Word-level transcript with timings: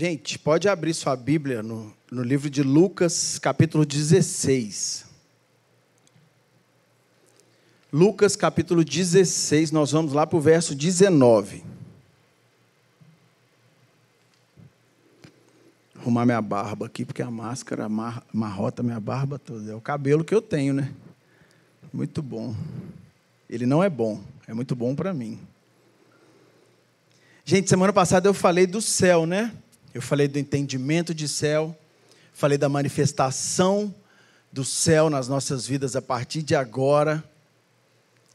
Gente, 0.00 0.38
pode 0.38 0.66
abrir 0.66 0.94
sua 0.94 1.14
Bíblia 1.14 1.62
no, 1.62 1.94
no 2.10 2.22
livro 2.22 2.48
de 2.48 2.62
Lucas, 2.62 3.38
capítulo 3.38 3.84
16. 3.84 5.04
Lucas, 7.92 8.34
capítulo 8.34 8.82
16, 8.82 9.70
nós 9.70 9.92
vamos 9.92 10.14
lá 10.14 10.26
para 10.26 10.38
o 10.38 10.40
verso 10.40 10.74
19. 10.74 11.62
Arrumar 15.96 16.24
minha 16.24 16.40
barba 16.40 16.86
aqui, 16.86 17.04
porque 17.04 17.20
a 17.20 17.30
máscara 17.30 17.86
mar, 17.86 18.24
marrota 18.32 18.82
minha 18.82 18.98
barba 18.98 19.38
toda. 19.38 19.70
É 19.70 19.74
o 19.74 19.82
cabelo 19.82 20.24
que 20.24 20.34
eu 20.34 20.40
tenho, 20.40 20.72
né? 20.72 20.94
Muito 21.92 22.22
bom. 22.22 22.56
Ele 23.50 23.66
não 23.66 23.84
é 23.84 23.90
bom, 23.90 24.18
é 24.48 24.54
muito 24.54 24.74
bom 24.74 24.94
para 24.94 25.12
mim. 25.12 25.38
Gente, 27.44 27.68
semana 27.68 27.92
passada 27.92 28.26
eu 28.26 28.32
falei 28.32 28.66
do 28.66 28.80
céu, 28.80 29.26
né? 29.26 29.54
Eu 29.92 30.00
falei 30.00 30.28
do 30.28 30.38
entendimento 30.38 31.12
de 31.12 31.28
céu, 31.28 31.76
falei 32.32 32.56
da 32.56 32.68
manifestação 32.68 33.92
do 34.52 34.64
céu 34.64 35.10
nas 35.10 35.28
nossas 35.28 35.66
vidas 35.66 35.96
a 35.96 36.02
partir 36.02 36.42
de 36.42 36.54
agora. 36.54 37.22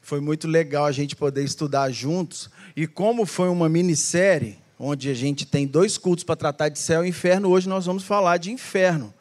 Foi 0.02 0.20
muito 0.20 0.48
legal 0.48 0.86
a 0.86 0.92
gente 0.92 1.16
poder 1.16 1.44
estudar 1.44 1.92
juntos. 1.92 2.50
E 2.76 2.86
como 2.86 3.26
foi 3.26 3.50
uma 3.50 3.70
minissérie, 3.70 4.60
onde 4.78 5.10
a 5.10 5.14
gente 5.14 5.46
tem 5.46 5.66
dois 5.66 5.98
cultos 5.98 6.24
para 6.24 6.36
tratar 6.36 6.70
de 6.70 6.78
céu 6.78 7.06
e 7.06 7.10
inferno, 7.10 7.50
hoje 7.50 7.70
nós 7.70 7.86
vamos 7.86 8.04
falar 8.04 8.38
de 8.38 8.52
inferno. 8.52 9.14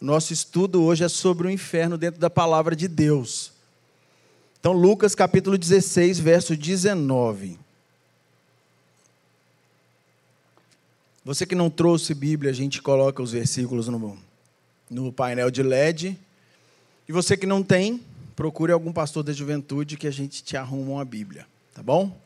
Nosso 0.00 0.32
estudo 0.32 0.82
hoje 0.82 1.04
é 1.04 1.08
sobre 1.08 1.46
o 1.46 1.50
inferno 1.50 1.96
dentro 1.96 2.20
da 2.20 2.30
palavra 2.30 2.74
de 2.74 2.88
Deus. 2.88 3.52
Então, 4.58 4.72
Lucas 4.72 5.14
capítulo 5.14 5.56
16, 5.56 6.18
verso 6.18 6.56
19. 6.56 7.58
Você 11.22 11.44
que 11.44 11.54
não 11.54 11.68
trouxe 11.68 12.14
Bíblia, 12.14 12.50
a 12.50 12.54
gente 12.54 12.80
coloca 12.80 13.22
os 13.22 13.32
versículos 13.32 13.88
no, 13.88 14.18
no 14.88 15.12
painel 15.12 15.50
de 15.50 15.62
LED. 15.62 16.18
E 17.06 17.12
você 17.12 17.36
que 17.36 17.46
não 17.46 17.62
tem, 17.62 18.00
procure 18.34 18.72
algum 18.72 18.90
pastor 18.90 19.22
da 19.22 19.32
juventude 19.32 19.98
que 19.98 20.06
a 20.06 20.10
gente 20.10 20.42
te 20.42 20.56
arruma 20.56 20.92
uma 20.92 21.04
Bíblia, 21.04 21.46
tá 21.74 21.82
bom? 21.82 22.18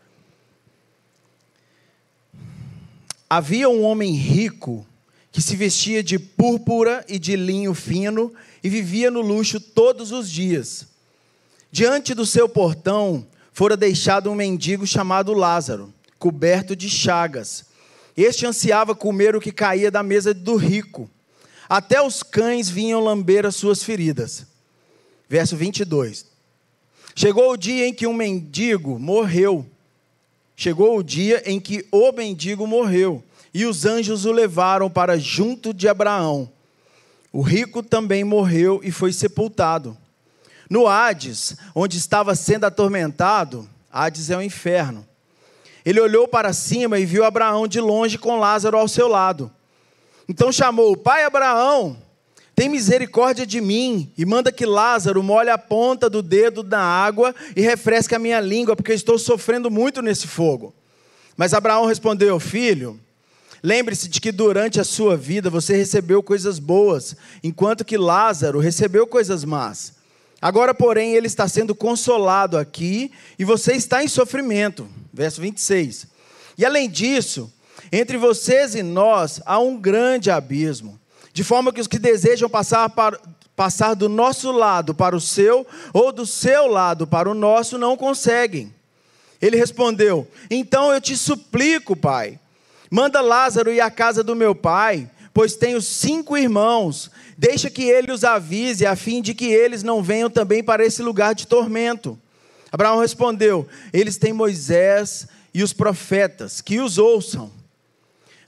Havia 3.29 3.69
um 3.69 3.83
homem 3.83 4.13
rico 4.13 4.87
que 5.33 5.43
se 5.43 5.57
vestia 5.57 6.01
de 6.01 6.17
púrpura 6.17 7.05
e 7.09 7.19
de 7.19 7.35
linho 7.35 7.75
fino 7.75 8.33
e 8.63 8.69
vivia 8.69 9.11
no 9.11 9.21
luxo 9.21 9.59
todos 9.59 10.13
os 10.13 10.31
dias. 10.31 10.87
Diante 11.73 12.15
do 12.15 12.25
seu 12.25 12.49
portão 12.49 13.27
fora 13.53 13.77
deixado 13.77 14.31
um 14.31 14.37
mendigo 14.37 14.87
chamado 14.87 15.33
Lázaro, 15.33 15.93
coberto 16.17 16.77
de 16.77 16.89
chagas 16.89 17.74
este 18.17 18.47
ansiava 18.47 18.95
comer 18.95 19.35
o 19.35 19.41
que 19.41 19.51
caía 19.51 19.91
da 19.91 20.03
mesa 20.03 20.33
do 20.33 20.57
rico. 20.57 21.11
Até 21.69 22.01
os 22.01 22.23
cães 22.23 22.69
vinham 22.69 23.01
lamber 23.01 23.45
as 23.45 23.57
suas 23.57 23.83
feridas. 23.83 24.47
Verso 25.29 25.57
22. 25.57 26.27
Chegou 27.17 27.53
o 27.53 27.57
dia 27.57 27.89
em 27.89 27.93
que 27.93 28.07
um 28.07 28.13
mendigo 28.13 28.99
morreu. 28.99 29.67
Chegou 30.57 30.97
o 30.97 31.03
dia 31.03 31.43
em 31.45 31.59
que 31.59 31.85
o 31.91 32.13
mendigo 32.13 32.67
morreu, 32.67 33.25
e 33.53 33.67
os 33.67 33.85
anjos 33.85 34.25
o 34.25 34.31
levaram 34.31 34.89
para 34.89 35.19
junto 35.19 35.75
de 35.75 35.89
Abraão. 35.89 36.49
O 37.33 37.43
rico 37.43 37.83
também 37.83 38.23
morreu 38.23 38.81
e 38.85 38.93
foi 38.93 39.13
sepultado. 39.13 39.97
No 40.71 40.87
Hades, 40.87 41.57
onde 41.75 41.99
estava 41.99 42.37
sendo 42.37 42.65
atormentado, 42.65 43.69
Hades 43.91 44.31
é 44.31 44.37
o 44.37 44.43
inferno 44.43 45.05
ele 45.85 46.01
olhou 46.01 46.27
para 46.27 46.53
cima 46.53 46.99
e 46.99 47.05
viu 47.05 47.25
Abraão 47.25 47.69
de 47.69 47.81
longe 47.81 48.17
com 48.19 48.39
Lázaro 48.39 48.79
ao 48.79 48.89
seu 48.89 49.07
lado. 49.09 49.51
Então 50.29 50.51
chamou: 50.51 50.97
Pai 50.97 51.25
Abraão, 51.25 51.97
tem 52.55 52.69
misericórdia 52.69 53.45
de 53.45 53.61
mim 53.61 54.13
e 54.17 54.25
manda 54.25 54.53
que 54.53 54.65
Lázaro 54.65 55.23
molhe 55.23 55.51
a 55.51 55.59
ponta 55.59 56.09
do 56.09 56.23
dedo 56.23 56.63
na 56.63 56.81
água 56.81 57.35
e 57.57 57.61
refresque 57.61 58.15
a 58.15 58.19
minha 58.19 58.41
língua, 58.41 58.77
porque 58.77 58.93
estou 58.93 59.19
sofrendo 59.19 59.71
muito 59.71 60.01
nesse 60.01 60.27
fogo. 60.27 60.73
Mas 61.37 61.53
Abraão 61.53 61.85
respondeu: 61.85 62.39
Filho, 62.39 62.99
lembre-se 63.63 64.09
de 64.09 64.21
que 64.21 64.31
durante 64.31 64.81
a 64.81 64.85
sua 64.85 65.17
vida 65.17 65.51
você 65.51 65.77
recebeu 65.77 66.23
coisas 66.23 66.59
boas, 66.59 67.17
enquanto 67.43 67.85
que 67.85 67.99
Lázaro 67.99 68.59
recebeu 68.61 69.07
coisas 69.07 69.45
más. 69.45 70.04
Agora, 70.41 70.75
porém, 70.75 71.15
ele 71.15 71.27
está 71.27 71.49
sendo 71.49 71.75
consolado 71.75 72.59
aqui 72.59 73.11
e 73.39 73.45
você 73.45 73.73
está 73.75 74.05
em 74.05 74.09
sofrimento. 74.09 74.89
Verso 75.13 75.41
26. 75.41 76.07
E 76.59 76.65
além 76.65 76.89
disso, 76.89 77.53
entre 77.91 78.17
vocês 78.17 78.75
e 78.75 78.83
nós 78.83 79.41
há 79.47 79.59
um 79.59 79.77
grande 79.77 80.31
abismo, 80.31 80.99
de 81.33 81.43
forma 81.43 81.73
que 81.73 81.81
os 81.81 81.87
que 81.87 81.99
desejam 81.99 82.49
passar, 82.49 82.89
para, 82.91 83.19
passar 83.57 83.95
do 83.95 84.09
nosso 84.09 84.53
lado 84.53 84.95
para 84.95 85.17
o 85.17 85.21
seu, 85.21 85.67
ou 85.93 86.13
do 86.13 86.27
seu 86.27 86.67
lado 86.67 87.07
para 87.07 87.31
o 87.31 87.35
nosso, 87.35 87.79
não 87.79 87.97
conseguem. 87.97 88.73
Ele 89.41 89.57
respondeu: 89.57 90.29
Então 90.51 90.93
eu 90.93 91.01
te 91.01 91.17
suplico, 91.17 91.97
pai, 91.97 92.39
manda 92.91 93.21
Lázaro 93.21 93.73
ir 93.73 93.81
à 93.81 93.91
casa 93.91 94.23
do 94.23 94.37
meu 94.37 94.55
pai, 94.55 95.11
pois 95.35 95.57
tenho 95.57 95.83
cinco 95.83 96.37
irmãos 96.37 97.11
Deixa 97.37 97.69
que 97.69 97.83
ele 97.83 98.13
os 98.13 98.23
avise, 98.23 98.87
a 98.87 98.95
fim 98.95 99.21
de 99.21 99.35
que 99.35 99.47
eles 99.47 99.83
não 99.83 100.03
venham 100.03 100.31
também 100.31 100.63
para 100.63 100.85
esse 100.85 101.03
lugar 101.03 101.35
de 101.35 101.47
tormento. 101.47 102.19
Abraão 102.71 103.01
respondeu: 103.01 103.67
Eles 103.93 104.17
têm 104.17 104.33
Moisés 104.33 105.27
e 105.53 105.63
os 105.63 105.73
profetas, 105.73 106.61
que 106.61 106.81
os 106.81 106.97
ouçam. 106.97 107.51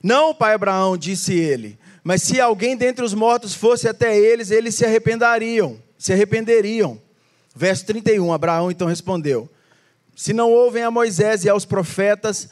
Não, 0.02 0.34
pai 0.34 0.54
Abraão, 0.54 0.97
disse 0.97 1.34
ele, 1.34 1.78
mas 2.04 2.22
se 2.22 2.41
alguém 2.41 2.76
dentre 2.76 3.04
os 3.04 3.14
mortos 3.14 3.54
fosse 3.54 3.88
até 3.88 4.16
eles, 4.16 4.53
eles 4.53 4.74
se 4.76 4.84
arrependeriam, 4.84 5.80
se 5.98 6.12
arrependeriam. 6.12 7.00
Verso 7.54 7.86
31, 7.86 8.32
Abraão 8.32 8.70
então 8.70 8.86
respondeu: 8.86 9.48
Se 10.14 10.32
não 10.32 10.53
ouvem 10.53 10.84
a 10.84 10.91
Moisés 10.91 11.44
e 11.44 11.48
aos 11.48 11.64
profetas, 11.64 12.48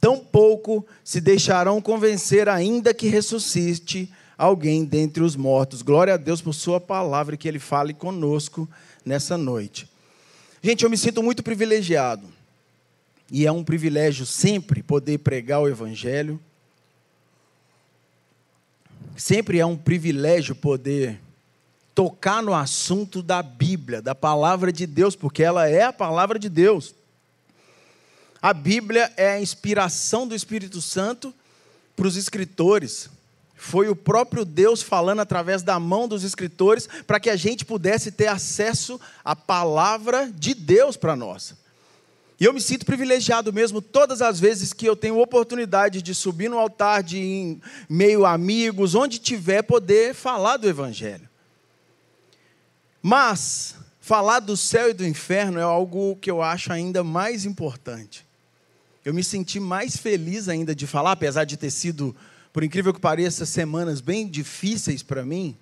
tampouco 0.00 0.86
se 1.04 1.20
deixarão 1.20 1.80
convencer, 1.80 2.48
ainda 2.48 2.94
que 2.94 3.08
ressuscite 3.08 4.12
alguém 4.36 4.84
dentre 4.84 5.22
os 5.22 5.34
mortos. 5.34 5.82
Glória 5.82 6.14
a 6.14 6.16
Deus 6.16 6.40
por 6.40 6.52
Sua 6.52 6.80
palavra 6.80 7.36
que 7.36 7.48
Ele 7.48 7.58
fale 7.58 7.92
conosco 7.92 8.68
nessa 9.04 9.36
noite. 9.36 9.88
Gente, 10.62 10.84
eu 10.84 10.90
me 10.90 10.96
sinto 10.96 11.22
muito 11.22 11.42
privilegiado. 11.42 12.26
E 13.30 13.46
é 13.46 13.52
um 13.52 13.62
privilégio 13.62 14.24
sempre 14.24 14.82
poder 14.82 15.18
pregar 15.18 15.60
o 15.60 15.68
Evangelho. 15.68 16.40
Sempre 19.16 19.58
é 19.58 19.66
um 19.66 19.76
privilégio 19.76 20.54
poder 20.54 21.20
tocar 21.94 22.42
no 22.42 22.54
assunto 22.54 23.22
da 23.22 23.42
Bíblia, 23.42 24.00
da 24.00 24.14
palavra 24.14 24.72
de 24.72 24.86
Deus, 24.86 25.16
porque 25.16 25.42
ela 25.42 25.68
é 25.68 25.82
a 25.82 25.92
palavra 25.92 26.38
de 26.38 26.48
Deus. 26.48 26.94
A 28.40 28.52
Bíblia 28.52 29.12
é 29.16 29.32
a 29.32 29.40
inspiração 29.40 30.26
do 30.26 30.34
Espírito 30.34 30.80
Santo 30.80 31.34
para 31.96 32.06
os 32.06 32.16
escritores. 32.16 33.10
Foi 33.56 33.88
o 33.88 33.96
próprio 33.96 34.44
Deus 34.44 34.80
falando 34.80 35.18
através 35.18 35.62
da 35.62 35.80
mão 35.80 36.06
dos 36.06 36.22
escritores 36.22 36.88
para 37.06 37.18
que 37.18 37.28
a 37.28 37.34
gente 37.34 37.64
pudesse 37.64 38.12
ter 38.12 38.28
acesso 38.28 39.00
à 39.24 39.34
palavra 39.34 40.30
de 40.32 40.54
Deus 40.54 40.96
para 40.96 41.16
nós. 41.16 41.54
E 42.38 42.44
eu 42.44 42.52
me 42.52 42.60
sinto 42.60 42.86
privilegiado 42.86 43.52
mesmo 43.52 43.82
todas 43.82 44.22
as 44.22 44.38
vezes 44.38 44.72
que 44.72 44.86
eu 44.86 44.94
tenho 44.94 45.18
oportunidade 45.18 46.00
de 46.00 46.14
subir 46.14 46.48
no 46.48 46.56
altar, 46.56 47.02
de 47.02 47.18
em 47.18 47.60
meio 47.88 48.24
a 48.24 48.32
amigos, 48.32 48.94
onde 48.94 49.18
tiver, 49.18 49.62
poder 49.62 50.14
falar 50.14 50.56
do 50.56 50.68
Evangelho. 50.68 51.28
Mas, 53.02 53.74
falar 54.00 54.38
do 54.38 54.56
céu 54.56 54.90
e 54.90 54.94
do 54.94 55.04
inferno 55.04 55.58
é 55.58 55.64
algo 55.64 56.14
que 56.20 56.30
eu 56.30 56.40
acho 56.40 56.72
ainda 56.72 57.02
mais 57.02 57.44
importante. 57.44 58.27
Eu 59.08 59.14
me 59.14 59.24
senti 59.24 59.58
mais 59.58 59.96
feliz 59.96 60.50
ainda 60.50 60.74
de 60.74 60.86
falar, 60.86 61.12
apesar 61.12 61.44
de 61.44 61.56
ter 61.56 61.70
sido 61.70 62.14
por 62.52 62.62
incrível 62.62 62.92
que 62.92 63.00
pareça, 63.00 63.46
semanas 63.46 64.02
bem 64.02 64.28
difíceis 64.28 65.02
para 65.02 65.24
mim, 65.24 65.56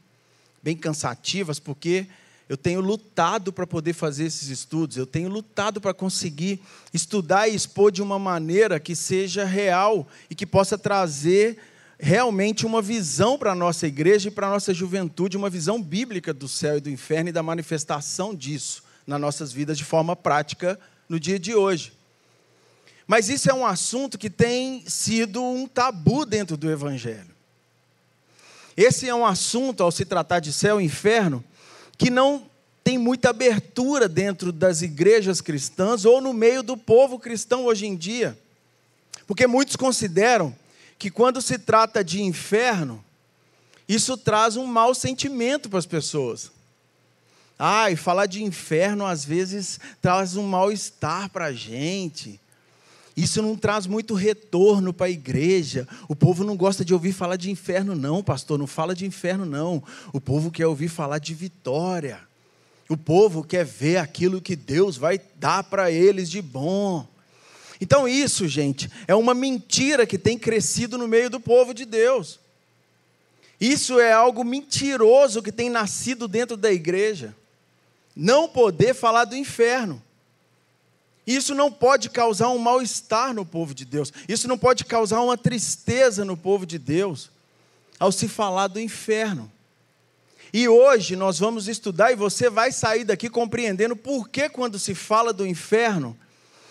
bem 0.60 0.76
cansativas, 0.76 1.60
porque 1.60 2.08
eu 2.48 2.56
tenho 2.56 2.80
lutado 2.80 3.52
para 3.52 3.64
poder 3.64 3.92
fazer 3.92 4.24
esses 4.24 4.48
estudos, 4.48 4.96
eu 4.96 5.06
tenho 5.06 5.28
lutado 5.28 5.80
para 5.80 5.94
conseguir 5.94 6.60
estudar 6.92 7.46
e 7.46 7.54
expor 7.54 7.92
de 7.92 8.02
uma 8.02 8.18
maneira 8.18 8.80
que 8.80 8.96
seja 8.96 9.44
real 9.44 10.08
e 10.28 10.34
que 10.34 10.44
possa 10.44 10.76
trazer 10.76 11.56
realmente 12.00 12.66
uma 12.66 12.82
visão 12.82 13.38
para 13.38 13.52
a 13.52 13.54
nossa 13.54 13.86
igreja 13.86 14.26
e 14.26 14.32
para 14.32 14.48
a 14.48 14.50
nossa 14.50 14.74
juventude, 14.74 15.36
uma 15.36 15.48
visão 15.48 15.80
bíblica 15.80 16.34
do 16.34 16.48
céu 16.48 16.78
e 16.78 16.80
do 16.80 16.90
inferno 16.90 17.28
e 17.28 17.32
da 17.32 17.44
manifestação 17.44 18.34
disso 18.34 18.82
nas 19.06 19.20
nossas 19.20 19.52
vidas 19.52 19.78
de 19.78 19.84
forma 19.84 20.16
prática 20.16 20.76
no 21.08 21.20
dia 21.20 21.38
de 21.38 21.54
hoje. 21.54 21.95
Mas 23.06 23.28
isso 23.28 23.48
é 23.50 23.54
um 23.54 23.64
assunto 23.64 24.18
que 24.18 24.28
tem 24.28 24.84
sido 24.86 25.42
um 25.42 25.66
tabu 25.66 26.26
dentro 26.26 26.56
do 26.56 26.70
Evangelho. 26.70 27.30
Esse 28.76 29.08
é 29.08 29.14
um 29.14 29.24
assunto, 29.24 29.82
ao 29.82 29.90
se 29.90 30.04
tratar 30.04 30.40
de 30.40 30.52
céu 30.52 30.80
e 30.80 30.84
inferno, 30.84 31.42
que 31.96 32.10
não 32.10 32.46
tem 32.84 32.98
muita 32.98 33.30
abertura 33.30 34.08
dentro 34.08 34.52
das 34.52 34.82
igrejas 34.82 35.40
cristãs 35.40 36.04
ou 36.04 36.20
no 36.20 36.32
meio 36.32 36.62
do 36.62 36.76
povo 36.76 37.18
cristão 37.18 37.64
hoje 37.64 37.86
em 37.86 37.96
dia. 37.96 38.38
Porque 39.26 39.46
muitos 39.46 39.76
consideram 39.76 40.54
que 40.98 41.10
quando 41.10 41.40
se 41.40 41.58
trata 41.58 42.04
de 42.04 42.22
inferno, 42.22 43.04
isso 43.88 44.16
traz 44.16 44.56
um 44.56 44.66
mau 44.66 44.94
sentimento 44.94 45.68
para 45.68 45.78
as 45.78 45.86
pessoas. 45.86 46.50
Ah, 47.58 47.90
e 47.90 47.96
falar 47.96 48.26
de 48.26 48.42
inferno 48.42 49.06
às 49.06 49.24
vezes 49.24 49.80
traz 50.02 50.36
um 50.36 50.46
mal-estar 50.46 51.30
para 51.30 51.46
a 51.46 51.52
gente. 51.52 52.38
Isso 53.16 53.40
não 53.40 53.56
traz 53.56 53.86
muito 53.86 54.12
retorno 54.12 54.92
para 54.92 55.06
a 55.06 55.10
igreja. 55.10 55.88
O 56.06 56.14
povo 56.14 56.44
não 56.44 56.54
gosta 56.54 56.84
de 56.84 56.92
ouvir 56.92 57.12
falar 57.12 57.36
de 57.36 57.50
inferno, 57.50 57.94
não, 57.94 58.22
pastor. 58.22 58.58
Não 58.58 58.66
fala 58.66 58.94
de 58.94 59.06
inferno, 59.06 59.46
não. 59.46 59.82
O 60.12 60.20
povo 60.20 60.50
quer 60.50 60.66
ouvir 60.66 60.88
falar 60.88 61.18
de 61.18 61.32
vitória. 61.32 62.20
O 62.88 62.96
povo 62.96 63.42
quer 63.42 63.64
ver 63.64 63.96
aquilo 63.96 64.40
que 64.40 64.54
Deus 64.54 64.98
vai 64.98 65.18
dar 65.36 65.64
para 65.64 65.90
eles 65.90 66.28
de 66.28 66.42
bom. 66.42 67.06
Então, 67.80 68.06
isso, 68.06 68.46
gente, 68.46 68.90
é 69.08 69.14
uma 69.14 69.34
mentira 69.34 70.06
que 70.06 70.18
tem 70.18 70.38
crescido 70.38 70.98
no 70.98 71.08
meio 71.08 71.30
do 71.30 71.40
povo 71.40 71.72
de 71.72 71.86
Deus. 71.86 72.38
Isso 73.58 73.98
é 73.98 74.12
algo 74.12 74.44
mentiroso 74.44 75.42
que 75.42 75.50
tem 75.50 75.70
nascido 75.70 76.28
dentro 76.28 76.56
da 76.56 76.70
igreja. 76.70 77.34
Não 78.14 78.46
poder 78.46 78.94
falar 78.94 79.24
do 79.24 79.34
inferno. 79.34 80.02
Isso 81.26 81.54
não 81.54 81.72
pode 81.72 82.08
causar 82.08 82.48
um 82.48 82.58
mal-estar 82.58 83.34
no 83.34 83.44
povo 83.44 83.74
de 83.74 83.84
Deus. 83.84 84.12
Isso 84.28 84.46
não 84.46 84.56
pode 84.56 84.84
causar 84.84 85.20
uma 85.20 85.36
tristeza 85.36 86.24
no 86.24 86.36
povo 86.36 86.64
de 86.64 86.78
Deus 86.78 87.30
ao 87.98 88.12
se 88.12 88.28
falar 88.28 88.68
do 88.68 88.78
inferno. 88.78 89.50
E 90.52 90.68
hoje 90.68 91.16
nós 91.16 91.38
vamos 91.38 91.66
estudar 91.66 92.12
e 92.12 92.16
você 92.16 92.48
vai 92.48 92.70
sair 92.70 93.04
daqui 93.04 93.28
compreendendo 93.28 93.96
por 93.96 94.28
que 94.28 94.48
quando 94.48 94.78
se 94.78 94.94
fala 94.94 95.32
do 95.32 95.46
inferno, 95.46 96.16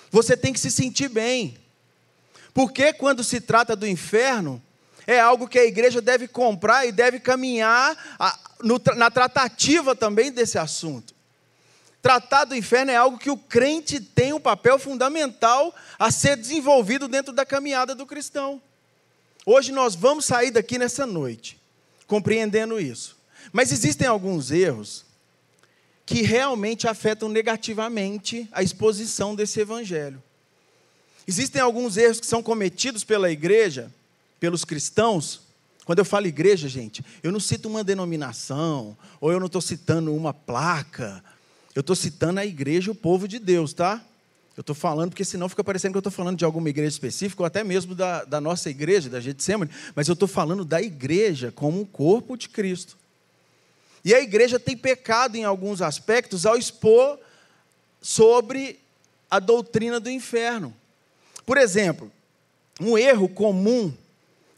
você 0.09 0.37
tem 0.37 0.53
que 0.53 0.59
se 0.59 0.71
sentir 0.71 1.09
bem. 1.09 1.57
Porque 2.53 2.93
quando 2.93 3.23
se 3.23 3.41
trata 3.41 3.75
do 3.75 3.85
inferno, 3.85 4.61
é 5.05 5.19
algo 5.19 5.47
que 5.47 5.59
a 5.59 5.65
igreja 5.65 6.01
deve 6.01 6.27
comprar 6.27 6.85
e 6.85 6.91
deve 6.91 7.19
caminhar 7.19 7.95
na 8.95 9.11
tratativa 9.11 9.95
também 9.95 10.31
desse 10.31 10.57
assunto. 10.57 11.14
Tratar 12.05 12.45
do 12.45 12.55
inferno 12.55 12.91
é 12.91 12.95
algo 12.95 13.17
que 13.17 13.31
o 13.31 13.37
crente 13.37 13.99
tem 13.99 14.31
um 14.31 14.39
papel 14.39 14.77
fundamental 14.77 15.73
a 15.97 16.11
ser 16.11 16.37
desenvolvido 16.37 17.07
dentro 17.07 17.33
da 17.33 17.43
caminhada 17.43 17.95
do 17.95 18.05
cristão. 18.05 18.61
Hoje 19.43 19.71
nós 19.71 19.95
vamos 19.95 20.23
sair 20.25 20.51
daqui 20.51 20.77
nessa 20.77 21.07
noite 21.07 21.59
compreendendo 22.05 22.79
isso. 22.79 23.17
Mas 23.51 23.71
existem 23.71 24.05
alguns 24.07 24.51
erros 24.51 25.03
que 26.05 26.21
realmente 26.21 26.87
afetam 26.87 27.27
negativamente 27.27 28.47
a 28.51 28.61
exposição 28.61 29.33
desse 29.33 29.59
evangelho. 29.59 30.21
Existem 31.27 31.59
alguns 31.59 31.97
erros 31.97 32.19
que 32.19 32.27
são 32.27 32.43
cometidos 32.43 33.03
pela 33.03 33.31
igreja 33.31 33.91
pelos 34.39 34.63
cristãos, 34.63 35.41
quando 35.85 35.99
eu 35.99 36.05
falo 36.05 36.27
igreja, 36.27 36.67
gente, 36.67 37.03
eu 37.23 37.31
não 37.31 37.39
cito 37.39 37.67
uma 37.67 37.83
denominação, 37.83 38.95
ou 39.19 39.31
eu 39.31 39.39
não 39.39 39.47
estou 39.47 39.61
citando 39.61 40.13
uma 40.13 40.33
placa, 40.33 41.23
eu 41.75 41.81
estou 41.81 41.95
citando 41.95 42.39
a 42.39 42.45
igreja, 42.45 42.89
o 42.89 42.95
povo 42.95 43.27
de 43.27 43.37
Deus, 43.37 43.73
tá? 43.73 44.01
Eu 44.55 44.61
estou 44.61 44.73
falando, 44.73 45.09
porque 45.09 45.25
senão 45.25 45.49
fica 45.49 45.63
parecendo 45.63 45.91
que 45.91 45.97
eu 45.97 45.99
estou 45.99 46.11
falando 46.11 46.37
de 46.37 46.45
alguma 46.45 46.69
igreja 46.69 46.87
específica, 46.89 47.43
ou 47.43 47.45
até 47.45 47.61
mesmo 47.61 47.93
da, 47.93 48.23
da 48.23 48.39
nossa 48.39 48.69
igreja, 48.69 49.09
da 49.09 49.19
Getsemane, 49.19 49.69
mas 49.93 50.07
eu 50.07 50.13
estou 50.13 50.29
falando 50.29 50.63
da 50.63 50.81
igreja 50.81 51.51
como 51.51 51.81
um 51.81 51.85
corpo 51.85 52.37
de 52.37 52.47
Cristo. 52.47 52.97
E 54.05 54.13
a 54.13 54.21
igreja 54.21 54.57
tem 54.57 54.77
pecado 54.77 55.35
em 55.35 55.43
alguns 55.43 55.81
aspectos 55.81 56.45
ao 56.45 56.55
expor 56.55 57.19
sobre 58.01 58.79
a 59.29 59.39
doutrina 59.39 59.99
do 59.99 60.09
inferno. 60.09 60.73
Por 61.45 61.57
exemplo, 61.57 62.09
um 62.79 62.97
erro 62.97 63.27
comum 63.27 63.93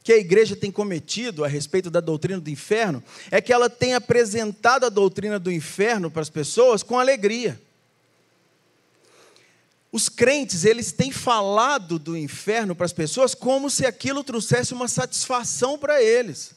que 0.08 0.14
a 0.14 0.18
igreja 0.18 0.56
tem 0.56 0.72
cometido 0.72 1.44
a 1.44 1.50
respeito 1.50 1.92
da 1.92 2.00
doutrina 2.00 2.40
do 2.40 2.50
inferno 2.50 3.04
é 3.30 3.42
que 3.42 3.52
ela 3.52 3.70
tem 3.70 3.94
apresentado 3.94 4.86
a 4.86 4.90
doutrina 4.90 5.38
do 5.38 5.52
inferno 5.52 6.10
para 6.10 6.22
as 6.22 6.30
pessoas 6.30 6.82
com 6.82 6.98
alegria. 6.98 7.62
Os 9.92 10.08
crentes, 10.08 10.64
eles 10.64 10.94
têm 10.94 11.12
falado 11.12 12.00
do 12.00 12.16
inferno 12.16 12.74
para 12.74 12.86
as 12.86 12.94
pessoas 12.94 13.36
como 13.36 13.70
se 13.70 13.86
aquilo 13.86 14.24
trouxesse 14.24 14.74
uma 14.74 14.88
satisfação 14.88 15.78
para 15.78 16.02
eles. 16.02 16.56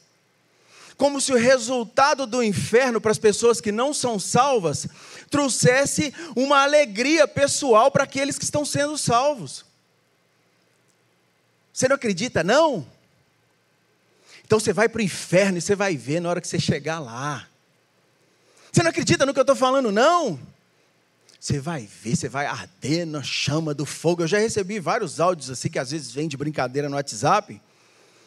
Como 0.95 1.19
se 1.19 1.33
o 1.33 1.37
resultado 1.37 2.25
do 2.25 2.41
inferno 2.41 3.01
para 3.01 3.11
as 3.11 3.19
pessoas 3.19 3.59
que 3.59 3.69
não 3.69 3.93
são 3.93 4.17
salvas 4.17 4.87
trouxesse 5.29 6.13
uma 6.37 6.63
alegria 6.63 7.27
pessoal 7.27 7.91
para 7.91 8.05
aqueles 8.05 8.37
que 8.37 8.45
estão 8.45 8.63
sendo 8.63 8.97
salvos. 8.97 9.65
Você 11.73 11.89
não 11.89 11.97
acredita, 11.97 12.45
não? 12.45 12.87
Então 14.51 14.59
você 14.59 14.73
vai 14.73 14.89
para 14.89 14.99
o 14.99 15.01
inferno 15.01 15.57
e 15.57 15.61
você 15.61 15.77
vai 15.77 15.95
ver 15.95 16.19
na 16.19 16.27
hora 16.27 16.41
que 16.41 16.47
você 16.49 16.59
chegar 16.59 16.99
lá. 16.99 17.47
Você 18.69 18.83
não 18.83 18.89
acredita 18.89 19.25
no 19.25 19.33
que 19.33 19.39
eu 19.39 19.43
estou 19.43 19.55
falando, 19.55 19.93
não? 19.93 20.37
Você 21.39 21.57
vai 21.57 21.87
ver, 22.03 22.17
você 22.17 22.27
vai 22.27 22.47
arder 22.47 23.07
na 23.07 23.23
chama 23.23 23.73
do 23.73 23.85
fogo. 23.85 24.23
Eu 24.23 24.27
já 24.27 24.39
recebi 24.39 24.77
vários 24.77 25.21
áudios 25.21 25.49
assim 25.49 25.69
que 25.69 25.79
às 25.79 25.91
vezes 25.91 26.11
vem 26.11 26.27
de 26.27 26.35
brincadeira 26.35 26.89
no 26.89 26.97
WhatsApp. 26.97 27.61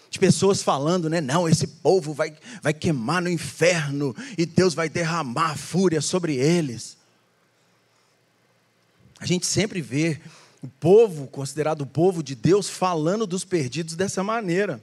De 0.08 0.18
pessoas 0.18 0.62
falando, 0.62 1.10
né? 1.10 1.20
Não, 1.20 1.46
esse 1.46 1.66
povo 1.66 2.14
vai, 2.14 2.34
vai 2.62 2.72
queimar 2.72 3.20
no 3.20 3.28
inferno 3.28 4.16
e 4.38 4.46
Deus 4.46 4.72
vai 4.72 4.88
derramar 4.88 5.58
fúria 5.58 6.00
sobre 6.00 6.36
eles. 6.36 6.96
A 9.20 9.26
gente 9.26 9.44
sempre 9.44 9.82
vê 9.82 10.18
o 10.62 10.68
povo, 10.68 11.26
considerado 11.26 11.82
o 11.82 11.86
povo 11.86 12.22
de 12.22 12.34
Deus, 12.34 12.70
falando 12.70 13.26
dos 13.26 13.44
perdidos 13.44 13.94
dessa 13.94 14.24
maneira. 14.24 14.82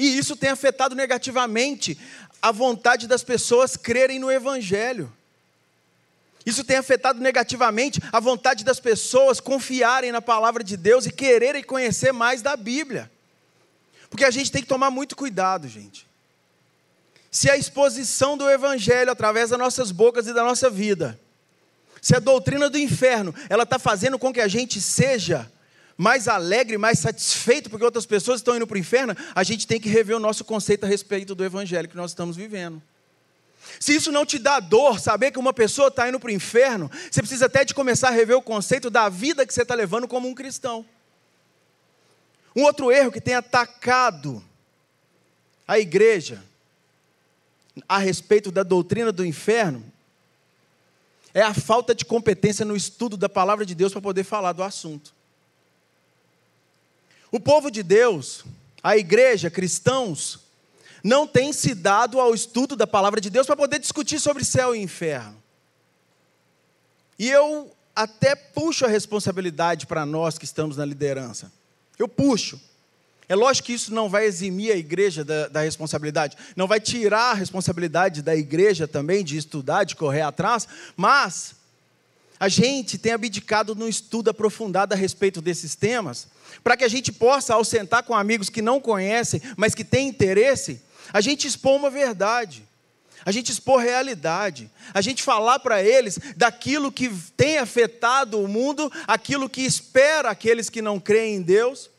E 0.00 0.16
isso 0.16 0.34
tem 0.34 0.48
afetado 0.48 0.94
negativamente 0.94 1.98
a 2.40 2.50
vontade 2.50 3.06
das 3.06 3.22
pessoas 3.22 3.76
crerem 3.76 4.18
no 4.18 4.32
Evangelho. 4.32 5.12
Isso 6.46 6.64
tem 6.64 6.78
afetado 6.78 7.20
negativamente 7.20 8.00
a 8.10 8.18
vontade 8.18 8.64
das 8.64 8.80
pessoas 8.80 9.40
confiarem 9.40 10.10
na 10.10 10.22
palavra 10.22 10.64
de 10.64 10.74
Deus 10.74 11.04
e 11.04 11.12
quererem 11.12 11.62
conhecer 11.62 12.12
mais 12.12 12.40
da 12.40 12.56
Bíblia. 12.56 13.12
Porque 14.08 14.24
a 14.24 14.30
gente 14.30 14.50
tem 14.50 14.62
que 14.62 14.68
tomar 14.68 14.90
muito 14.90 15.14
cuidado, 15.14 15.68
gente. 15.68 16.06
Se 17.30 17.50
a 17.50 17.58
exposição 17.58 18.38
do 18.38 18.48
Evangelho 18.48 19.10
através 19.10 19.50
das 19.50 19.58
nossas 19.58 19.92
bocas 19.92 20.26
e 20.26 20.32
da 20.32 20.42
nossa 20.42 20.70
vida, 20.70 21.20
se 22.00 22.16
a 22.16 22.20
doutrina 22.20 22.70
do 22.70 22.78
inferno, 22.78 23.34
ela 23.50 23.64
está 23.64 23.78
fazendo 23.78 24.18
com 24.18 24.32
que 24.32 24.40
a 24.40 24.48
gente 24.48 24.80
seja 24.80 25.52
mais 26.00 26.28
alegre, 26.28 26.78
mais 26.78 26.98
satisfeito 26.98 27.68
porque 27.68 27.84
outras 27.84 28.06
pessoas 28.06 28.40
estão 28.40 28.56
indo 28.56 28.66
para 28.66 28.76
o 28.76 28.78
inferno, 28.78 29.14
a 29.34 29.42
gente 29.42 29.66
tem 29.66 29.78
que 29.78 29.86
rever 29.86 30.16
o 30.16 30.18
nosso 30.18 30.42
conceito 30.46 30.84
a 30.84 30.86
respeito 30.88 31.34
do 31.34 31.44
evangelho 31.44 31.90
que 31.90 31.96
nós 31.96 32.12
estamos 32.12 32.36
vivendo. 32.36 32.80
Se 33.78 33.94
isso 33.94 34.10
não 34.10 34.24
te 34.24 34.38
dá 34.38 34.60
dor, 34.60 34.98
saber 34.98 35.30
que 35.30 35.38
uma 35.38 35.52
pessoa 35.52 35.88
está 35.88 36.08
indo 36.08 36.18
para 36.18 36.28
o 36.28 36.32
inferno, 36.32 36.90
você 37.10 37.20
precisa 37.20 37.44
até 37.44 37.66
de 37.66 37.74
começar 37.74 38.08
a 38.08 38.12
rever 38.12 38.34
o 38.34 38.40
conceito 38.40 38.88
da 38.88 39.10
vida 39.10 39.44
que 39.46 39.52
você 39.52 39.60
está 39.60 39.74
levando 39.74 40.08
como 40.08 40.26
um 40.26 40.34
cristão. 40.34 40.86
Um 42.56 42.62
outro 42.62 42.90
erro 42.90 43.12
que 43.12 43.20
tem 43.20 43.34
atacado 43.34 44.42
a 45.68 45.78
igreja 45.78 46.42
a 47.86 47.98
respeito 47.98 48.50
da 48.50 48.62
doutrina 48.62 49.12
do 49.12 49.24
inferno 49.24 49.84
é 51.34 51.42
a 51.42 51.52
falta 51.52 51.94
de 51.94 52.06
competência 52.06 52.64
no 52.64 52.74
estudo 52.74 53.18
da 53.18 53.28
palavra 53.28 53.66
de 53.66 53.74
Deus 53.74 53.92
para 53.92 54.00
poder 54.00 54.24
falar 54.24 54.52
do 54.52 54.62
assunto. 54.62 55.19
O 57.30 57.38
povo 57.38 57.70
de 57.70 57.82
Deus, 57.82 58.44
a 58.82 58.96
igreja, 58.96 59.50
cristãos, 59.50 60.40
não 61.02 61.26
tem 61.26 61.52
se 61.52 61.74
dado 61.74 62.20
ao 62.20 62.34
estudo 62.34 62.76
da 62.76 62.86
palavra 62.86 63.20
de 63.20 63.30
Deus 63.30 63.46
para 63.46 63.56
poder 63.56 63.78
discutir 63.78 64.20
sobre 64.20 64.44
céu 64.44 64.74
e 64.74 64.80
inferno. 64.80 65.40
E 67.18 67.28
eu 67.28 67.70
até 67.94 68.34
puxo 68.34 68.84
a 68.84 68.88
responsabilidade 68.88 69.86
para 69.86 70.06
nós 70.06 70.38
que 70.38 70.44
estamos 70.44 70.76
na 70.76 70.84
liderança. 70.84 71.52
Eu 71.98 72.08
puxo. 72.08 72.60
É 73.28 73.36
lógico 73.36 73.66
que 73.66 73.74
isso 73.74 73.94
não 73.94 74.08
vai 74.08 74.24
eximir 74.24 74.72
a 74.72 74.76
igreja 74.76 75.24
da, 75.24 75.46
da, 75.46 75.60
responsabilidade, 75.60 76.36
não 76.56 76.66
vai 76.66 76.80
tirar 76.80 77.30
a 77.30 77.34
responsabilidade 77.34 78.22
da 78.22 78.34
igreja 78.34 78.88
também 78.88 79.22
de 79.22 79.36
estudar, 79.36 79.84
de 79.84 79.94
correr 79.94 80.22
atrás, 80.22 80.66
mas 80.96 81.54
a 82.40 82.48
gente 82.48 82.96
tem 82.96 83.12
abdicado 83.12 83.74
no 83.74 83.86
estudo 83.86 84.30
aprofundado 84.30 84.94
a 84.94 84.96
respeito 84.96 85.42
desses 85.42 85.74
temas, 85.74 86.26
para 86.64 86.74
que 86.74 86.84
a 86.84 86.88
gente 86.88 87.12
possa, 87.12 87.52
ao 87.52 87.62
sentar 87.62 88.02
com 88.02 88.14
amigos 88.14 88.48
que 88.48 88.62
não 88.62 88.80
conhecem, 88.80 89.42
mas 89.58 89.74
que 89.74 89.84
têm 89.84 90.08
interesse, 90.08 90.80
a 91.12 91.20
gente 91.20 91.46
expor 91.46 91.76
uma 91.76 91.90
verdade, 91.90 92.66
a 93.26 93.30
gente 93.30 93.52
expor 93.52 93.82
realidade, 93.82 94.70
a 94.94 95.02
gente 95.02 95.22
falar 95.22 95.58
para 95.58 95.82
eles 95.82 96.18
daquilo 96.34 96.90
que 96.90 97.10
tem 97.36 97.58
afetado 97.58 98.40
o 98.40 98.48
mundo, 98.48 98.90
aquilo 99.06 99.46
que 99.46 99.60
espera 99.60 100.30
aqueles 100.30 100.70
que 100.70 100.80
não 100.80 100.98
creem 100.98 101.36
em 101.36 101.42
Deus, 101.42 101.90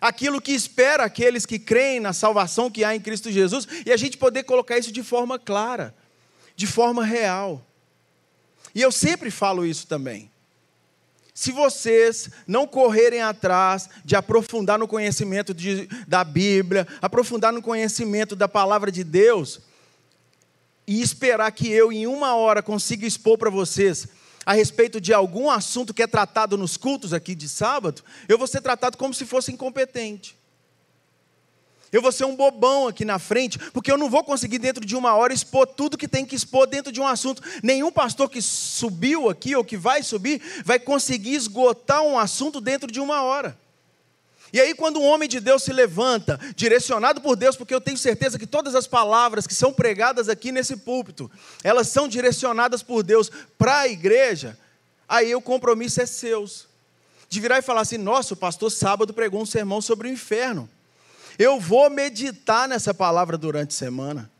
aquilo 0.00 0.40
que 0.40 0.52
espera 0.52 1.02
aqueles 1.02 1.44
que 1.44 1.58
creem 1.58 1.98
na 1.98 2.12
salvação 2.12 2.70
que 2.70 2.84
há 2.84 2.94
em 2.94 3.00
Cristo 3.00 3.32
Jesus, 3.32 3.66
e 3.84 3.90
a 3.90 3.96
gente 3.96 4.16
poder 4.16 4.44
colocar 4.44 4.78
isso 4.78 4.92
de 4.92 5.02
forma 5.02 5.40
clara, 5.40 5.92
de 6.54 6.68
forma 6.68 7.04
real. 7.04 7.66
E 8.74 8.80
eu 8.80 8.90
sempre 8.90 9.30
falo 9.30 9.66
isso 9.66 9.86
também. 9.86 10.30
se 11.34 11.50
vocês 11.50 12.28
não 12.46 12.66
correrem 12.66 13.22
atrás 13.22 13.88
de 14.04 14.14
aprofundar 14.14 14.78
no 14.78 14.86
conhecimento 14.86 15.54
de, 15.54 15.88
da 16.06 16.22
Bíblia, 16.22 16.86
aprofundar 17.00 17.52
no 17.52 17.62
conhecimento 17.62 18.36
da 18.36 18.46
palavra 18.46 18.92
de 18.92 19.02
Deus, 19.02 19.60
e 20.86 21.00
esperar 21.00 21.50
que 21.52 21.70
eu, 21.70 21.92
em 21.92 22.06
uma 22.06 22.34
hora, 22.34 22.62
consiga 22.62 23.06
expor 23.06 23.38
para 23.38 23.50
vocês 23.50 24.08
a 24.44 24.52
respeito 24.52 25.00
de 25.00 25.14
algum 25.14 25.48
assunto 25.48 25.94
que 25.94 26.02
é 26.02 26.06
tratado 26.06 26.58
nos 26.58 26.76
cultos 26.76 27.12
aqui 27.12 27.34
de 27.34 27.48
sábado, 27.48 28.02
eu 28.28 28.36
vou 28.36 28.46
ser 28.46 28.60
tratado 28.60 28.98
como 28.98 29.14
se 29.14 29.24
fosse 29.24 29.52
incompetente. 29.52 30.36
Eu 31.92 32.00
vou 32.00 32.10
ser 32.10 32.24
um 32.24 32.34
bobão 32.34 32.88
aqui 32.88 33.04
na 33.04 33.18
frente, 33.18 33.58
porque 33.58 33.92
eu 33.92 33.98
não 33.98 34.08
vou 34.08 34.24
conseguir, 34.24 34.58
dentro 34.58 34.82
de 34.82 34.96
uma 34.96 35.14
hora, 35.14 35.34
expor 35.34 35.66
tudo 35.66 35.98
que 35.98 36.08
tem 36.08 36.24
que 36.24 36.34
expor 36.34 36.66
dentro 36.66 36.90
de 36.90 36.98
um 36.98 37.06
assunto. 37.06 37.42
Nenhum 37.62 37.92
pastor 37.92 38.30
que 38.30 38.40
subiu 38.40 39.28
aqui 39.28 39.54
ou 39.54 39.62
que 39.62 39.76
vai 39.76 40.02
subir 40.02 40.40
vai 40.64 40.78
conseguir 40.78 41.34
esgotar 41.34 42.02
um 42.02 42.18
assunto 42.18 42.62
dentro 42.62 42.90
de 42.90 42.98
uma 42.98 43.20
hora. 43.22 43.60
E 44.54 44.60
aí, 44.60 44.74
quando 44.74 45.00
um 45.00 45.04
homem 45.04 45.28
de 45.28 45.38
Deus 45.38 45.62
se 45.62 45.72
levanta, 45.72 46.40
direcionado 46.56 47.20
por 47.20 47.36
Deus, 47.36 47.56
porque 47.56 47.74
eu 47.74 47.80
tenho 47.80 47.98
certeza 47.98 48.38
que 48.38 48.46
todas 48.46 48.74
as 48.74 48.86
palavras 48.86 49.46
que 49.46 49.54
são 49.54 49.72
pregadas 49.72 50.30
aqui 50.30 50.50
nesse 50.50 50.76
púlpito, 50.76 51.30
elas 51.62 51.88
são 51.88 52.08
direcionadas 52.08 52.82
por 52.82 53.02
Deus 53.02 53.30
para 53.58 53.80
a 53.80 53.88
igreja, 53.88 54.58
aí 55.06 55.34
o 55.34 55.42
compromisso 55.42 56.00
é 56.00 56.06
seu. 56.06 56.46
De 57.28 57.40
virar 57.40 57.58
e 57.58 57.62
falar 57.62 57.82
assim: 57.82 57.98
nossa, 57.98 58.32
o 58.32 58.36
pastor 58.36 58.70
sábado 58.70 59.12
pregou 59.12 59.42
um 59.42 59.46
sermão 59.46 59.80
sobre 59.80 60.08
o 60.08 60.10
inferno. 60.10 60.68
Eu 61.38 61.58
vou 61.58 61.88
meditar 61.90 62.68
nessa 62.68 62.92
palavra 62.92 63.38
durante 63.38 63.70
a 63.70 63.78
semana. 63.78 64.30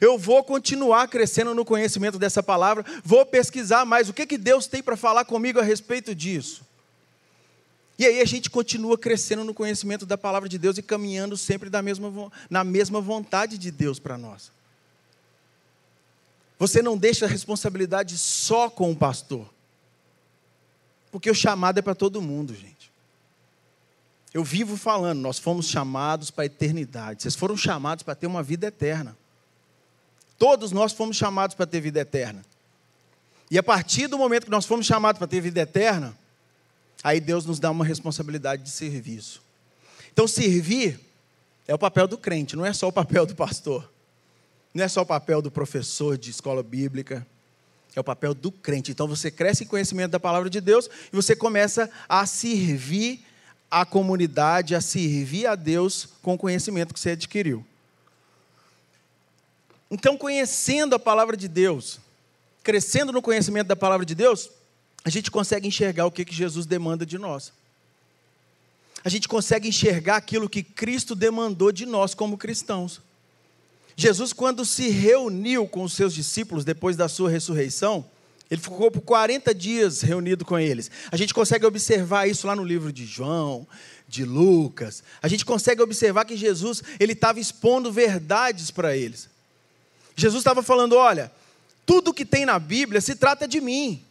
Eu 0.00 0.18
vou 0.18 0.44
continuar 0.44 1.08
crescendo 1.08 1.54
no 1.54 1.64
conhecimento 1.64 2.18
dessa 2.18 2.42
palavra, 2.42 2.84
vou 3.02 3.24
pesquisar 3.24 3.84
mais 3.84 4.08
o 4.08 4.12
que, 4.12 4.26
que 4.26 4.36
Deus 4.36 4.66
tem 4.66 4.82
para 4.82 4.96
falar 4.96 5.24
comigo 5.24 5.58
a 5.58 5.62
respeito 5.62 6.14
disso. 6.14 6.62
E 7.98 8.06
aí 8.06 8.20
a 8.20 8.24
gente 8.24 8.48
continua 8.48 8.96
crescendo 8.96 9.42
no 9.42 9.52
conhecimento 9.52 10.06
da 10.06 10.16
palavra 10.16 10.48
de 10.48 10.56
Deus 10.56 10.78
e 10.78 10.82
caminhando 10.82 11.36
sempre 11.36 11.68
da 11.68 11.82
mesma, 11.82 12.30
na 12.48 12.62
mesma 12.62 13.00
vontade 13.00 13.58
de 13.58 13.70
Deus 13.70 13.98
para 13.98 14.16
nós. 14.16 14.52
Você 16.58 16.80
não 16.80 16.96
deixa 16.96 17.24
a 17.24 17.28
responsabilidade 17.28 18.16
só 18.18 18.70
com 18.70 18.92
o 18.92 18.96
pastor. 18.96 19.48
Porque 21.10 21.30
o 21.30 21.34
chamado 21.34 21.78
é 21.78 21.82
para 21.82 21.94
todo 21.94 22.22
mundo, 22.22 22.54
gente. 22.54 22.77
Eu 24.32 24.44
vivo 24.44 24.76
falando, 24.76 25.20
nós 25.20 25.38
fomos 25.38 25.68
chamados 25.68 26.30
para 26.30 26.44
a 26.44 26.46
eternidade. 26.46 27.22
Vocês 27.22 27.34
foram 27.34 27.56
chamados 27.56 28.02
para 28.02 28.14
ter 28.14 28.26
uma 28.26 28.42
vida 28.42 28.66
eterna. 28.66 29.16
Todos 30.38 30.70
nós 30.70 30.92
fomos 30.92 31.16
chamados 31.16 31.56
para 31.56 31.66
ter 31.66 31.80
vida 31.80 32.00
eterna. 32.00 32.44
E 33.50 33.58
a 33.58 33.62
partir 33.62 34.06
do 34.06 34.18
momento 34.18 34.44
que 34.44 34.50
nós 34.50 34.66
fomos 34.66 34.86
chamados 34.86 35.18
para 35.18 35.26
ter 35.26 35.40
vida 35.40 35.60
eterna, 35.60 36.16
aí 37.02 37.20
Deus 37.20 37.46
nos 37.46 37.58
dá 37.58 37.70
uma 37.70 37.84
responsabilidade 37.84 38.62
de 38.62 38.70
serviço. 38.70 39.42
Então, 40.12 40.28
servir 40.28 41.00
é 41.66 41.74
o 41.74 41.78
papel 41.78 42.06
do 42.06 42.18
crente, 42.18 42.56
não 42.56 42.66
é 42.66 42.72
só 42.72 42.88
o 42.88 42.92
papel 42.92 43.24
do 43.24 43.34
pastor. 43.34 43.90
Não 44.74 44.84
é 44.84 44.88
só 44.88 45.00
o 45.00 45.06
papel 45.06 45.40
do 45.40 45.50
professor 45.50 46.18
de 46.18 46.30
escola 46.30 46.62
bíblica. 46.62 47.26
É 47.96 48.00
o 48.00 48.04
papel 48.04 48.34
do 48.34 48.52
crente. 48.52 48.90
Então, 48.90 49.08
você 49.08 49.30
cresce 49.30 49.64
em 49.64 49.66
conhecimento 49.66 50.10
da 50.10 50.20
palavra 50.20 50.50
de 50.50 50.60
Deus 50.60 50.88
e 51.12 51.16
você 51.16 51.34
começa 51.34 51.90
a 52.08 52.26
servir 52.26 53.24
a 53.70 53.84
comunidade 53.84 54.74
a 54.74 54.80
servir 54.80 55.46
a 55.46 55.54
Deus 55.54 56.08
com 56.22 56.34
o 56.34 56.38
conhecimento 56.38 56.94
que 56.94 57.00
você 57.00 57.10
adquiriu. 57.10 57.64
Então, 59.90 60.16
conhecendo 60.16 60.94
a 60.94 60.98
palavra 60.98 61.36
de 61.36 61.48
Deus, 61.48 61.98
crescendo 62.62 63.12
no 63.12 63.22
conhecimento 63.22 63.68
da 63.68 63.76
palavra 63.76 64.04
de 64.04 64.14
Deus, 64.14 64.50
a 65.04 65.10
gente 65.10 65.30
consegue 65.30 65.66
enxergar 65.66 66.06
o 66.06 66.10
que, 66.10 66.24
que 66.24 66.34
Jesus 66.34 66.66
demanda 66.66 67.06
de 67.06 67.16
nós. 67.16 67.52
A 69.04 69.08
gente 69.08 69.28
consegue 69.28 69.68
enxergar 69.68 70.16
aquilo 70.16 70.48
que 70.48 70.62
Cristo 70.62 71.14
demandou 71.14 71.72
de 71.72 71.86
nós 71.86 72.14
como 72.14 72.36
cristãos. 72.36 73.00
Jesus, 73.96 74.32
quando 74.32 74.64
se 74.64 74.88
reuniu 74.90 75.66
com 75.66 75.82
os 75.82 75.92
seus 75.92 76.14
discípulos 76.14 76.64
depois 76.64 76.96
da 76.96 77.08
sua 77.08 77.30
ressurreição, 77.30 78.04
ele 78.50 78.60
ficou 78.60 78.90
por 78.90 79.02
40 79.02 79.54
dias 79.54 80.00
reunido 80.00 80.44
com 80.44 80.58
eles. 80.58 80.90
A 81.12 81.16
gente 81.16 81.34
consegue 81.34 81.66
observar 81.66 82.26
isso 82.26 82.46
lá 82.46 82.56
no 82.56 82.64
livro 82.64 82.92
de 82.92 83.04
João, 83.04 83.66
de 84.08 84.24
Lucas. 84.24 85.02
A 85.20 85.28
gente 85.28 85.44
consegue 85.44 85.82
observar 85.82 86.24
que 86.24 86.36
Jesus 86.36 86.82
ele 86.98 87.12
estava 87.12 87.38
expondo 87.38 87.92
verdades 87.92 88.70
para 88.70 88.96
eles. 88.96 89.28
Jesus 90.16 90.40
estava 90.40 90.62
falando: 90.62 90.96
olha, 90.96 91.30
tudo 91.84 92.14
que 92.14 92.24
tem 92.24 92.46
na 92.46 92.58
Bíblia 92.58 93.00
se 93.00 93.14
trata 93.14 93.46
de 93.46 93.60
mim. 93.60 94.02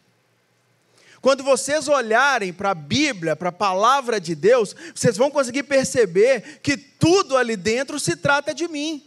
Quando 1.20 1.44
vocês 1.44 1.88
olharem 1.88 2.53
para 2.53 2.72
a 2.72 2.75
Bíblia, 2.75 3.36
para 3.36 3.50
a 3.50 3.51
palavra 3.51 4.22
de 4.22 4.36
Deus, 4.36 4.75
vocês 4.94 5.17
vão 5.17 5.32
conseguir 5.32 5.63
perceber 5.63 6.60
que 6.62 6.77
tudo 6.77 7.36
ali 7.36 7.56
dentro 7.56 8.00
se 8.00 8.15
trata 8.15 8.53
de 8.53 8.67
mim. 8.67 9.03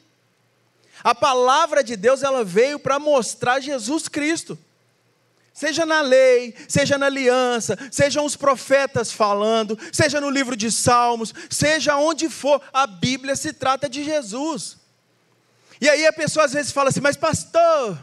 A 1.04 1.14
palavra 1.14 1.84
de 1.84 1.96
Deus 1.96 2.24
ela 2.24 2.44
veio 2.44 2.80
para 2.80 2.98
mostrar 2.98 3.60
Jesus 3.60 4.08
Cristo. 4.08 4.58
Seja 5.60 5.84
na 5.84 6.00
lei, 6.00 6.54
seja 6.66 6.96
na 6.96 7.04
aliança, 7.04 7.76
sejam 7.90 8.24
os 8.24 8.34
profetas 8.34 9.12
falando, 9.12 9.78
seja 9.92 10.18
no 10.18 10.30
livro 10.30 10.56
de 10.56 10.72
Salmos, 10.72 11.34
seja 11.50 11.98
onde 11.98 12.30
for, 12.30 12.62
a 12.72 12.86
Bíblia 12.86 13.36
se 13.36 13.52
trata 13.52 13.86
de 13.86 14.02
Jesus. 14.02 14.78
E 15.78 15.86
aí 15.86 16.06
a 16.06 16.14
pessoa 16.14 16.46
às 16.46 16.54
vezes 16.54 16.72
fala 16.72 16.88
assim: 16.88 17.02
Mas, 17.02 17.14
pastor, 17.14 18.02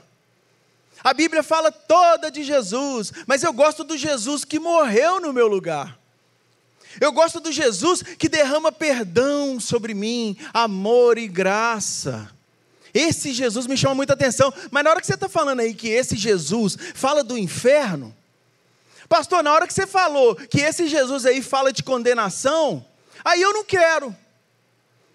a 1.03 1.15
Bíblia 1.15 1.41
fala 1.41 1.71
toda 1.71 2.29
de 2.29 2.43
Jesus, 2.43 3.11
mas 3.25 3.41
eu 3.41 3.51
gosto 3.51 3.83
do 3.83 3.97
Jesus 3.97 4.45
que 4.45 4.59
morreu 4.59 5.19
no 5.19 5.33
meu 5.33 5.47
lugar. 5.47 5.97
Eu 7.01 7.11
gosto 7.11 7.39
do 7.39 7.51
Jesus 7.51 8.03
que 8.03 8.29
derrama 8.29 8.71
perdão 8.71 9.59
sobre 9.59 9.95
mim, 9.95 10.37
amor 10.53 11.17
e 11.17 11.27
graça. 11.27 12.37
Esse 12.98 13.32
Jesus 13.32 13.68
me 13.68 13.77
chama 13.77 13.94
muita 13.94 14.13
atenção. 14.13 14.51
Mas 14.72 14.84
na 14.84 14.89
hora 14.89 15.00
que 15.00 15.06
você 15.06 15.13
está 15.13 15.30
falando 15.30 15.60
aí 15.60 15.72
que 15.75 15.88
esse 15.88 16.16
Jesus 16.16 16.75
fala 16.96 17.24
do 17.24 17.38
inferno, 17.38 18.16
pastor, 19.08 19.44
na 19.44 19.54
hora 19.54 19.68
que 19.68 19.74
você 19.74 19.86
falou 19.86 20.36
que 20.36 20.62
esse 20.62 20.88
Jesus 20.88 21.24
aí 21.24 21.44
fala 21.44 21.72
de 21.72 21.84
condenação, 21.84 22.84
aí 23.24 23.39
eu 23.39 23.54
não 23.54 23.63
quero. 23.63 24.16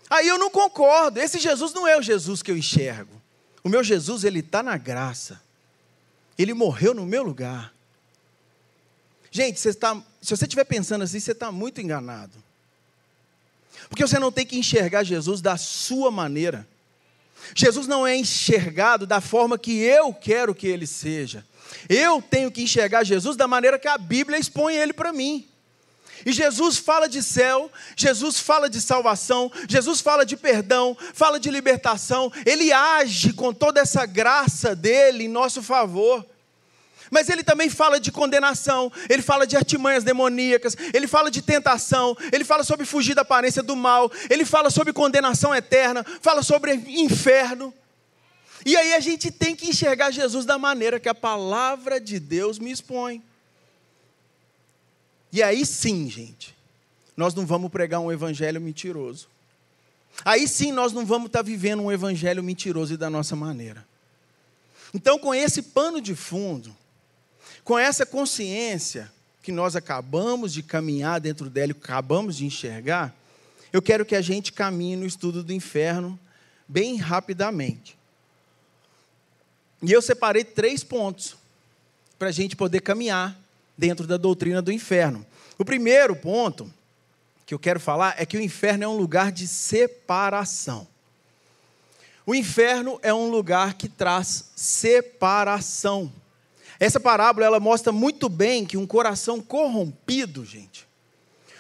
Aí 0.09 0.29
eu 0.29 0.39
não 0.39 0.49
concordo. 0.49 1.19
Esse 1.19 1.41
Jesus 1.41 1.73
não 1.73 1.89
é 1.89 1.99
o 1.99 2.03
Jesus 2.03 2.41
que 2.41 2.53
eu 2.53 2.57
enxergo. 2.57 3.21
O 3.65 3.69
meu 3.69 3.83
Jesus, 3.83 4.23
ele 4.23 4.39
está 4.39 4.63
na 4.63 4.77
graça. 4.77 5.43
Ele 6.39 6.55
morreu 6.55 6.95
no 6.95 7.05
meu 7.05 7.25
lugar. 7.25 7.75
Gente, 9.29 9.59
você 9.59 9.71
está, 9.71 10.01
se 10.21 10.37
você 10.37 10.45
estiver 10.45 10.65
pensando 10.65 11.03
assim, 11.03 11.19
você 11.19 11.33
está 11.33 11.51
muito 11.51 11.81
enganado. 11.81 12.33
Porque 13.89 14.07
você 14.07 14.21
não 14.21 14.31
tem 14.31 14.47
que 14.47 14.57
enxergar 14.57 15.03
Jesus 15.03 15.41
da 15.41 15.57
sua 15.57 16.13
maneira. 16.13 16.69
Jesus 17.55 17.87
não 17.87 18.07
é 18.07 18.17
enxergado 18.17 19.07
da 19.07 19.21
forma 19.21 19.59
que 19.59 19.81
eu 19.81 20.13
quero 20.13 20.55
que 20.55 20.67
ele 20.67 20.87
seja. 20.87 21.45
Eu 21.89 22.23
tenho 22.23 22.51
que 22.51 22.63
enxergar 22.63 23.05
Jesus 23.05 23.37
da 23.37 23.49
maneira 23.49 23.79
que 23.79 23.89
a 23.89 23.99
Bíblia 23.99 24.39
expõe 24.39 24.77
ele 24.77 24.93
para 24.93 25.13
mim. 25.13 25.49
E 26.25 26.33
Jesus 26.33 26.79
fala 26.79 27.09
de 27.09 27.23
céu, 27.23 27.71
Jesus 27.97 28.39
fala 28.39 28.71
de 28.71 28.81
salvação, 28.81 29.51
Jesus 29.69 30.01
fala 30.01 30.25
de 30.25 30.37
perdão, 30.37 30.97
fala 31.13 31.41
de 31.41 31.51
libertação, 31.51 32.33
ele 32.47 32.73
age 32.73 33.33
com 33.33 33.53
toda 33.53 33.81
essa 33.81 34.07
graça 34.07 34.75
dele 34.77 35.25
em 35.25 35.29
nosso 35.29 35.63
favor. 35.63 36.25
Mas 37.13 37.29
ele 37.29 37.45
também 37.45 37.69
fala 37.69 38.01
de 38.01 38.11
condenação, 38.11 38.91
ele 39.07 39.21
fala 39.21 39.47
de 39.47 39.55
artimanhas 39.55 40.03
demoníacas, 40.03 40.75
ele 40.95 41.07
fala 41.07 41.31
de 41.31 41.43
tentação, 41.43 42.17
ele 42.33 42.43
fala 42.43 42.65
sobre 42.65 42.87
fugir 42.87 43.15
da 43.15 43.21
aparência 43.21 43.63
do 43.63 43.77
mal, 43.77 44.11
ele 44.31 44.47
fala 44.47 44.71
sobre 44.71 44.95
condenação 44.95 45.55
eterna, 45.55 46.03
fala 46.23 46.43
sobre 46.43 46.73
inferno. 46.73 47.73
E 48.65 48.75
aí 48.75 48.95
a 48.95 49.01
gente 49.01 49.31
tem 49.31 49.55
que 49.55 49.69
enxergar 49.69 50.11
Jesus 50.11 50.47
da 50.47 50.57
maneira 50.57 50.99
que 50.99 51.09
a 51.09 51.15
palavra 51.15 52.01
de 52.01 52.19
Deus 52.19 52.59
me 52.59 52.73
expõe. 52.73 53.23
E 55.31 55.43
aí 55.43 55.67
sim, 55.67 56.09
gente, 56.09 56.57
nós 57.15 57.35
não 57.35 57.45
vamos 57.45 57.71
pregar 57.71 58.01
um 58.01 58.11
evangelho 58.11 58.59
mentiroso. 58.59 59.29
Aí 60.25 60.49
sim 60.49 60.73
nós 60.73 60.95
não 60.95 61.05
vamos 61.05 61.27
estar 61.27 61.43
vivendo 61.43 61.83
um 61.83 61.93
evangelho 61.93 62.43
mentiroso 62.43 62.95
e 62.95 62.97
da 62.97 63.11
nossa 63.11 63.37
maneira. 63.37 63.87
Então, 64.95 65.19
com 65.19 65.35
esse 65.35 65.61
pano 65.61 66.01
de 66.01 66.15
fundo, 66.15 66.75
com 67.65 67.79
essa 67.79 68.05
consciência 68.05 69.11
que 69.43 69.53
nós 69.53 69.75
acabamos 69.77 70.53
de 70.53 70.63
caminhar 70.63 71.21
dentro 71.21 71.51
dela, 71.51 71.73
acabamos 71.73 72.37
de 72.37 72.47
enxergar, 72.47 73.15
eu 73.73 73.81
quero 73.81 74.05
que 74.05 74.15
a 74.15 74.21
gente 74.21 74.53
caminhe 74.53 74.97
no 74.97 75.07
estudo 75.07 75.43
do 75.43 75.53
inferno 75.53 76.19
bem 76.69 76.97
rapidamente. 76.97 77.97
E 79.83 79.91
eu 79.91 80.01
separei 80.01 80.45
três 80.45 80.85
pontos 80.85 81.37
para 82.19 82.29
a 82.29 82.33
gente 82.33 82.55
poder 82.55 82.81
caminhar 82.81 83.37
dentro 83.77 84.07
da 84.07 84.17
doutrina 84.17 84.63
do 84.63 84.71
inferno. 84.71 85.27
O 85.59 85.65
primeiro 85.65 86.15
ponto 86.15 86.73
que 87.45 87.55
eu 87.55 87.59
quero 87.59 87.81
falar 87.81 88.15
é 88.17 88.25
que 88.25 88.37
o 88.37 88.41
inferno 88.41 88.85
é 88.85 88.89
um 88.89 88.97
lugar 88.97 89.33
de 89.33 89.49
separação. 89.49 90.87
O 92.25 92.35
inferno 92.35 93.01
é 93.03 93.13
um 93.13 93.29
lugar 93.29 93.75
que 93.75 93.89
traz 93.89 94.51
separação. 94.55 96.13
Essa 96.83 96.99
parábola 96.99 97.47
ela 97.47 97.61
mostra 97.61 97.93
muito 97.93 98.29
bem 98.29 98.67
que 98.67 98.77
um 98.77 98.89
coração 98.89 99.41
corrompido, 99.41 100.45
gente, 100.45 100.85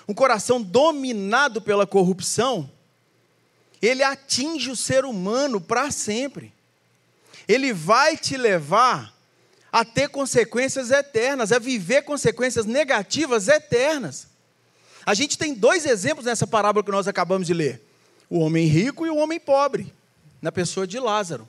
um 0.08 0.12
coração 0.12 0.60
dominado 0.60 1.62
pela 1.62 1.86
corrupção, 1.86 2.68
ele 3.80 4.02
atinge 4.02 4.68
o 4.68 4.74
ser 4.74 5.04
humano 5.04 5.60
para 5.60 5.92
sempre. 5.92 6.52
Ele 7.46 7.72
vai 7.72 8.16
te 8.16 8.36
levar 8.36 9.14
a 9.70 9.84
ter 9.84 10.08
consequências 10.08 10.90
eternas, 10.90 11.52
a 11.52 11.58
viver 11.60 12.02
consequências 12.02 12.66
negativas 12.66 13.46
eternas. 13.46 14.26
A 15.06 15.14
gente 15.14 15.38
tem 15.38 15.54
dois 15.54 15.86
exemplos 15.86 16.26
nessa 16.26 16.48
parábola 16.48 16.84
que 16.84 16.90
nós 16.90 17.06
acabamos 17.06 17.46
de 17.46 17.54
ler: 17.54 17.80
o 18.28 18.40
homem 18.40 18.66
rico 18.66 19.06
e 19.06 19.10
o 19.10 19.18
homem 19.18 19.38
pobre, 19.38 19.94
na 20.40 20.50
pessoa 20.50 20.84
de 20.84 20.98
Lázaro. 20.98 21.48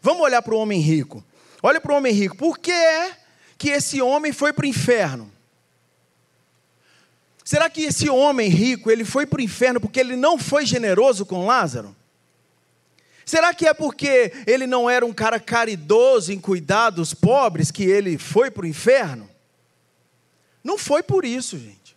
Vamos 0.00 0.22
olhar 0.22 0.40
para 0.40 0.54
o 0.54 0.58
homem 0.58 0.80
rico. 0.80 1.22
Olha 1.66 1.80
para 1.80 1.94
o 1.94 1.96
homem 1.96 2.12
rico. 2.12 2.36
Por 2.36 2.58
que 2.58 2.70
é 2.70 3.16
que 3.56 3.70
esse 3.70 4.02
homem 4.02 4.34
foi 4.34 4.52
para 4.52 4.66
o 4.66 4.68
inferno? 4.68 5.32
Será 7.42 7.70
que 7.70 7.84
esse 7.84 8.06
homem 8.10 8.50
rico, 8.50 8.90
ele 8.90 9.02
foi 9.02 9.24
para 9.24 9.38
o 9.38 9.42
inferno 9.42 9.80
porque 9.80 9.98
ele 9.98 10.14
não 10.14 10.36
foi 10.36 10.66
generoso 10.66 11.24
com 11.24 11.46
Lázaro? 11.46 11.96
Será 13.24 13.54
que 13.54 13.66
é 13.66 13.72
porque 13.72 14.30
ele 14.46 14.66
não 14.66 14.90
era 14.90 15.06
um 15.06 15.12
cara 15.14 15.40
caridoso 15.40 16.30
em 16.30 16.38
cuidar 16.38 16.90
dos 16.90 17.14
pobres 17.14 17.70
que 17.70 17.84
ele 17.84 18.18
foi 18.18 18.50
para 18.50 18.64
o 18.64 18.68
inferno? 18.68 19.26
Não 20.62 20.76
foi 20.76 21.02
por 21.02 21.24
isso, 21.24 21.58
gente. 21.58 21.96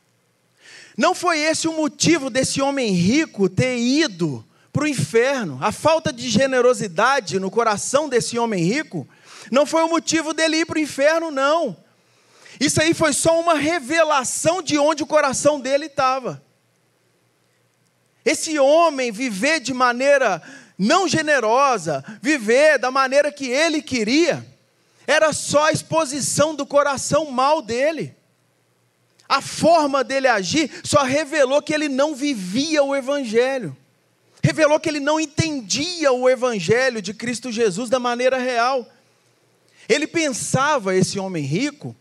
Não 0.96 1.14
foi 1.14 1.40
esse 1.40 1.68
o 1.68 1.74
motivo 1.74 2.30
desse 2.30 2.62
homem 2.62 2.94
rico 2.94 3.50
ter 3.50 3.78
ido 3.78 4.46
para 4.72 4.86
o 4.86 4.88
inferno. 4.88 5.58
A 5.60 5.74
falta 5.74 6.14
de 6.14 6.30
generosidade 6.30 7.38
no 7.38 7.52
coração 7.52 8.08
desse 8.08 8.40
homem 8.40 8.64
rico 8.64 9.06
não 9.52 9.66
foi 9.66 9.84
o 9.84 9.90
motivo 9.90 10.34
dele 10.34 10.58
ir 10.58 10.66
para 10.66 10.78
o 10.78 10.82
inferno, 10.82 11.32
não. 11.32 11.76
Isso 12.60 12.82
aí 12.82 12.94
foi 12.94 13.14
só 13.14 13.40
uma 13.40 13.54
revelação 13.54 14.62
de 14.62 14.78
onde 14.78 15.04
o 15.04 15.08
coração 15.08 15.60
dele 15.60 15.86
estava. 15.86 16.44
Esse 18.26 18.60
homem 18.60 19.12
viver 19.12 19.60
de 19.60 19.74
maneira 19.74 20.42
não 20.78 21.08
generosa, 21.08 22.04
viver 22.22 22.78
da 22.78 22.92
maneira 22.92 23.32
que 23.32 23.48
ele 23.48 23.82
queria, 23.82 24.46
era 25.08 25.32
só 25.32 25.66
a 25.66 25.72
exposição 25.72 26.54
do 26.54 26.66
coração 26.66 27.32
mal 27.32 27.62
dele. 27.62 28.16
A 29.30 29.42
forma 29.42 30.04
dele 30.04 30.28
agir 30.28 30.70
só 30.84 31.04
revelou 31.04 31.62
que 31.62 31.74
ele 31.74 31.90
não 31.90 32.14
vivia 32.16 32.84
o 32.84 32.96
Evangelho. 32.96 33.76
Revelou 34.44 34.80
que 34.80 34.88
ele 34.88 35.00
não 35.00 35.20
entendia 35.20 36.12
o 36.12 36.30
Evangelho 36.30 37.02
de 37.02 37.14
Cristo 37.14 37.52
Jesus 37.52 37.90
da 37.90 38.00
maneira 38.00 38.38
real. 38.38 38.88
Ele 39.88 40.08
pensava, 40.08 40.96
esse 40.96 41.18
homem 41.20 41.44
rico, 41.44 41.96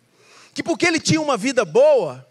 que 0.52 0.62
porque 0.62 0.86
ele 0.86 0.98
tinha 0.98 1.20
uma 1.20 1.36
vida 1.36 1.64
boa, 1.64 2.26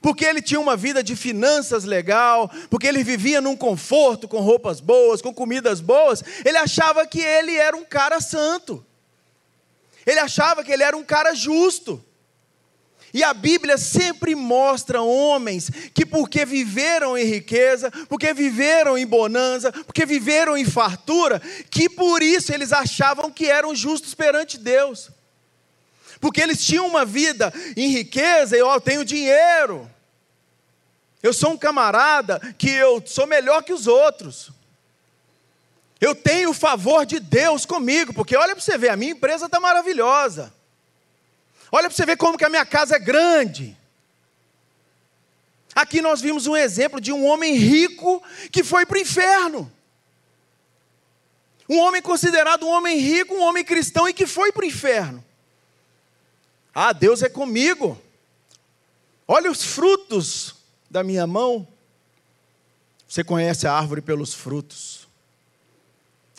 porque 0.00 0.24
ele 0.24 0.40
tinha 0.40 0.60
uma 0.60 0.76
vida 0.76 1.02
de 1.02 1.14
finanças 1.14 1.84
legal, 1.84 2.50
porque 2.70 2.86
ele 2.86 3.04
vivia 3.04 3.40
num 3.40 3.56
conforto, 3.56 4.26
com 4.26 4.40
roupas 4.40 4.80
boas, 4.80 5.20
com 5.20 5.34
comidas 5.34 5.80
boas, 5.80 6.22
ele 6.44 6.56
achava 6.56 7.06
que 7.06 7.20
ele 7.20 7.54
era 7.56 7.76
um 7.76 7.84
cara 7.84 8.20
santo. 8.20 8.84
Ele 10.06 10.18
achava 10.18 10.64
que 10.64 10.72
ele 10.72 10.82
era 10.82 10.96
um 10.96 11.04
cara 11.04 11.34
justo. 11.34 12.02
E 13.12 13.24
a 13.24 13.34
Bíblia 13.34 13.76
sempre 13.76 14.34
mostra 14.34 15.02
homens 15.02 15.68
que, 15.92 16.06
porque 16.06 16.44
viveram 16.44 17.18
em 17.18 17.24
riqueza, 17.24 17.90
porque 18.08 18.32
viveram 18.32 18.96
em 18.96 19.06
bonança, 19.06 19.72
porque 19.72 20.06
viveram 20.06 20.56
em 20.56 20.64
fartura, 20.64 21.40
que 21.70 21.88
por 21.88 22.22
isso 22.22 22.52
eles 22.52 22.72
achavam 22.72 23.30
que 23.30 23.46
eram 23.46 23.74
justos 23.74 24.14
perante 24.14 24.56
Deus. 24.56 25.10
Porque 26.20 26.40
eles 26.40 26.64
tinham 26.64 26.86
uma 26.86 27.04
vida 27.04 27.52
em 27.76 27.88
riqueza 27.88 28.56
e, 28.56 28.62
ó, 28.62 28.74
eu 28.74 28.80
tenho 28.80 29.04
dinheiro. 29.04 29.90
Eu 31.22 31.32
sou 31.32 31.50
um 31.52 31.56
camarada 31.56 32.38
que 32.56 32.70
eu 32.70 33.02
sou 33.04 33.26
melhor 33.26 33.62
que 33.62 33.72
os 33.72 33.86
outros. 33.86 34.50
Eu 36.00 36.14
tenho 36.14 36.50
o 36.50 36.54
favor 36.54 37.04
de 37.04 37.18
Deus 37.18 37.66
comigo, 37.66 38.14
porque 38.14 38.36
olha 38.36 38.54
para 38.54 38.64
você 38.64 38.78
ver, 38.78 38.90
a 38.90 38.96
minha 38.96 39.12
empresa 39.12 39.46
está 39.46 39.58
maravilhosa. 39.58 40.52
Olha 41.72 41.88
para 41.88 41.96
você 41.96 42.04
ver 42.04 42.16
como 42.16 42.36
que 42.36 42.44
a 42.44 42.48
minha 42.48 42.66
casa 42.66 42.96
é 42.96 42.98
grande. 42.98 43.76
Aqui 45.74 46.00
nós 46.00 46.20
vimos 46.20 46.46
um 46.46 46.56
exemplo 46.56 47.00
de 47.00 47.12
um 47.12 47.24
homem 47.24 47.54
rico 47.54 48.22
que 48.50 48.64
foi 48.64 48.84
para 48.84 48.98
o 48.98 49.00
inferno. 49.00 49.70
Um 51.68 51.78
homem 51.78 52.02
considerado 52.02 52.66
um 52.66 52.70
homem 52.70 52.98
rico, 52.98 53.34
um 53.34 53.42
homem 53.42 53.64
cristão 53.64 54.08
e 54.08 54.12
que 54.12 54.26
foi 54.26 54.50
para 54.50 54.64
o 54.64 54.66
inferno. 54.66 55.24
Ah, 56.74 56.92
Deus 56.92 57.22
é 57.22 57.28
comigo. 57.28 57.96
Olha 59.26 59.48
os 59.48 59.62
frutos 59.64 60.56
da 60.90 61.04
minha 61.04 61.24
mão. 61.28 61.66
Você 63.06 63.22
conhece 63.22 63.68
a 63.68 63.72
árvore 63.72 64.00
pelos 64.00 64.34
frutos. 64.34 65.06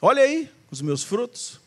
Olha 0.02 0.24
aí 0.24 0.52
os 0.70 0.82
meus 0.82 1.02
frutos. 1.02 1.61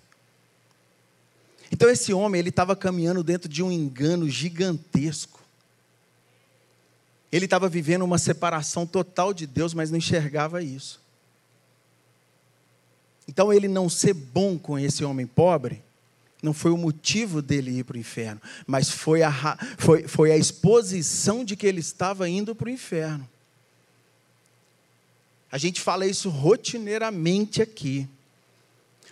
Então 1.74 1.90
esse 1.90 2.14
homem, 2.14 2.38
ele 2.38 2.50
estava 2.50 2.76
caminhando 2.76 3.24
dentro 3.24 3.48
de 3.48 3.60
um 3.60 3.72
engano 3.72 4.30
gigantesco. 4.30 5.42
Ele 7.32 7.46
estava 7.46 7.68
vivendo 7.68 8.02
uma 8.02 8.16
separação 8.16 8.86
total 8.86 9.34
de 9.34 9.44
Deus, 9.44 9.74
mas 9.74 9.90
não 9.90 9.98
enxergava 9.98 10.62
isso. 10.62 11.00
Então 13.26 13.52
ele 13.52 13.66
não 13.66 13.88
ser 13.88 14.14
bom 14.14 14.56
com 14.56 14.78
esse 14.78 15.04
homem 15.04 15.26
pobre, 15.26 15.82
não 16.40 16.54
foi 16.54 16.70
o 16.70 16.76
motivo 16.76 17.42
dele 17.42 17.72
ir 17.72 17.82
para 17.82 17.96
o 17.96 17.98
inferno, 17.98 18.40
mas 18.68 18.88
foi 18.88 19.24
a, 19.24 19.58
foi, 19.76 20.06
foi 20.06 20.30
a 20.30 20.36
exposição 20.36 21.44
de 21.44 21.56
que 21.56 21.66
ele 21.66 21.80
estava 21.80 22.28
indo 22.28 22.54
para 22.54 22.68
o 22.68 22.70
inferno. 22.70 23.28
A 25.50 25.58
gente 25.58 25.80
fala 25.80 26.06
isso 26.06 26.30
rotineiramente 26.30 27.60
aqui. 27.60 28.08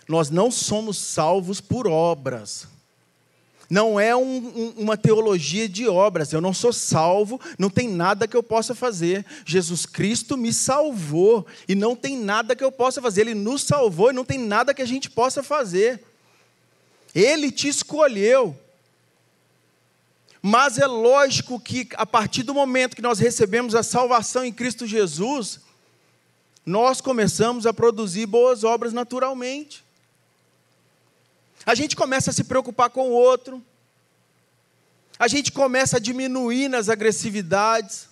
Nós 0.07 0.29
não 0.29 0.51
somos 0.51 0.97
salvos 0.97 1.61
por 1.61 1.87
obras. 1.87 2.67
Não 3.69 3.99
é 3.99 4.15
um, 4.15 4.37
um, 4.37 4.73
uma 4.77 4.97
teologia 4.97 5.67
de 5.67 5.87
obras. 5.87 6.31
Eu 6.31 6.41
não 6.41 6.53
sou 6.53 6.71
salvo, 6.71 7.39
não 7.57 7.69
tem 7.69 7.87
nada 7.87 8.27
que 8.27 8.35
eu 8.35 8.43
possa 8.43 8.75
fazer. 8.75 9.25
Jesus 9.45 9.85
Cristo 9.85 10.37
me 10.37 10.53
salvou 10.53 11.45
e 11.67 11.73
não 11.73 11.95
tem 11.95 12.17
nada 12.17 12.55
que 12.55 12.63
eu 12.63 12.71
possa 12.71 13.01
fazer. 13.01 13.21
Ele 13.21 13.33
nos 13.33 13.63
salvou 13.63 14.11
e 14.11 14.13
não 14.13 14.25
tem 14.25 14.37
nada 14.37 14.73
que 14.73 14.81
a 14.81 14.85
gente 14.85 15.09
possa 15.09 15.41
fazer. 15.41 16.03
Ele 17.15 17.51
te 17.51 17.67
escolheu. 17.67 18.55
Mas 20.41 20.77
é 20.77 20.85
lógico 20.85 21.59
que 21.59 21.87
a 21.95 22.05
partir 22.05 22.43
do 22.43 22.53
momento 22.53 22.95
que 22.95 23.01
nós 23.01 23.17
recebemos 23.17 23.73
a 23.73 23.81
salvação 23.81 24.43
em 24.43 24.51
Cristo 24.51 24.85
Jesus, 24.85 25.61
nós 26.65 26.99
começamos 26.99 27.65
a 27.65 27.73
produzir 27.73 28.25
boas 28.25 28.63
obras 28.63 28.91
naturalmente. 28.91 29.82
A 31.65 31.75
gente 31.75 31.95
começa 31.95 32.29
a 32.29 32.33
se 32.33 32.43
preocupar 32.43 32.89
com 32.89 33.09
o 33.09 33.13
outro. 33.13 33.63
A 35.17 35.27
gente 35.27 35.51
começa 35.51 35.97
a 35.97 35.99
diminuir 35.99 36.67
nas 36.67 36.89
agressividades. 36.89 38.09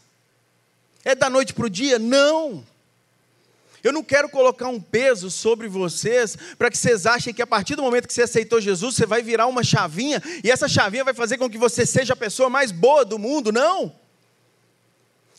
É 1.03 1.15
da 1.15 1.29
noite 1.29 1.53
para 1.53 1.65
o 1.65 1.69
dia? 1.69 1.97
Não. 1.97 2.65
Eu 3.83 3.91
não 3.91 4.03
quero 4.03 4.29
colocar 4.29 4.67
um 4.67 4.79
peso 4.79 5.31
sobre 5.31 5.67
vocês 5.67 6.37
para 6.57 6.69
que 6.69 6.77
vocês 6.77 7.05
achem 7.05 7.33
que 7.33 7.41
a 7.41 7.47
partir 7.47 7.75
do 7.75 7.81
momento 7.81 8.07
que 8.07 8.13
você 8.13 8.21
aceitou 8.21 8.61
Jesus, 8.61 8.95
você 8.95 9.07
vai 9.07 9.23
virar 9.23 9.47
uma 9.47 9.63
chavinha 9.63 10.21
e 10.43 10.51
essa 10.51 10.67
chavinha 10.67 11.03
vai 11.03 11.13
fazer 11.13 11.37
com 11.37 11.49
que 11.49 11.57
você 11.57 11.85
seja 11.85 12.13
a 12.13 12.15
pessoa 12.15 12.49
mais 12.49 12.71
boa 12.71 13.03
do 13.03 13.17
mundo. 13.17 13.51
Não. 13.51 13.93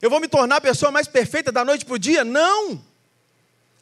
Eu 0.01 0.11
vou 0.11 0.18
me 0.18 0.27
tornar 0.27 0.57
a 0.57 0.61
pessoa 0.61 0.90
mais 0.90 1.07
perfeita 1.07 1.53
da 1.53 1.64
noite 1.64 1.85
para 1.85 1.94
o 1.94 1.98
dia? 1.98 2.25
Não. 2.25 2.83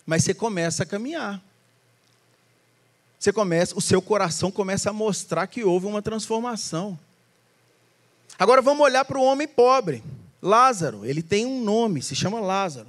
Mas 0.05 0.25
você 0.25 0.35
começa 0.35 0.83
a 0.83 0.87
caminhar. 0.87 1.43
Você 3.21 3.33
começa, 3.33 3.79
o 3.79 3.81
seu 3.81 4.03
coração 4.03 4.51
começa 4.51 4.91
a 4.91 4.93
mostrar 4.93 5.47
que 5.47 5.63
houve 5.63 5.87
uma 5.87 6.03
transformação. 6.03 6.99
Agora 8.37 8.61
vamos 8.61 8.83
olhar 8.83 9.05
para 9.05 9.19
o 9.19 9.23
homem 9.23 9.47
pobre, 9.47 10.03
Lázaro. 10.43 11.05
Ele 11.05 11.23
tem 11.23 11.47
um 11.47 11.63
nome, 11.63 12.03
se 12.03 12.17
chama 12.17 12.41
Lázaro 12.41 12.89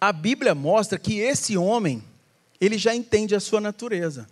a 0.00 0.12
Bíblia 0.12 0.54
mostra 0.54 0.98
que 0.98 1.18
esse 1.18 1.58
homem, 1.58 2.02
ele 2.58 2.78
já 2.78 2.94
entende 2.94 3.34
a 3.34 3.40
sua 3.40 3.60
natureza. 3.60 4.26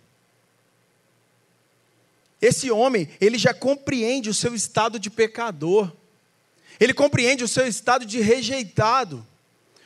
Esse 2.41 2.71
homem, 2.71 3.07
ele 3.21 3.37
já 3.37 3.53
compreende 3.53 4.29
o 4.29 4.33
seu 4.33 4.55
estado 4.55 4.97
de 4.97 5.09
pecador. 5.09 5.91
Ele 6.79 6.93
compreende 6.93 7.43
o 7.43 7.47
seu 7.47 7.67
estado 7.67 8.05
de 8.05 8.19
rejeitado. 8.19 9.25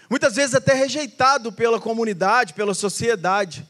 Muitas 0.09 0.35
vezes 0.35 0.55
até 0.55 0.73
rejeitado 0.73 1.51
pela 1.51 1.81
comunidade, 1.81 2.53
pela 2.53 2.73
sociedade. 2.73 3.67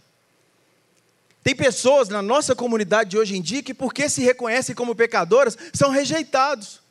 Tem 1.44 1.54
pessoas 1.54 2.08
na 2.08 2.22
nossa 2.22 2.56
comunidade 2.56 3.10
de 3.12 3.18
hoje 3.18 3.36
em 3.36 3.42
dia 3.42 3.62
que, 3.62 3.74
porque 3.74 4.08
se 4.08 4.22
reconhecem 4.22 4.74
como 4.74 4.96
pecadoras, 4.96 5.58
são 5.74 5.92
rejeitados. 5.92 6.82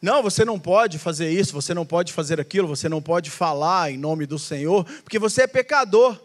Não, 0.00 0.22
você 0.22 0.44
não 0.44 0.58
pode 0.58 0.98
fazer 0.98 1.30
isso, 1.30 1.52
você 1.52 1.72
não 1.72 1.86
pode 1.86 2.12
fazer 2.12 2.40
aquilo, 2.40 2.68
você 2.68 2.88
não 2.88 3.00
pode 3.00 3.30
falar 3.30 3.90
em 3.90 3.96
nome 3.96 4.26
do 4.26 4.38
Senhor, 4.38 4.84
porque 5.02 5.18
você 5.18 5.42
é 5.42 5.46
pecador. 5.46 6.20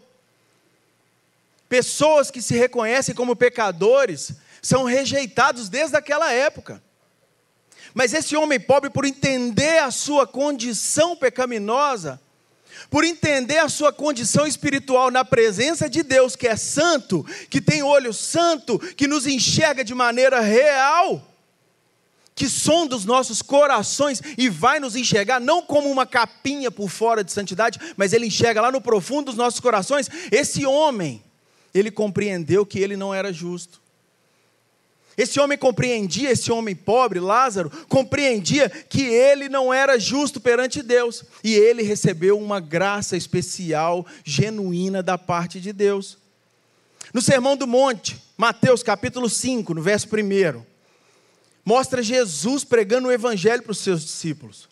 Pessoas 1.70 2.30
que 2.30 2.42
se 2.42 2.56
reconhecem 2.56 3.16
como 3.16 3.36
pecadores 3.36 4.34
são 4.62 4.84
rejeitados 4.84 5.70
desde 5.70 5.96
aquela 5.96 6.34
época. 6.34 6.82
Mas 7.94 8.14
esse 8.14 8.36
homem 8.36 8.60
pobre, 8.60 8.90
por 8.90 9.06
entender 9.06 9.80
a 9.80 9.92
sua 9.92 10.28
condição 10.28 11.16
pecaminosa, 11.16 12.20
por 12.90 13.04
entender 13.04 13.58
a 13.58 13.70
sua 13.70 13.92
condição 13.92 14.46
espiritual 14.46 15.12
na 15.12 15.26
presença 15.26 15.90
de 15.90 16.04
Deus, 16.04 16.36
que 16.36 16.48
é 16.48 16.56
santo, 16.56 17.26
que 17.50 17.62
tem 17.62 17.84
olho 17.84 18.14
santo, 18.14 18.80
que 18.80 19.08
nos 19.08 19.28
enxerga 19.28 19.84
de 19.84 19.94
maneira 19.94 20.40
real, 20.40 21.22
que 22.36 22.48
sonda 22.48 22.96
os 22.96 23.04
nossos 23.04 23.42
corações 23.42 24.22
e 24.38 24.48
vai 24.48 24.80
nos 24.80 24.96
enxergar 24.96 25.40
não 25.40 25.62
como 25.62 25.90
uma 25.90 26.06
capinha 26.06 26.70
por 26.70 26.90
fora 26.90 27.24
de 27.24 27.32
santidade, 27.32 27.80
mas 27.98 28.14
ele 28.14 28.28
enxerga 28.28 28.62
lá 28.62 28.72
no 28.72 28.80
profundo 28.80 29.26
dos 29.26 29.36
nossos 29.36 29.60
corações. 29.60 30.10
Esse 30.32 30.66
homem, 30.66 31.24
ele 31.74 31.90
compreendeu 31.90 32.66
que 32.66 32.80
ele 32.80 32.96
não 32.96 33.14
era 33.14 33.34
justo. 33.34 33.82
Esse 35.18 35.40
homem 35.40 35.58
compreendia, 35.58 36.30
esse 36.30 36.52
homem 36.52 36.76
pobre, 36.76 37.20
Lázaro, 37.20 37.72
compreendia 37.90 38.70
que 38.70 39.02
ele 39.02 39.50
não 39.50 39.74
era 39.74 39.98
justo 39.98 40.40
perante 40.40 40.84
Deus. 40.84 41.24
E 41.44 41.56
ele 41.56 41.82
recebeu 41.82 42.38
uma 42.38 42.60
graça 42.60 43.18
especial, 43.18 44.06
genuína 44.24 45.02
da 45.02 45.18
parte 45.18 45.60
de 45.60 45.74
Deus. 45.74 46.20
No 47.12 47.20
Sermão 47.20 47.58
do 47.58 47.66
Monte, 47.66 48.22
Mateus 48.38 48.84
capítulo 48.84 49.28
5, 49.28 49.74
no 49.74 49.82
verso 49.82 50.08
1, 50.08 50.64
mostra 51.66 52.04
Jesus 52.04 52.64
pregando 52.64 53.08
o 53.08 53.12
evangelho 53.12 53.64
para 53.64 53.72
os 53.72 53.80
seus 53.80 54.04
discípulos. 54.04 54.70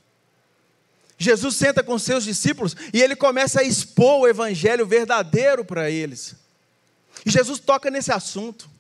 Jesus 1.17 1.55
senta 1.55 1.81
com 1.81 1.97
seus 1.97 2.23
discípulos 2.23 2.75
e 2.93 3.01
ele 3.01 3.15
começa 3.15 3.61
a 3.61 3.63
expor 3.63 4.19
o 4.19 4.27
evangelho 4.27 4.85
verdadeiro 4.85 5.65
para 5.65 5.89
eles. 5.89 6.35
E 7.25 7.31
Jesus 7.31 7.59
toca 7.59 7.89
nesse 7.89 8.11
assunto. 8.11 8.74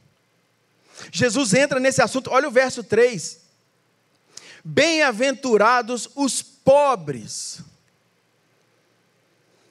Jesus 1.11 1.53
entra 1.53 1.79
nesse 1.79 2.01
assunto, 2.01 2.31
olha 2.31 2.47
o 2.47 2.51
verso 2.51 2.83
3. 2.83 3.39
Bem-aventurados 4.63 6.09
os 6.15 6.41
pobres. 6.41 7.59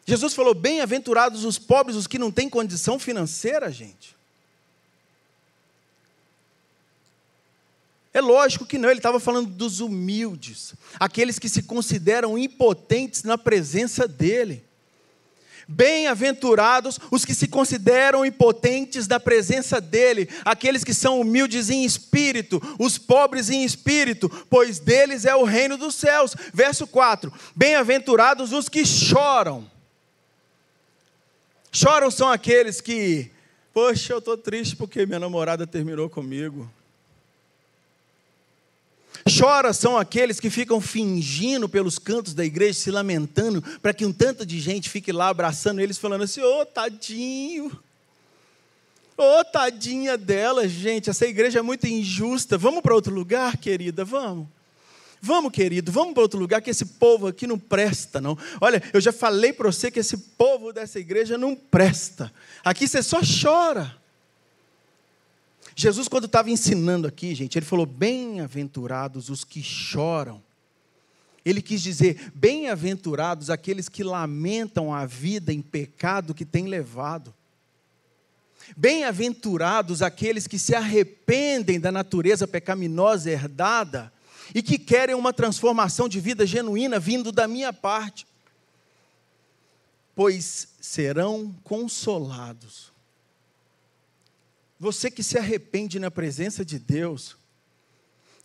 Jesus 0.07 0.35
falou: 0.35 0.55
bem-aventurados 0.55 1.45
os 1.45 1.59
pobres, 1.59 1.97
os 1.97 2.07
que 2.07 2.19
não 2.19 2.31
têm 2.31 2.49
condição 2.49 2.99
financeira, 2.99 3.71
gente. 3.73 4.15
É 8.13 8.21
lógico 8.21 8.65
que 8.65 8.79
não, 8.79 8.89
ele 8.89 9.01
estava 9.01 9.19
falando 9.19 9.51
dos 9.51 9.81
humildes, 9.81 10.75
aqueles 11.01 11.37
que 11.37 11.49
se 11.49 11.65
consideram 11.65 12.39
impotentes 12.39 13.25
na 13.25 13.37
presença 13.37 14.07
dele. 14.07 14.65
Bem-aventurados 15.67 17.01
os 17.11 17.25
que 17.25 17.35
se 17.35 17.49
consideram 17.49 18.25
impotentes 18.25 19.07
da 19.07 19.19
presença 19.19 19.81
dEle, 19.81 20.29
aqueles 20.45 20.85
que 20.85 20.93
são 20.93 21.21
humildes 21.21 21.71
em 21.71 21.85
espírito, 21.85 22.61
os 22.79 22.99
pobres 22.99 23.49
em 23.49 23.65
espírito, 23.65 24.29
pois 24.51 24.79
deles 24.79 25.25
é 25.25 25.35
o 25.35 25.45
reino 25.45 25.77
dos 25.77 25.95
céus. 25.95 26.37
Verso 26.53 26.87
4: 26.87 27.33
Bem-aventurados 27.57 28.53
os 28.53 28.69
que 28.69 28.85
choram. 28.85 29.71
Choram 31.73 32.11
são 32.11 32.29
aqueles 32.29 32.81
que, 32.81 33.31
poxa, 33.73 34.13
eu 34.13 34.19
estou 34.19 34.37
triste 34.37 34.77
porque 34.77 35.07
minha 35.07 35.19
namorada 35.19 35.67
terminou 35.67 36.09
comigo. 36.09 36.71
Chora 39.27 39.73
são 39.73 39.97
aqueles 39.97 40.39
que 40.39 40.51
ficam 40.51 40.81
fingindo 40.81 41.67
pelos 41.67 41.99
cantos 41.99 42.35
da 42.35 42.45
igreja, 42.45 42.75
se 42.75 42.91
lamentando, 42.91 43.63
para 43.81 43.95
que 43.95 44.05
um 44.05 44.13
tanto 44.13 44.45
de 44.45 44.61
gente 44.61 44.91
fique 44.91 45.13
lá 45.13 45.29
abraçando 45.29 45.81
eles, 45.81 45.97
falando 45.97 46.25
assim: 46.25 46.43
ô 46.43 46.61
oh, 46.61 46.67
tadinho, 46.67 47.67
ô 49.17 49.23
oh, 49.41 49.45
tadinha 49.45 50.19
dela, 50.19 50.69
gente, 50.69 51.09
essa 51.09 51.27
igreja 51.27 51.61
é 51.61 51.63
muito 51.63 51.87
injusta. 51.87 52.59
Vamos 52.59 52.83
para 52.83 52.95
outro 52.95 53.15
lugar, 53.15 53.57
querida? 53.57 54.05
Vamos. 54.05 54.47
Vamos, 55.23 55.53
querido, 55.53 55.91
vamos 55.91 56.13
para 56.13 56.23
outro 56.23 56.39
lugar, 56.39 56.61
que 56.61 56.69
esse 56.69 56.85
povo 56.85 57.27
aqui 57.27 57.47
não 57.47 57.59
presta, 57.59 58.21
não. 58.21 58.37
Olha, 58.61 58.83
eu 58.93 59.01
já 59.01 59.11
falei 59.11 59.55
para 59.55 59.73
você 59.73 59.91
que 59.91 60.01
esse 60.01 60.19
povo 60.19 60.71
dessa 60.71 61.01
igreja 61.01 61.39
não 61.39 61.57
presta. 61.57 62.31
Aqui 62.63 62.87
você 62.87 63.03
só 63.03 63.21
chora. 63.23 64.04
Jesus, 65.77 66.07
quando 66.07 66.27
estava 66.27 66.51
ensinando 66.51 67.09
aqui, 67.09 67.35
gente, 67.35 67.59
ele 67.59 67.67
falou: 67.67 67.87
bem-aventurados 67.87 69.29
os 69.29 69.45
que 69.45 69.63
choram. 69.63 70.43
Ele 71.45 71.61
quis 71.61 71.83
dizer: 71.83 72.33
bem-aventurados 72.35 73.51
aqueles 73.51 73.89
que 73.89 74.05
lamentam 74.05 74.95
a 74.95 75.05
vida 75.05 75.53
em 75.53 75.61
pecado 75.61 76.35
que 76.35 76.45
tem 76.45 76.67
levado. 76.67 77.35
Bem-aventurados 78.77 80.01
aqueles 80.01 80.47
que 80.47 80.59
se 80.59 80.75
arrependem 80.75 81.79
da 81.79 81.93
natureza 81.93 82.49
pecaminosa 82.49 83.31
herdada 83.31 84.13
e 84.55 84.63
que 84.63 84.79
querem 84.79 85.15
uma 85.15 85.33
transformação 85.35 86.09
de 86.09 86.19
vida 86.19 86.47
genuína 86.47 86.99
vindo 86.99 87.31
da 87.31 87.47
minha 87.47 87.73
parte, 87.73 88.27
pois 90.15 90.69
serão 90.81 91.55
consolados. 91.63 92.94
Você 94.79 95.11
que 95.11 95.23
se 95.23 95.39
arrepende 95.39 95.99
na 95.99 96.11
presença 96.11 96.65
de 96.65 96.79
Deus, 96.79 97.37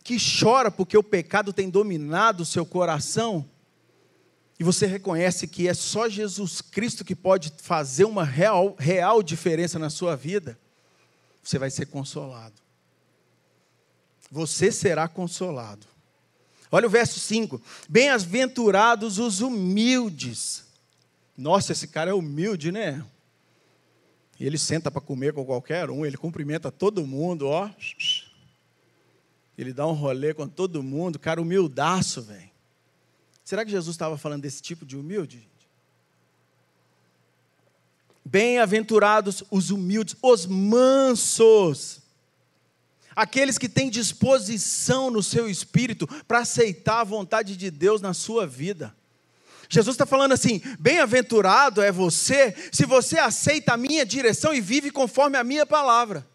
que 0.02 0.16
chora 0.18 0.70
porque 0.70 0.96
o 0.96 1.02
pecado 1.02 1.52
tem 1.52 1.68
dominado 1.68 2.42
o 2.42 2.46
seu 2.46 2.64
coração, 2.64 3.48
e 4.58 4.64
você 4.64 4.86
reconhece 4.86 5.48
que 5.48 5.66
é 5.66 5.74
só 5.74 6.08
Jesus 6.08 6.60
Cristo 6.60 7.04
que 7.04 7.16
pode 7.16 7.52
fazer 7.62 8.04
uma 8.04 8.24
real, 8.24 8.76
real 8.78 9.22
diferença 9.22 9.78
na 9.78 9.88
sua 9.88 10.14
vida, 10.14 10.58
você 11.42 11.58
vai 11.58 11.70
ser 11.70 11.86
consolado. 11.86 12.60
Você 14.30 14.70
será 14.70 15.08
consolado. 15.08 15.86
Olha 16.70 16.86
o 16.86 16.90
verso 16.90 17.18
5: 17.18 17.60
Bem-aventurados 17.88 19.18
os 19.18 19.40
humildes. 19.40 20.64
Nossa, 21.36 21.72
esse 21.72 21.88
cara 21.88 22.10
é 22.10 22.14
humilde, 22.14 22.70
né? 22.70 23.02
E 24.40 24.46
ele 24.46 24.56
senta 24.56 24.90
para 24.90 25.02
comer 25.02 25.34
com 25.34 25.44
qualquer 25.44 25.90
um, 25.90 26.06
ele 26.06 26.16
cumprimenta 26.16 26.72
todo 26.72 27.06
mundo, 27.06 27.46
ó. 27.46 27.68
Ele 29.58 29.70
dá 29.70 29.86
um 29.86 29.92
rolê 29.92 30.32
com 30.32 30.48
todo 30.48 30.82
mundo, 30.82 31.18
cara, 31.18 31.42
humildaço, 31.42 32.22
velho. 32.22 32.48
Será 33.44 33.66
que 33.66 33.70
Jesus 33.70 33.94
estava 33.94 34.16
falando 34.16 34.40
desse 34.40 34.62
tipo 34.62 34.86
de 34.86 34.96
humilde? 34.96 35.46
Bem-aventurados 38.24 39.44
os 39.50 39.70
humildes, 39.70 40.16
os 40.22 40.46
mansos, 40.46 42.00
aqueles 43.14 43.58
que 43.58 43.68
têm 43.68 43.90
disposição 43.90 45.10
no 45.10 45.22
seu 45.22 45.50
espírito 45.50 46.06
para 46.24 46.38
aceitar 46.38 47.00
a 47.00 47.04
vontade 47.04 47.58
de 47.58 47.70
Deus 47.70 48.00
na 48.00 48.14
sua 48.14 48.46
vida. 48.46 48.96
Jesus 49.72 49.94
está 49.94 50.04
falando 50.04 50.32
assim: 50.32 50.60
bem-aventurado 50.80 51.80
é 51.80 51.92
você 51.92 52.52
se 52.72 52.84
você 52.84 53.18
aceita 53.18 53.74
a 53.74 53.76
minha 53.76 54.04
direção 54.04 54.52
e 54.52 54.60
vive 54.60 54.90
conforme 54.90 55.38
a 55.38 55.44
minha 55.44 55.64
palavra. 55.64 56.28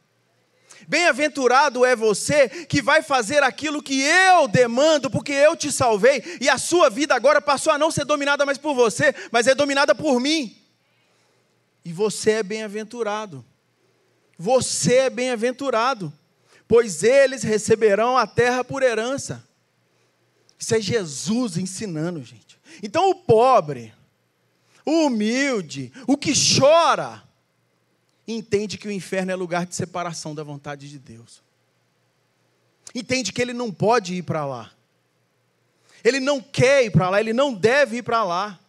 Bem-aventurado 0.88 1.84
é 1.84 1.96
você 1.96 2.48
que 2.48 2.82
vai 2.82 3.02
fazer 3.02 3.44
aquilo 3.44 3.84
que 3.84 4.02
eu 4.02 4.48
demando, 4.48 5.10
porque 5.10 5.34
eu 5.34 5.56
te 5.56 5.72
salvei, 5.72 6.24
e 6.40 6.48
a 6.48 6.58
sua 6.58 6.90
vida 6.90 7.14
agora 7.14 7.42
passou 7.42 7.74
a 7.74 7.78
não 7.78 7.92
ser 7.92 8.06
dominada 8.06 8.46
mais 8.46 8.58
por 8.58 8.74
você, 8.74 9.14
mas 9.32 9.48
é 9.48 9.56
dominada 9.56 9.94
por 9.94 10.20
mim. 10.20 10.56
E 11.84 11.92
você 11.92 12.32
é 12.32 12.44
bem-aventurado. 12.44 13.44
Você 14.38 14.96
é 14.96 15.10
bem-aventurado, 15.10 16.14
pois 16.68 17.04
eles 17.04 17.44
receberão 17.44 18.18
a 18.18 18.28
terra 18.28 18.64
por 18.64 18.84
herança. 18.84 19.44
Isso 20.58 20.76
é 20.76 20.80
Jesus 20.80 21.58
ensinando, 21.58 22.24
gente. 22.24 22.55
Então 22.82 23.10
o 23.10 23.16
pobre, 23.16 23.94
o 24.86 25.08
humilde, 25.08 25.92
o 26.08 26.18
que 26.18 26.34
chora, 26.34 27.24
entende 28.28 28.78
que 28.78 28.88
o 28.88 28.92
inferno 28.92 29.32
é 29.32 29.36
lugar 29.36 29.66
de 29.66 29.76
separação 29.76 30.34
da 30.34 30.44
vontade 30.44 30.90
de 30.90 31.00
Deus. 31.00 31.42
Entende 32.94 33.34
que 33.34 33.42
ele 33.42 33.54
não 33.54 33.72
pode 33.72 34.16
ir 34.16 34.24
para 34.24 34.46
lá. 34.46 34.72
Ele 36.04 36.20
não 36.20 36.40
quer 36.40 36.86
ir 36.86 36.92
para 36.92 37.10
lá, 37.10 37.20
ele 37.20 37.34
não 37.34 37.54
deve 37.54 37.98
ir 37.98 38.04
para 38.04 38.24
lá. 38.24 38.60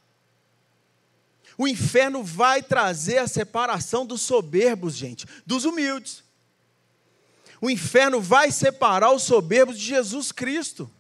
O 1.58 1.66
inferno 1.66 2.22
vai 2.22 2.62
trazer 2.62 3.18
a 3.18 3.28
separação 3.28 4.04
dos 4.04 4.22
soberbos, 4.22 4.94
gente, 4.94 5.26
dos 5.44 5.64
humildes. 5.64 6.22
O 7.60 7.70
inferno 7.70 8.20
vai 8.20 8.50
separar 8.50 9.12
os 9.12 9.22
soberbos 9.22 9.78
de 9.78 9.84
Jesus 9.84 10.32
Cristo. 10.32 10.90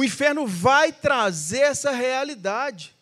O 0.00 0.04
inferno 0.04 0.46
vai 0.46 0.90
trazer 0.90 1.58
essa 1.58 1.90
realidade. 1.90 2.96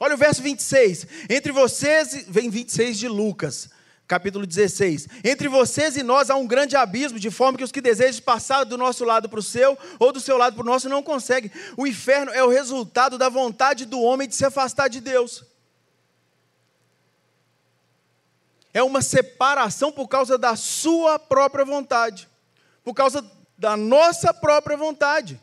Olha 0.00 0.14
o 0.14 0.16
verso 0.16 0.40
26. 0.40 1.06
Entre 1.28 1.52
vocês, 1.52 2.24
vem 2.26 2.48
26 2.48 2.98
de 2.98 3.06
Lucas, 3.06 3.68
capítulo 4.06 4.46
16. 4.46 5.06
Entre 5.22 5.48
vocês 5.48 5.98
e 5.98 6.02
nós 6.02 6.30
há 6.30 6.36
um 6.36 6.46
grande 6.46 6.76
abismo, 6.76 7.20
de 7.20 7.30
forma 7.30 7.58
que 7.58 7.64
os 7.64 7.70
que 7.70 7.82
desejam 7.82 8.22
passar 8.22 8.64
do 8.64 8.78
nosso 8.78 9.04
lado 9.04 9.28
para 9.28 9.38
o 9.38 9.42
seu, 9.42 9.76
ou 9.98 10.10
do 10.10 10.18
seu 10.18 10.38
lado 10.38 10.54
para 10.54 10.62
o 10.62 10.66
nosso, 10.66 10.88
não 10.88 11.02
conseguem. 11.02 11.52
O 11.76 11.86
inferno 11.86 12.32
é 12.32 12.42
o 12.42 12.48
resultado 12.48 13.18
da 13.18 13.28
vontade 13.28 13.84
do 13.84 14.00
homem 14.00 14.26
de 14.26 14.34
se 14.34 14.46
afastar 14.46 14.88
de 14.88 15.02
Deus. 15.02 15.44
É 18.72 18.82
uma 18.82 19.02
separação 19.02 19.92
por 19.92 20.08
causa 20.08 20.38
da 20.38 20.56
sua 20.56 21.18
própria 21.18 21.66
vontade, 21.66 22.26
por 22.82 22.94
causa 22.94 23.22
da 23.58 23.76
nossa 23.76 24.32
própria 24.32 24.74
vontade. 24.74 25.38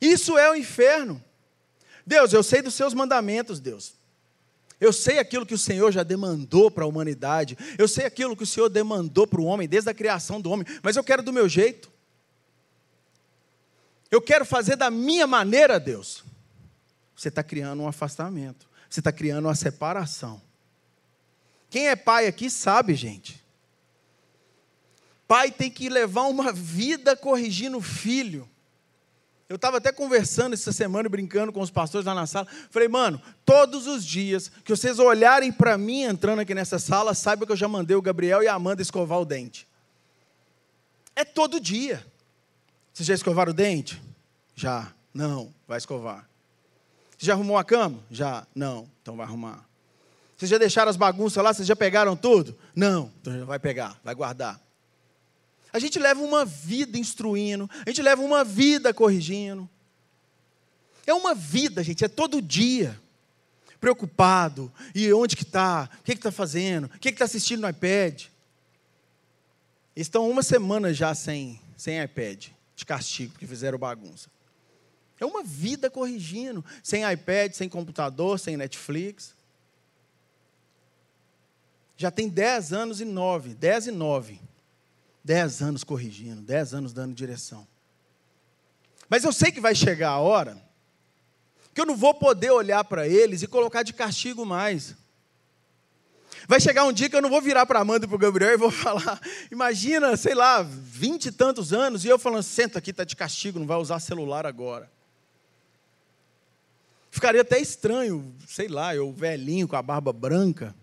Isso 0.00 0.36
é 0.38 0.50
o 0.50 0.54
inferno. 0.54 1.22
Deus, 2.06 2.32
eu 2.32 2.42
sei 2.42 2.60
dos 2.60 2.74
seus 2.74 2.92
mandamentos, 2.92 3.60
Deus. 3.60 3.94
Eu 4.80 4.92
sei 4.92 5.18
aquilo 5.18 5.46
que 5.46 5.54
o 5.54 5.58
Senhor 5.58 5.90
já 5.92 6.02
demandou 6.02 6.70
para 6.70 6.84
a 6.84 6.86
humanidade. 6.86 7.56
Eu 7.78 7.88
sei 7.88 8.04
aquilo 8.04 8.36
que 8.36 8.42
o 8.42 8.46
Senhor 8.46 8.68
demandou 8.68 9.26
para 9.26 9.40
o 9.40 9.44
homem, 9.44 9.68
desde 9.68 9.88
a 9.88 9.94
criação 9.94 10.40
do 10.40 10.50
homem. 10.50 10.66
Mas 10.82 10.96
eu 10.96 11.04
quero 11.04 11.22
do 11.22 11.32
meu 11.32 11.48
jeito. 11.48 11.90
Eu 14.10 14.20
quero 14.20 14.44
fazer 14.44 14.76
da 14.76 14.90
minha 14.90 15.26
maneira, 15.26 15.80
Deus. 15.80 16.22
Você 17.16 17.28
está 17.28 17.42
criando 17.42 17.82
um 17.82 17.88
afastamento. 17.88 18.68
Você 18.90 19.00
está 19.00 19.10
criando 19.10 19.46
uma 19.46 19.54
separação. 19.54 20.42
Quem 21.70 21.88
é 21.88 21.96
pai 21.96 22.26
aqui 22.26 22.50
sabe, 22.50 22.94
gente. 22.94 23.42
Pai 25.26 25.50
tem 25.50 25.70
que 25.70 25.88
levar 25.88 26.22
uma 26.22 26.52
vida 26.52 27.16
corrigindo 27.16 27.78
o 27.78 27.82
filho. 27.82 28.48
Eu 29.48 29.56
estava 29.56 29.76
até 29.76 29.92
conversando 29.92 30.54
essa 30.54 30.72
semana, 30.72 31.08
brincando 31.08 31.52
com 31.52 31.60
os 31.60 31.70
pastores 31.70 32.06
lá 32.06 32.14
na 32.14 32.26
sala. 32.26 32.46
Falei, 32.70 32.88
mano, 32.88 33.20
todos 33.44 33.86
os 33.86 34.04
dias 34.04 34.50
que 34.64 34.74
vocês 34.74 34.98
olharem 34.98 35.52
para 35.52 35.76
mim 35.76 36.02
entrando 36.02 36.40
aqui 36.40 36.54
nessa 36.54 36.78
sala, 36.78 37.14
saiba 37.14 37.44
que 37.44 37.52
eu 37.52 37.56
já 37.56 37.68
mandei 37.68 37.94
o 37.94 38.02
Gabriel 38.02 38.42
e 38.42 38.48
a 38.48 38.54
Amanda 38.54 38.80
escovar 38.80 39.20
o 39.20 39.24
dente. 39.24 39.66
É 41.14 41.24
todo 41.24 41.60
dia. 41.60 42.04
Vocês 42.92 43.06
já 43.06 43.14
escovaram 43.14 43.50
o 43.50 43.54
dente? 43.54 44.00
Já. 44.54 44.92
Não, 45.12 45.52
vai 45.68 45.78
escovar. 45.78 46.28
Você 47.16 47.26
já 47.26 47.34
arrumou 47.34 47.58
a 47.58 47.64
cama? 47.64 47.98
Já. 48.10 48.46
Não, 48.54 48.88
então 49.02 49.16
vai 49.16 49.26
arrumar. 49.26 49.64
Vocês 50.36 50.50
já 50.50 50.58
deixaram 50.58 50.90
as 50.90 50.96
bagunças 50.96 51.42
lá? 51.42 51.52
Vocês 51.52 51.68
já 51.68 51.76
pegaram 51.76 52.16
tudo? 52.16 52.56
Não, 52.74 53.12
então 53.20 53.46
vai 53.46 53.58
pegar, 53.58 53.98
vai 54.02 54.14
guardar. 54.14 54.60
A 55.74 55.80
gente 55.80 55.98
leva 55.98 56.22
uma 56.22 56.44
vida 56.44 56.96
instruindo, 56.96 57.68
a 57.84 57.90
gente 57.90 58.00
leva 58.00 58.22
uma 58.22 58.44
vida 58.44 58.94
corrigindo. 58.94 59.68
É 61.04 61.12
uma 61.12 61.34
vida, 61.34 61.82
gente, 61.82 62.04
é 62.04 62.08
todo 62.08 62.40
dia. 62.40 62.96
Preocupado, 63.80 64.72
e 64.94 65.12
onde 65.12 65.34
que 65.34 65.42
está, 65.42 65.90
o 66.00 66.04
que 66.04 66.12
está 66.12 66.30
fazendo, 66.30 66.84
o 66.84 66.98
que 67.00 67.08
está 67.08 67.24
assistindo 67.24 67.62
no 67.62 67.68
iPad. 67.68 68.26
Estão 69.96 70.30
uma 70.30 70.44
semana 70.44 70.94
já 70.94 71.12
sem, 71.12 71.60
sem 71.76 72.00
iPad, 72.00 72.46
de 72.76 72.86
castigo, 72.86 73.32
porque 73.32 73.46
fizeram 73.46 73.76
bagunça. 73.76 74.30
É 75.18 75.26
uma 75.26 75.42
vida 75.42 75.90
corrigindo, 75.90 76.64
sem 76.84 77.02
iPad, 77.02 77.52
sem 77.52 77.68
computador, 77.68 78.38
sem 78.38 78.56
Netflix. 78.56 79.34
Já 81.96 82.12
tem 82.12 82.28
10 82.28 82.72
anos 82.72 83.00
e 83.00 83.04
9, 83.04 83.54
10 83.54 83.88
e 83.88 83.90
9. 83.90 84.53
Dez 85.24 85.62
anos 85.62 85.82
corrigindo, 85.82 86.42
dez 86.42 86.74
anos 86.74 86.92
dando 86.92 87.14
direção. 87.14 87.66
Mas 89.08 89.24
eu 89.24 89.32
sei 89.32 89.50
que 89.50 89.60
vai 89.60 89.74
chegar 89.74 90.10
a 90.10 90.18
hora 90.18 90.62
que 91.74 91.80
eu 91.80 91.86
não 91.86 91.96
vou 91.96 92.14
poder 92.14 92.52
olhar 92.52 92.84
para 92.84 93.08
eles 93.08 93.42
e 93.42 93.48
colocar 93.48 93.82
de 93.82 93.92
castigo 93.92 94.46
mais. 94.46 94.94
Vai 96.46 96.60
chegar 96.60 96.84
um 96.84 96.92
dia 96.92 97.08
que 97.08 97.16
eu 97.16 97.22
não 97.22 97.30
vou 97.30 97.42
virar 97.42 97.66
para 97.66 97.80
Amanda 97.80 98.04
e 98.04 98.08
para 98.08 98.14
o 98.14 98.18
Gabriel 98.18 98.52
e 98.52 98.56
vou 98.56 98.70
falar, 98.72 99.20
imagina, 99.50 100.16
sei 100.16 100.34
lá, 100.34 100.62
vinte 100.62 101.26
e 101.26 101.32
tantos 101.32 101.72
anos, 101.72 102.04
e 102.04 102.08
eu 102.08 102.18
falando, 102.18 102.42
senta 102.42 102.78
aqui, 102.78 102.90
está 102.90 103.02
de 103.02 103.16
castigo, 103.16 103.58
não 103.58 103.66
vai 103.66 103.78
usar 103.78 103.98
celular 103.98 104.46
agora. 104.46 104.90
Ficaria 107.10 107.40
até 107.40 107.58
estranho, 107.58 108.34
sei 108.46 108.68
lá, 108.68 108.94
eu 108.94 109.12
velhinho 109.12 109.66
com 109.66 109.76
a 109.76 109.82
barba 109.82 110.12
branca, 110.12 110.74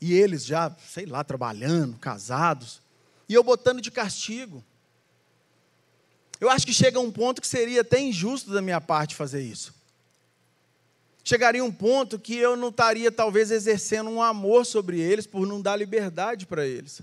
e 0.00 0.12
eles 0.12 0.44
já, 0.44 0.74
sei 0.88 1.06
lá, 1.06 1.22
trabalhando, 1.22 1.96
casados 1.98 2.82
e 3.28 3.34
eu 3.34 3.42
botando 3.42 3.80
de 3.80 3.90
castigo. 3.90 4.64
Eu 6.40 6.50
acho 6.50 6.66
que 6.66 6.72
chega 6.72 7.00
um 7.00 7.10
ponto 7.10 7.40
que 7.40 7.46
seria 7.46 7.80
até 7.80 8.00
injusto 8.00 8.52
da 8.52 8.60
minha 8.60 8.80
parte 8.80 9.14
fazer 9.14 9.42
isso. 9.42 9.74
Chegaria 11.24 11.64
um 11.64 11.72
ponto 11.72 12.18
que 12.18 12.36
eu 12.36 12.56
não 12.56 12.68
estaria, 12.68 13.10
talvez, 13.10 13.50
exercendo 13.50 14.10
um 14.10 14.22
amor 14.22 14.64
sobre 14.64 15.00
eles 15.00 15.26
por 15.26 15.46
não 15.46 15.60
dar 15.60 15.76
liberdade 15.76 16.46
para 16.46 16.64
eles. 16.64 17.00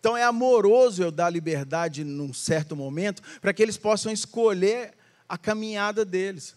Então 0.00 0.16
é 0.16 0.22
amoroso 0.22 1.02
eu 1.02 1.12
dar 1.12 1.28
liberdade 1.28 2.04
num 2.04 2.32
certo 2.32 2.74
momento 2.74 3.22
para 3.40 3.52
que 3.52 3.62
eles 3.62 3.76
possam 3.76 4.10
escolher 4.10 4.94
a 5.28 5.36
caminhada 5.36 6.04
deles, 6.04 6.56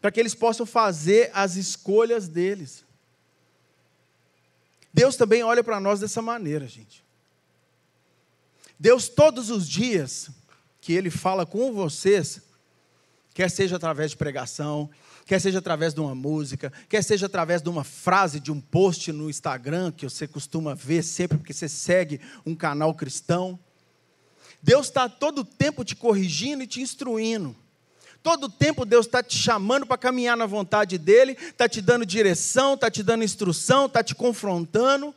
para 0.00 0.10
que 0.10 0.20
eles 0.20 0.34
possam 0.34 0.66
fazer 0.66 1.30
as 1.32 1.56
escolhas 1.56 2.28
deles. 2.28 2.84
Deus 4.92 5.16
também 5.16 5.42
olha 5.42 5.64
para 5.64 5.80
nós 5.80 5.98
dessa 5.98 6.20
maneira, 6.20 6.68
gente. 6.68 7.02
Deus, 8.80 9.10
todos 9.10 9.50
os 9.50 9.68
dias 9.68 10.30
que 10.80 10.94
Ele 10.94 11.10
fala 11.10 11.44
com 11.44 11.70
vocês, 11.70 12.40
quer 13.34 13.50
seja 13.50 13.76
através 13.76 14.12
de 14.12 14.16
pregação, 14.16 14.88
quer 15.26 15.38
seja 15.38 15.58
através 15.58 15.92
de 15.92 16.00
uma 16.00 16.14
música, 16.14 16.72
quer 16.88 17.04
seja 17.04 17.26
através 17.26 17.60
de 17.60 17.68
uma 17.68 17.84
frase, 17.84 18.40
de 18.40 18.50
um 18.50 18.58
post 18.58 19.12
no 19.12 19.28
Instagram, 19.28 19.92
que 19.92 20.08
você 20.08 20.26
costuma 20.26 20.74
ver 20.74 21.02
sempre 21.02 21.36
porque 21.36 21.52
você 21.52 21.68
segue 21.68 22.22
um 22.46 22.54
canal 22.54 22.94
cristão. 22.94 23.58
Deus 24.62 24.86
está 24.86 25.10
todo 25.10 25.40
o 25.40 25.44
tempo 25.44 25.84
te 25.84 25.94
corrigindo 25.94 26.62
e 26.62 26.66
te 26.66 26.80
instruindo. 26.80 27.54
Todo 28.22 28.44
o 28.44 28.50
tempo 28.50 28.86
Deus 28.86 29.04
está 29.04 29.22
te 29.22 29.36
chamando 29.36 29.84
para 29.84 29.98
caminhar 29.98 30.38
na 30.38 30.46
vontade 30.46 30.96
dEle, 30.96 31.32
está 31.32 31.68
te 31.68 31.82
dando 31.82 32.06
direção, 32.06 32.72
está 32.74 32.90
te 32.90 33.02
dando 33.02 33.24
instrução, 33.24 33.84
está 33.84 34.02
te 34.02 34.14
confrontando. 34.14 35.14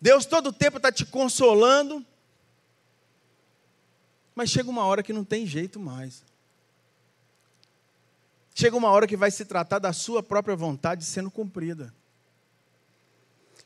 Deus 0.00 0.24
todo 0.24 0.50
o 0.50 0.52
tempo 0.52 0.76
está 0.76 0.92
te 0.92 1.04
consolando. 1.04 2.06
Mas 4.34 4.50
chega 4.50 4.70
uma 4.70 4.84
hora 4.84 5.02
que 5.02 5.12
não 5.12 5.24
tem 5.24 5.46
jeito 5.46 5.78
mais. 5.78 6.24
Chega 8.54 8.76
uma 8.76 8.90
hora 8.90 9.06
que 9.06 9.16
vai 9.16 9.30
se 9.30 9.44
tratar 9.44 9.78
da 9.78 9.92
sua 9.92 10.22
própria 10.22 10.56
vontade 10.56 11.04
sendo 11.04 11.30
cumprida. 11.30 11.92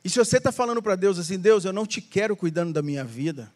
E 0.05 0.09
se 0.09 0.18
você 0.18 0.37
está 0.38 0.52
falando 0.52 0.83
para 0.83 0.94
Deus 0.94 1.18
assim, 1.18 1.38
Deus, 1.38 1.64
eu 1.64 1.72
não 1.72 1.87
te 1.87 2.00
quero 2.00 2.37
cuidando 2.37 2.72
da 2.72 2.83
minha 2.83 3.05
vida. 3.05 3.52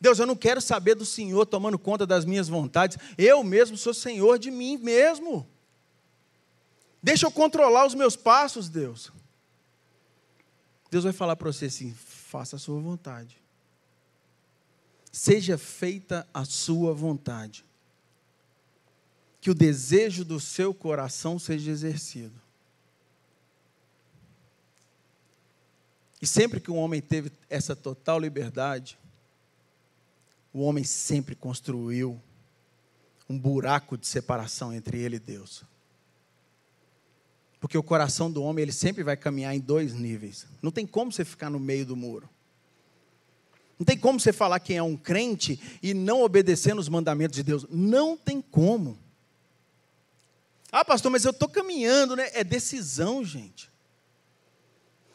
Deus, 0.00 0.18
eu 0.18 0.26
não 0.26 0.36
quero 0.36 0.60
saber 0.60 0.94
do 0.94 1.04
Senhor 1.04 1.46
tomando 1.46 1.78
conta 1.78 2.06
das 2.06 2.24
minhas 2.24 2.48
vontades. 2.48 2.98
Eu 3.16 3.42
mesmo 3.44 3.76
sou 3.76 3.94
Senhor 3.94 4.38
de 4.38 4.50
mim 4.50 4.76
mesmo. 4.76 5.48
Deixa 7.00 7.26
eu 7.26 7.30
controlar 7.30 7.86
os 7.86 7.94
meus 7.94 8.16
passos, 8.16 8.68
Deus. 8.68 9.12
Deus 10.90 11.04
vai 11.04 11.12
falar 11.12 11.36
para 11.36 11.52
você 11.52 11.66
assim: 11.66 11.92
faça 11.94 12.56
a 12.56 12.58
sua 12.58 12.80
vontade 12.80 13.41
seja 15.12 15.58
feita 15.58 16.26
a 16.32 16.46
sua 16.46 16.94
vontade. 16.94 17.64
Que 19.40 19.50
o 19.50 19.54
desejo 19.54 20.24
do 20.24 20.40
seu 20.40 20.72
coração 20.72 21.38
seja 21.38 21.70
exercido. 21.70 22.40
E 26.20 26.26
sempre 26.26 26.60
que 26.60 26.70
um 26.70 26.78
homem 26.78 27.02
teve 27.02 27.30
essa 27.50 27.76
total 27.76 28.18
liberdade, 28.18 28.98
o 30.52 30.60
homem 30.60 30.84
sempre 30.84 31.34
construiu 31.34 32.20
um 33.28 33.38
buraco 33.38 33.98
de 33.98 34.06
separação 34.06 34.72
entre 34.72 34.98
ele 34.98 35.16
e 35.16 35.20
Deus. 35.20 35.64
Porque 37.58 37.76
o 37.76 37.82
coração 37.82 38.30
do 38.30 38.42
homem, 38.42 38.62
ele 38.62 38.72
sempre 38.72 39.02
vai 39.02 39.16
caminhar 39.16 39.54
em 39.54 39.60
dois 39.60 39.94
níveis. 39.94 40.46
Não 40.60 40.70
tem 40.70 40.86
como 40.86 41.12
você 41.12 41.24
ficar 41.24 41.50
no 41.50 41.58
meio 41.58 41.84
do 41.86 41.96
muro. 41.96 42.28
Não 43.78 43.84
tem 43.84 43.96
como 43.96 44.20
você 44.20 44.32
falar 44.32 44.60
quem 44.60 44.76
é 44.76 44.82
um 44.82 44.96
crente 44.96 45.60
e 45.82 45.92
não 45.92 46.22
obedecer 46.22 46.74
nos 46.74 46.88
mandamentos 46.88 47.36
de 47.36 47.42
Deus. 47.42 47.66
Não 47.70 48.16
tem 48.16 48.40
como. 48.40 48.98
Ah, 50.70 50.84
pastor, 50.84 51.10
mas 51.10 51.24
eu 51.24 51.32
estou 51.32 51.48
caminhando, 51.48 52.16
né? 52.16 52.30
É 52.32 52.42
decisão, 52.42 53.24
gente. 53.24 53.70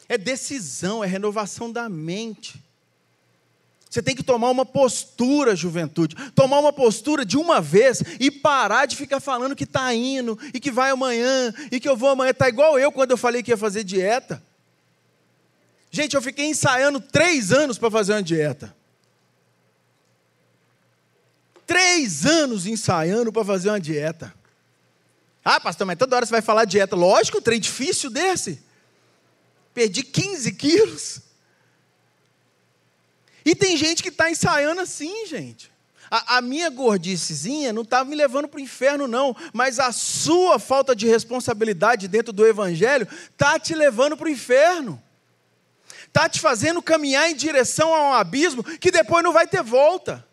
É 0.08 0.16
decisão, 0.16 1.02
é 1.02 1.06
renovação 1.06 1.70
da 1.70 1.88
mente. 1.88 2.62
Você 3.90 4.02
tem 4.02 4.14
que 4.14 4.22
tomar 4.22 4.50
uma 4.50 4.66
postura, 4.66 5.56
juventude. 5.56 6.14
Tomar 6.34 6.58
uma 6.58 6.72
postura 6.72 7.24
de 7.24 7.36
uma 7.36 7.60
vez 7.60 8.02
e 8.20 8.30
parar 8.30 8.86
de 8.86 8.96
ficar 8.96 9.18
falando 9.18 9.56
que 9.56 9.64
está 9.64 9.92
indo 9.94 10.38
e 10.52 10.60
que 10.60 10.70
vai 10.70 10.90
amanhã 10.90 11.52
e 11.72 11.80
que 11.80 11.88
eu 11.88 11.96
vou 11.96 12.10
amanhã. 12.10 12.30
Está 12.30 12.48
igual 12.48 12.78
eu 12.78 12.92
quando 12.92 13.12
eu 13.12 13.16
falei 13.16 13.42
que 13.42 13.50
ia 13.50 13.56
fazer 13.56 13.84
dieta. 13.84 14.42
Gente, 15.90 16.14
eu 16.14 16.22
fiquei 16.22 16.46
ensaiando 16.46 17.00
três 17.00 17.52
anos 17.52 17.78
para 17.78 17.90
fazer 17.90 18.12
uma 18.12 18.22
dieta. 18.22 18.74
Três 21.66 22.24
anos 22.26 22.66
ensaiando 22.66 23.32
para 23.32 23.44
fazer 23.44 23.70
uma 23.70 23.80
dieta. 23.80 24.34
Ah, 25.44 25.60
pastor, 25.60 25.86
mas 25.86 25.98
toda 25.98 26.16
hora 26.16 26.26
você 26.26 26.30
vai 26.30 26.42
falar 26.42 26.64
dieta. 26.64 26.94
Lógico, 26.94 27.40
trem 27.40 27.58
difícil 27.58 28.10
desse. 28.10 28.62
Perdi 29.72 30.02
15 30.02 30.52
quilos. 30.52 31.20
E 33.44 33.54
tem 33.54 33.76
gente 33.76 34.02
que 34.02 34.10
está 34.10 34.30
ensaiando 34.30 34.80
assim, 34.80 35.26
gente. 35.26 35.70
A, 36.10 36.38
a 36.38 36.42
minha 36.42 36.68
gordicezinha 36.68 37.72
não 37.72 37.82
estava 37.82 38.08
me 38.08 38.16
levando 38.16 38.48
para 38.48 38.58
o 38.58 38.62
inferno, 38.62 39.06
não, 39.06 39.34
mas 39.52 39.78
a 39.78 39.92
sua 39.92 40.58
falta 40.58 40.94
de 40.94 41.06
responsabilidade 41.06 42.08
dentro 42.08 42.32
do 42.32 42.46
Evangelho 42.46 43.06
está 43.30 43.58
te 43.58 43.74
levando 43.74 44.16
para 44.16 44.26
o 44.26 44.30
inferno. 44.30 45.02
Está 46.08 46.28
te 46.28 46.40
fazendo 46.40 46.82
caminhar 46.82 47.30
em 47.30 47.34
direção 47.36 47.94
a 47.94 48.10
um 48.10 48.12
abismo 48.12 48.64
que 48.64 48.90
depois 48.90 49.22
não 49.22 49.32
vai 49.32 49.46
ter 49.46 49.62
volta. 49.62 50.26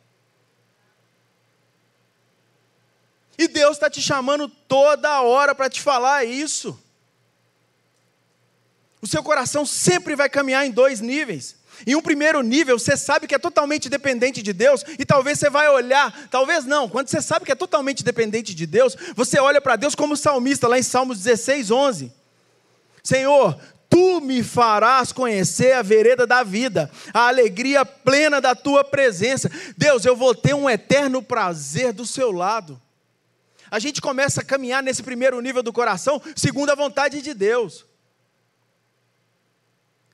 E 3.37 3.47
Deus 3.47 3.75
está 3.75 3.89
te 3.89 4.01
chamando 4.01 4.47
toda 4.47 5.21
hora 5.21 5.53
para 5.53 5.69
te 5.69 5.81
falar 5.81 6.23
isso. 6.23 6.79
O 9.01 9.07
seu 9.07 9.21
coração 9.21 9.65
sempre 9.65 10.15
vai 10.15 10.29
caminhar 10.29 10.65
em 10.65 10.71
dois 10.71 11.01
níveis. 11.01 11.57
Em 11.85 11.93
um 11.93 12.01
primeiro 12.01 12.41
nível, 12.41 12.79
você 12.79 12.95
sabe 12.95 13.27
que 13.27 13.35
é 13.35 13.39
totalmente 13.39 13.89
dependente 13.89 14.41
de 14.41 14.53
Deus, 14.53 14.83
e 14.97 15.05
talvez 15.05 15.37
você 15.37 15.49
vai 15.49 15.67
olhar, 15.67 16.27
talvez 16.29 16.63
não, 16.65 16.87
quando 16.87 17.09
você 17.09 17.21
sabe 17.21 17.45
que 17.45 17.51
é 17.51 17.55
totalmente 17.55 18.03
dependente 18.03 18.55
de 18.55 18.65
Deus, 18.65 18.95
você 19.13 19.39
olha 19.39 19.59
para 19.59 19.75
Deus 19.75 19.93
como 19.93 20.15
salmista, 20.15 20.67
lá 20.67 20.79
em 20.79 20.83
Salmos 20.83 21.19
16, 21.19 21.71
11. 21.71 22.13
Senhor, 23.03 23.59
tu 23.89 24.21
me 24.21 24.43
farás 24.43 25.11
conhecer 25.11 25.73
a 25.73 25.81
vereda 25.81 26.27
da 26.27 26.43
vida, 26.43 26.91
a 27.13 27.27
alegria 27.27 27.85
plena 27.85 28.41
da 28.41 28.55
tua 28.55 28.83
presença. 28.83 29.49
Deus, 29.77 30.05
eu 30.05 30.15
vou 30.15 30.35
ter 30.35 30.53
um 30.53 30.69
eterno 30.69 31.21
prazer 31.21 31.93
do 31.93 32.05
seu 32.05 32.31
lado. 32.31 32.81
A 33.69 33.79
gente 33.79 34.01
começa 34.01 34.41
a 34.41 34.45
caminhar 34.45 34.83
nesse 34.83 35.01
primeiro 35.01 35.39
nível 35.41 35.63
do 35.63 35.73
coração, 35.73 36.21
segundo 36.35 36.69
a 36.69 36.75
vontade 36.75 37.21
de 37.21 37.33
Deus. 37.33 37.85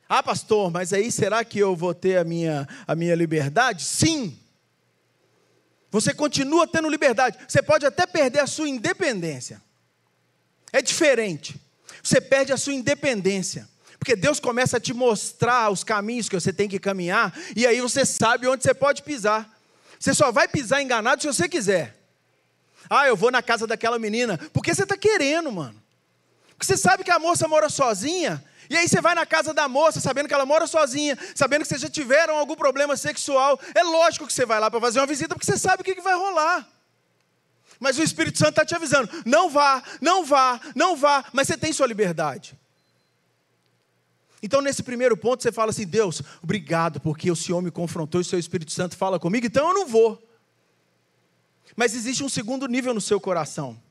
Ah, 0.08 0.22
pastor, 0.22 0.70
mas 0.70 0.92
aí 0.92 1.12
será 1.12 1.44
que 1.46 1.60
eu 1.60 1.76
vou 1.76 1.94
ter 1.94 2.18
a 2.18 2.24
minha, 2.24 2.68
a 2.86 2.96
minha 2.96 3.16
liberdade? 3.16 3.86
Sim. 3.86 4.38
Você 5.90 6.14
continua 6.14 6.68
tendo 6.68 6.90
liberdade. 6.90 7.38
Você 7.48 7.62
pode 7.62 7.86
até 7.86 8.06
perder 8.06 8.40
a 8.40 8.48
sua 8.48 8.68
independência. 8.68 9.62
É 10.72 10.82
diferente. 10.82 11.60
Você 12.04 12.20
perde 12.20 12.52
a 12.52 12.58
sua 12.58 12.74
independência. 12.74 13.70
Porque 14.00 14.16
Deus 14.16 14.40
começa 14.40 14.78
a 14.78 14.80
te 14.80 14.94
mostrar 14.94 15.70
os 15.70 15.84
caminhos 15.84 16.28
que 16.28 16.34
você 16.34 16.52
tem 16.52 16.68
que 16.68 16.80
caminhar, 16.80 17.32
e 17.56 17.68
aí 17.68 17.80
você 17.82 18.04
sabe 18.04 18.48
onde 18.48 18.64
você 18.64 18.74
pode 18.74 19.04
pisar. 19.04 19.48
Você 20.00 20.16
só 20.16 20.32
vai 20.32 20.48
pisar 20.48 20.82
enganado 20.82 21.22
se 21.22 21.28
você 21.28 21.48
quiser. 21.48 21.96
Ah, 22.90 23.08
eu 23.08 23.16
vou 23.16 23.30
na 23.30 23.44
casa 23.44 23.68
daquela 23.68 24.00
menina. 24.00 24.40
Porque 24.52 24.74
você 24.74 24.82
está 24.82 24.98
querendo, 24.98 25.52
mano. 25.52 25.80
Porque 26.50 26.66
você 26.66 26.76
sabe 26.76 27.04
que 27.04 27.12
a 27.12 27.20
moça 27.20 27.48
mora 27.48 27.70
sozinha, 27.70 28.44
e 28.68 28.76
aí 28.76 28.88
você 28.88 29.00
vai 29.00 29.14
na 29.14 29.26
casa 29.26 29.54
da 29.54 29.68
moça, 29.68 30.00
sabendo 30.00 30.28
que 30.28 30.34
ela 30.34 30.46
mora 30.46 30.66
sozinha, 30.66 31.18
sabendo 31.36 31.62
que 31.62 31.68
vocês 31.68 31.82
já 31.82 31.90
tiveram 31.90 32.38
algum 32.38 32.56
problema 32.56 32.98
sexual. 32.98 33.60
É 33.76 33.84
lógico 33.84 34.26
que 34.26 34.34
você 34.34 34.46
vai 34.46 34.60
lá 34.60 34.72
para 34.72 34.82
fazer 34.82 35.00
uma 35.00 35.06
visita, 35.06 35.36
porque 35.36 35.46
você 35.46 35.58
sabe 35.58 35.82
o 35.82 35.84
que 35.84 36.02
vai 36.02 36.16
rolar. 36.16 36.68
Mas 37.82 37.98
o 37.98 38.04
Espírito 38.04 38.38
Santo 38.38 38.52
está 38.52 38.64
te 38.64 38.76
avisando: 38.76 39.10
não 39.26 39.50
vá, 39.50 39.84
não 40.00 40.24
vá, 40.24 40.62
não 40.76 40.96
vá, 40.96 41.26
mas 41.34 41.48
você 41.48 41.58
tem 41.58 41.74
sua 41.74 41.88
liberdade. 41.88 42.56
Então, 44.44 44.62
nesse 44.62 44.84
primeiro 44.84 45.18
ponto, 45.18 45.42
você 45.42 45.52
fala 45.52 45.72
assim: 45.72 45.88
Deus, 45.88 46.22
obrigado, 46.44 47.02
porque 47.02 47.32
o 47.32 47.36
Senhor 47.36 47.60
me 47.60 47.72
confrontou 47.72 48.22
e 48.22 48.24
o 48.24 48.26
seu 48.26 48.38
Espírito 48.38 48.72
Santo 48.72 48.96
fala 48.96 49.20
comigo, 49.20 49.48
então 49.48 49.68
eu 49.68 49.74
não 49.74 49.88
vou. 49.88 50.22
Mas 51.76 51.96
existe 51.96 52.24
um 52.24 52.30
segundo 52.30 52.68
nível 52.68 52.94
no 52.94 53.02
seu 53.02 53.20
coração. 53.20 53.82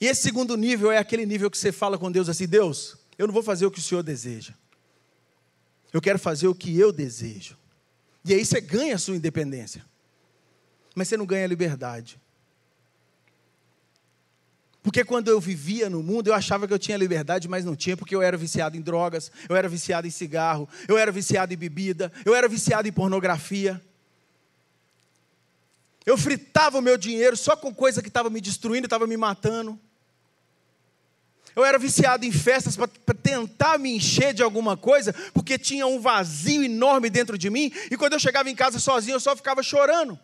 E 0.00 0.06
esse 0.06 0.22
segundo 0.22 0.56
nível 0.56 0.90
é 0.90 0.98
aquele 0.98 1.24
nível 1.24 1.48
que 1.48 1.56
você 1.56 1.70
fala 1.70 1.96
com 1.96 2.10
Deus 2.10 2.28
assim: 2.28 2.48
Deus, 2.48 2.96
eu 3.16 3.28
não 3.28 3.34
vou 3.34 3.44
fazer 3.44 3.64
o 3.64 3.70
que 3.70 3.78
o 3.78 3.82
Senhor 3.82 4.02
deseja. 4.02 4.54
Eu 5.92 6.02
quero 6.02 6.18
fazer 6.18 6.48
o 6.48 6.54
que 6.54 6.76
eu 6.76 6.90
desejo. 6.90 7.56
E 8.24 8.34
aí 8.34 8.44
você 8.44 8.60
ganha 8.60 8.96
a 8.96 8.98
sua 8.98 9.14
independência. 9.14 9.84
Mas 10.96 11.06
você 11.06 11.16
não 11.16 11.24
ganha 11.24 11.44
a 11.44 11.48
liberdade. 11.48 12.20
Porque 14.86 15.02
quando 15.02 15.26
eu 15.26 15.40
vivia 15.40 15.90
no 15.90 16.00
mundo, 16.00 16.28
eu 16.28 16.32
achava 16.32 16.64
que 16.64 16.72
eu 16.72 16.78
tinha 16.78 16.96
liberdade, 16.96 17.48
mas 17.48 17.64
não 17.64 17.74
tinha, 17.74 17.96
porque 17.96 18.14
eu 18.14 18.22
era 18.22 18.36
viciado 18.36 18.76
em 18.76 18.80
drogas, 18.80 19.32
eu 19.48 19.56
era 19.56 19.68
viciado 19.68 20.06
em 20.06 20.12
cigarro, 20.12 20.68
eu 20.86 20.96
era 20.96 21.10
viciado 21.10 21.52
em 21.52 21.56
bebida, 21.56 22.12
eu 22.24 22.36
era 22.36 22.48
viciado 22.48 22.86
em 22.86 22.92
pornografia. 22.92 23.82
Eu 26.06 26.16
fritava 26.16 26.78
o 26.78 26.80
meu 26.80 26.96
dinheiro 26.96 27.36
só 27.36 27.56
com 27.56 27.74
coisa 27.74 28.00
que 28.00 28.06
estava 28.06 28.30
me 28.30 28.40
destruindo, 28.40 28.86
estava 28.86 29.08
me 29.08 29.16
matando. 29.16 29.76
Eu 31.56 31.64
era 31.64 31.80
viciado 31.80 32.24
em 32.24 32.30
festas 32.30 32.76
para 32.76 33.14
tentar 33.20 33.80
me 33.80 33.90
encher 33.96 34.32
de 34.32 34.44
alguma 34.44 34.76
coisa, 34.76 35.12
porque 35.34 35.58
tinha 35.58 35.84
um 35.88 36.00
vazio 36.00 36.62
enorme 36.62 37.10
dentro 37.10 37.36
de 37.36 37.50
mim, 37.50 37.72
e 37.90 37.96
quando 37.96 38.12
eu 38.12 38.20
chegava 38.20 38.48
em 38.48 38.54
casa 38.54 38.78
sozinho, 38.78 39.16
eu 39.16 39.20
só 39.20 39.34
ficava 39.34 39.64
chorando. 39.64 40.16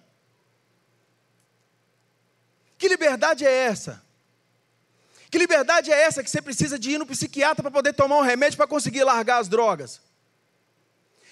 Que 2.78 2.86
liberdade 2.86 3.44
é 3.44 3.50
essa? 3.50 4.11
Que 5.32 5.38
liberdade 5.38 5.90
é 5.90 5.98
essa 5.98 6.22
que 6.22 6.28
você 6.28 6.42
precisa 6.42 6.78
de 6.78 6.90
ir 6.90 6.98
no 6.98 7.06
psiquiatra 7.06 7.62
para 7.62 7.70
poder 7.70 7.94
tomar 7.94 8.18
um 8.18 8.20
remédio 8.20 8.58
para 8.58 8.66
conseguir 8.66 9.02
largar 9.02 9.38
as 9.38 9.48
drogas? 9.48 9.98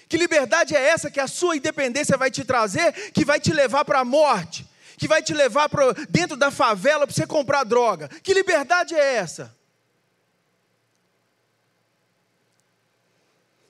Que 0.09 0.17
liberdade 0.17 0.75
é 0.75 0.83
essa 0.83 1.11
que 1.11 1.19
a 1.19 1.27
sua 1.27 1.55
independência 1.55 2.17
vai 2.17 2.31
te 2.31 2.43
trazer, 2.43 3.11
que 3.11 3.23
vai 3.23 3.39
te 3.39 3.53
levar 3.53 3.85
para 3.85 3.99
a 3.99 4.03
morte, 4.03 4.67
que 4.97 5.07
vai 5.07 5.21
te 5.21 5.35
levar 5.35 5.69
para 5.69 5.93
dentro 6.09 6.35
da 6.35 6.49
favela 6.49 7.05
para 7.05 7.13
você 7.13 7.27
comprar 7.27 7.63
droga? 7.63 8.09
Que 8.23 8.33
liberdade 8.33 8.95
é 8.95 9.17
essa? 9.17 9.55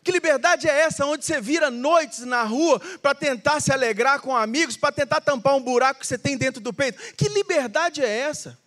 Que 0.01 0.13
liberdade 0.13 0.65
é 0.65 0.79
essa 0.79 1.05
onde 1.05 1.25
você 1.25 1.41
vira 1.41 1.69
noites 1.69 2.19
na 2.19 2.43
rua 2.43 2.79
para 3.01 3.13
tentar 3.13 3.59
se 3.59 3.73
alegrar 3.73 4.21
com 4.21 4.33
amigos, 4.33 4.77
para 4.77 4.93
tentar 4.93 5.19
tampar 5.19 5.55
um 5.55 5.61
buraco 5.61 5.99
que 5.99 6.07
você 6.07 6.17
tem 6.17 6.37
dentro 6.37 6.61
do 6.61 6.71
peito? 6.71 7.15
Que 7.15 7.27
liberdade 7.27 8.01
é 8.01 8.19
essa? 8.19 8.57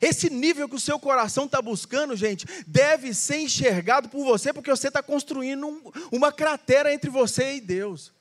Esse 0.00 0.28
nível 0.28 0.68
que 0.68 0.76
o 0.76 0.80
seu 0.80 0.98
coração 0.98 1.44
está 1.44 1.62
buscando, 1.62 2.16
gente, 2.16 2.46
deve 2.66 3.14
ser 3.14 3.38
enxergado 3.38 4.08
por 4.08 4.24
você, 4.24 4.52
porque 4.52 4.70
você 4.70 4.88
está 4.88 5.02
construindo 5.02 5.66
um, 5.66 5.92
uma 6.10 6.32
cratera 6.32 6.92
entre 6.92 7.10
você 7.10 7.54
e 7.54 7.60
Deus. 7.60 8.12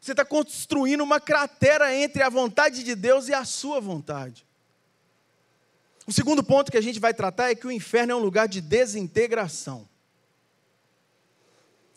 Você 0.00 0.12
está 0.12 0.24
construindo 0.24 1.02
uma 1.02 1.20
cratera 1.20 1.94
entre 1.94 2.22
a 2.22 2.28
vontade 2.28 2.84
de 2.84 2.94
Deus 2.94 3.28
e 3.28 3.34
a 3.34 3.44
sua 3.44 3.80
vontade. 3.80 4.46
O 6.06 6.12
segundo 6.12 6.44
ponto 6.44 6.70
que 6.70 6.78
a 6.78 6.82
gente 6.82 7.00
vai 7.00 7.12
tratar 7.12 7.50
é 7.50 7.54
que 7.54 7.66
o 7.66 7.72
inferno 7.72 8.12
é 8.12 8.14
um 8.14 8.20
lugar 8.20 8.46
de 8.46 8.60
desintegração. 8.60 9.88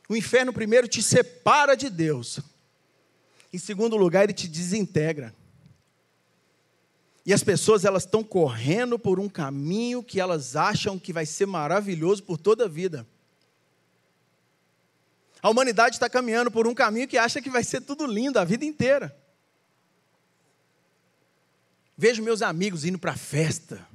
O 0.08 0.16
inferno, 0.16 0.52
primeiro, 0.52 0.88
te 0.88 1.04
separa 1.04 1.78
de 1.78 1.88
Deus. 1.88 2.40
Em 3.54 3.60
segundo 3.60 3.96
lugar, 3.96 4.24
ele 4.24 4.34
te 4.34 4.48
desintegra. 4.48 5.36
E 7.30 7.34
as 7.34 7.44
pessoas 7.44 7.86
elas 7.86 8.06
estão 8.06 8.24
correndo 8.24 8.98
por 8.98 9.20
um 9.20 9.30
caminho 9.30 10.02
que 10.02 10.20
elas 10.20 10.56
acham 10.56 10.98
que 10.98 11.14
vai 11.14 11.28
ser 11.28 11.46
maravilhoso 11.46 12.24
por 12.24 12.40
toda 12.40 12.66
a 12.66 12.68
vida. 12.68 13.08
A 15.40 15.48
humanidade 15.48 15.96
está 15.96 16.10
caminhando 16.10 16.50
por 16.50 16.68
um 16.68 16.74
caminho 16.74 17.08
que 17.08 17.20
acha 17.20 17.40
que 17.40 17.52
vai 17.52 17.64
ser 17.64 17.82
tudo 17.82 18.08
lindo 18.08 18.40
a 18.40 18.44
vida 18.44 18.66
inteira. 18.66 19.16
Vejo 21.96 22.24
meus 22.24 22.42
amigos 22.42 22.84
indo 22.84 22.98
para 22.98 23.16
festa. 23.16 23.88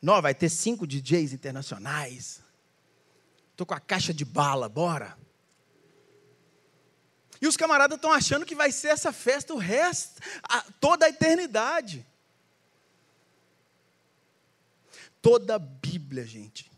Não, 0.00 0.22
vai 0.22 0.36
ter 0.36 0.50
cinco 0.50 0.86
DJs 0.86 1.32
internacionais. 1.32 2.40
Estou 3.50 3.66
com 3.66 3.74
a 3.74 3.80
caixa 3.80 4.14
de 4.14 4.24
bala, 4.24 4.68
bora. 4.68 5.18
E 7.44 7.46
os 7.46 7.58
camaradas 7.58 7.96
estão 7.96 8.10
achando 8.10 8.46
que 8.46 8.54
vai 8.54 8.72
ser 8.72 8.88
essa 8.88 9.12
festa 9.12 9.52
o 9.52 9.58
resto, 9.58 10.18
a, 10.44 10.62
toda 10.80 11.04
a 11.04 11.10
eternidade. 11.10 12.06
Toda 15.20 15.56
a 15.56 15.58
Bíblia, 15.58 16.24
gente, 16.24 16.72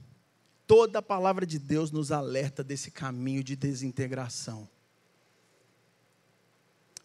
toda 0.66 0.98
a 0.98 1.02
palavra 1.02 1.46
de 1.46 1.57
Deus 1.57 1.92
nos 1.92 2.11
alerta 2.11 2.64
desse 2.64 2.90
caminho 2.90 3.44
de 3.44 3.55
desintegração. 3.55 4.68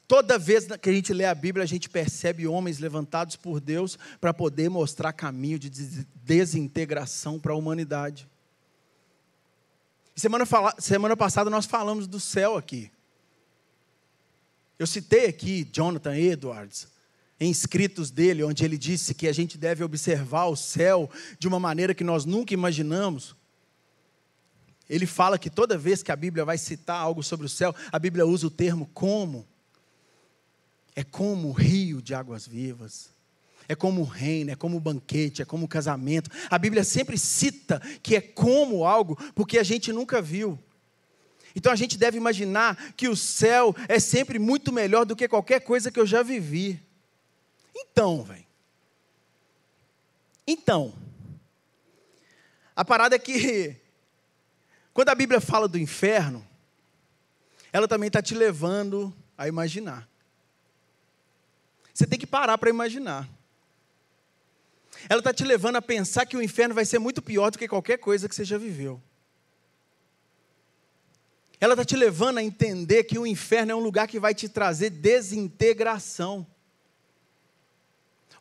Toda 0.08 0.40
vez 0.40 0.66
que 0.82 0.90
a 0.90 0.94
gente 0.94 1.14
lê 1.14 1.26
a 1.26 1.36
Bíblia, 1.36 1.64
a 1.64 1.68
gente 1.68 1.88
percebe 1.88 2.48
homens 2.48 2.80
levantados 2.80 3.36
por 3.36 3.62
Deus 3.62 3.96
para 4.20 4.34
poder 4.34 4.72
mostrar 4.72 5.14
caminho 5.14 5.60
de 5.60 5.70
desintegração 6.16 7.40
para 7.40 7.54
a 7.54 7.56
humanidade. 7.56 8.28
Semana, 10.16 10.46
semana 10.80 11.16
passada 11.16 11.48
nós 11.48 11.68
falamos 11.68 12.08
do 12.08 12.20
céu 12.20 12.58
aqui. 12.58 12.92
Eu 14.82 14.88
citei 14.88 15.28
aqui 15.28 15.64
Jonathan 15.72 16.18
Edwards, 16.18 16.88
em 17.40 17.52
escritos 17.52 18.10
dele, 18.10 18.44
onde 18.44 18.66
ele 18.66 18.80
disse 18.80 19.14
que 19.14 19.28
a 19.28 19.32
gente 19.32 19.56
deve 19.56 19.84
observar 19.84 20.48
o 20.48 20.56
céu 20.56 21.08
de 21.38 21.48
uma 21.48 21.60
maneira 21.60 21.94
que 21.94 22.04
nós 22.04 22.26
nunca 22.26 22.52
imaginamos. 22.56 23.36
Ele 24.90 25.06
fala 25.06 25.38
que 25.38 25.52
toda 25.52 25.78
vez 25.78 26.02
que 26.02 26.12
a 26.12 26.16
Bíblia 26.16 26.44
vai 26.44 26.58
citar 26.58 27.00
algo 27.00 27.22
sobre 27.22 27.46
o 27.46 27.50
céu, 27.50 27.76
a 27.92 28.00
Bíblia 28.00 28.26
usa 28.26 28.48
o 28.48 28.50
termo 28.50 28.90
como 28.92 29.48
é 30.96 31.04
como 31.04 31.50
o 31.50 31.54
rio 31.54 32.02
de 32.02 32.16
águas 32.16 32.48
vivas. 32.48 33.12
É 33.70 33.76
como 33.76 34.02
o 34.02 34.06
reino, 34.06 34.50
é 34.50 34.56
como 34.56 34.78
o 34.78 34.82
banquete, 34.82 35.44
é 35.44 35.46
como 35.46 35.66
o 35.66 35.70
casamento. 35.70 36.32
A 36.50 36.58
Bíblia 36.58 36.84
sempre 36.84 37.20
cita 37.20 37.80
que 38.02 38.16
é 38.16 38.22
como 38.22 38.84
algo, 38.84 39.16
porque 39.36 39.60
a 39.60 39.64
gente 39.64 39.94
nunca 39.94 40.24
viu. 40.24 40.58
Então 41.56 41.72
a 41.72 41.76
gente 41.76 41.98
deve 41.98 42.18
imaginar 42.18 42.94
que 42.94 43.08
o 43.08 43.16
céu 43.16 43.76
é 43.88 44.00
sempre 44.00 44.40
muito 44.40 44.72
melhor 44.72 45.06
do 45.06 45.16
que 45.16 45.28
qualquer 45.28 45.62
coisa 45.62 45.92
que 45.92 46.00
eu 46.00 46.06
já 46.06 46.24
vivi. 46.24 46.82
Então, 47.76 48.24
velho. 48.24 48.46
Então, 50.48 50.94
a 52.76 52.84
parada 52.84 53.16
é 53.16 53.20
que, 53.20 53.76
quando 54.94 55.10
a 55.10 55.16
Bíblia 55.16 55.40
fala 55.40 55.68
do 55.68 55.78
inferno, 55.78 56.46
ela 57.72 57.88
também 57.88 58.08
está 58.08 58.22
te 58.22 58.34
levando 58.34 59.14
a 59.38 59.48
imaginar. 59.48 60.08
Você 61.94 62.06
tem 62.06 62.20
que 62.20 62.28
parar 62.28 62.58
para 62.58 62.70
imaginar. 62.70 63.30
Ela 65.10 65.20
está 65.20 65.34
te 65.34 65.44
levando 65.44 65.78
a 65.78 65.82
pensar 65.82 66.26
que 66.26 66.38
o 66.38 66.42
inferno 66.42 66.76
vai 66.76 66.86
ser 66.86 67.00
muito 67.00 67.22
pior 67.22 67.50
do 67.50 67.58
que 67.58 67.68
qualquer 67.68 67.98
coisa 67.98 68.28
que 68.28 68.36
você 68.36 68.44
já 68.44 68.58
viveu. 68.58 69.02
Ela 71.62 71.74
está 71.74 71.86
te 71.86 71.96
levando 71.96 72.40
a 72.40 72.44
entender 72.44 73.04
que 73.04 73.20
o 73.20 73.28
inferno 73.28 73.72
é 73.72 73.76
um 73.76 73.80
lugar 73.80 74.08
que 74.08 74.20
vai 74.20 74.34
te 74.34 74.50
trazer 74.50 74.90
desintegração. 74.90 76.46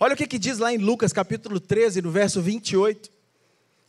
Olha 0.01 0.14
o 0.14 0.16
que, 0.16 0.27
que 0.27 0.39
diz 0.39 0.57
lá 0.57 0.73
em 0.73 0.79
Lucas 0.79 1.12
capítulo 1.12 1.61
13, 1.61 2.01
no 2.01 2.11
verso 2.11 2.41
28. 2.41 3.11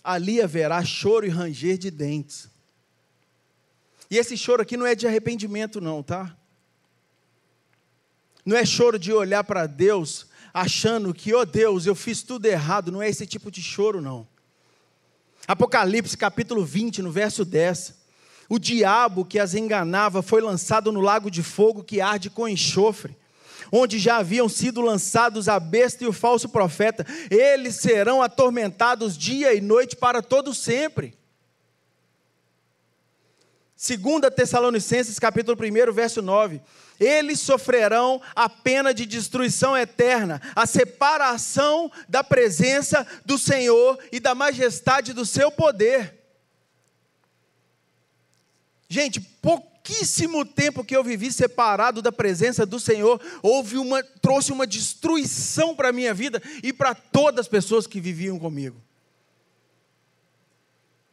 Ali 0.03 0.41
haverá 0.41 0.83
choro 0.83 1.25
e 1.25 1.29
ranger 1.29 1.77
de 1.77 1.89
dentes. 1.89 2.49
E 4.09 4.17
esse 4.17 4.37
choro 4.37 4.63
aqui 4.63 4.75
não 4.75 4.85
é 4.85 4.95
de 4.95 5.07
arrependimento, 5.07 5.79
não, 5.79 6.03
tá? 6.03 6.35
Não 8.45 8.57
é 8.57 8.65
choro 8.65 8.99
de 8.99 9.13
olhar 9.13 9.45
para 9.45 9.65
Deus 9.65 10.27
achando 10.53 11.13
que, 11.13 11.33
oh 11.33 11.45
Deus, 11.45 11.85
eu 11.85 11.95
fiz 11.95 12.21
tudo 12.21 12.47
errado. 12.47 12.91
Não 12.91 13.01
é 13.01 13.07
esse 13.07 13.25
tipo 13.25 13.49
de 13.49 13.61
choro, 13.61 14.01
não. 14.01 14.27
Apocalipse 15.47 16.17
capítulo 16.17 16.65
20, 16.65 17.01
no 17.01 17.13
verso 17.13 17.45
10. 17.45 18.00
O 18.51 18.59
diabo 18.59 19.23
que 19.23 19.39
as 19.39 19.53
enganava 19.53 20.21
foi 20.21 20.41
lançado 20.41 20.91
no 20.91 20.99
lago 20.99 21.31
de 21.31 21.41
fogo 21.41 21.85
que 21.85 22.01
arde 22.01 22.29
com 22.29 22.49
enxofre, 22.49 23.15
onde 23.71 23.97
já 23.97 24.17
haviam 24.17 24.49
sido 24.49 24.81
lançados 24.81 25.47
a 25.47 25.57
besta 25.57 26.03
e 26.03 26.07
o 26.07 26.11
falso 26.11 26.49
profeta. 26.49 27.05
Eles 27.29 27.75
serão 27.75 28.21
atormentados 28.21 29.17
dia 29.17 29.53
e 29.53 29.61
noite 29.61 29.95
para 29.95 30.21
todo 30.21 30.53
sempre. 30.53 31.17
Segunda 33.73 34.29
Tessalonicenses 34.29 35.17
capítulo 35.17 35.57
1, 35.57 35.93
verso 35.93 36.21
9 36.21 36.59
eles 36.99 37.39
sofrerão 37.39 38.21
a 38.35 38.49
pena 38.49 38.93
de 38.93 39.05
destruição 39.05 39.77
eterna, 39.77 40.41
a 40.55 40.67
separação 40.67 41.89
da 42.07 42.21
presença 42.21 43.07
do 43.25 43.39
Senhor 43.39 43.97
e 44.11 44.19
da 44.19 44.35
majestade 44.35 45.13
do 45.13 45.25
seu 45.25 45.49
poder. 45.49 46.20
Gente, 48.91 49.21
pouquíssimo 49.21 50.43
tempo 50.43 50.83
que 50.83 50.93
eu 50.93 51.01
vivi 51.01 51.31
separado 51.31 52.01
da 52.01 52.11
presença 52.11 52.65
do 52.65 52.77
Senhor, 52.77 53.21
houve 53.41 53.77
uma 53.77 54.03
trouxe 54.03 54.51
uma 54.51 54.67
destruição 54.67 55.73
para 55.73 55.87
a 55.87 55.93
minha 55.93 56.13
vida 56.13 56.43
e 56.61 56.73
para 56.73 56.93
todas 56.93 57.45
as 57.45 57.47
pessoas 57.47 57.87
que 57.87 58.01
viviam 58.01 58.37
comigo 58.37 58.81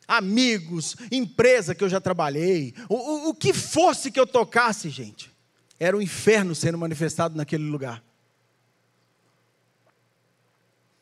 amigos, 0.08 0.96
empresa 1.12 1.74
que 1.74 1.84
eu 1.84 1.88
já 1.88 2.00
trabalhei, 2.00 2.74
o, 2.88 2.94
o, 2.94 3.28
o, 3.28 3.34
que 3.34 3.52
fosse 3.52 4.10
que 4.10 4.18
eu 4.18 4.26
tocasse, 4.26 4.88
gente. 4.88 5.30
Era 5.78 5.94
o 5.94 6.00
inferno 6.00 6.54
sendo 6.54 6.78
manifestado 6.78 7.36
naquele 7.36 7.64
lugar. 7.64 8.02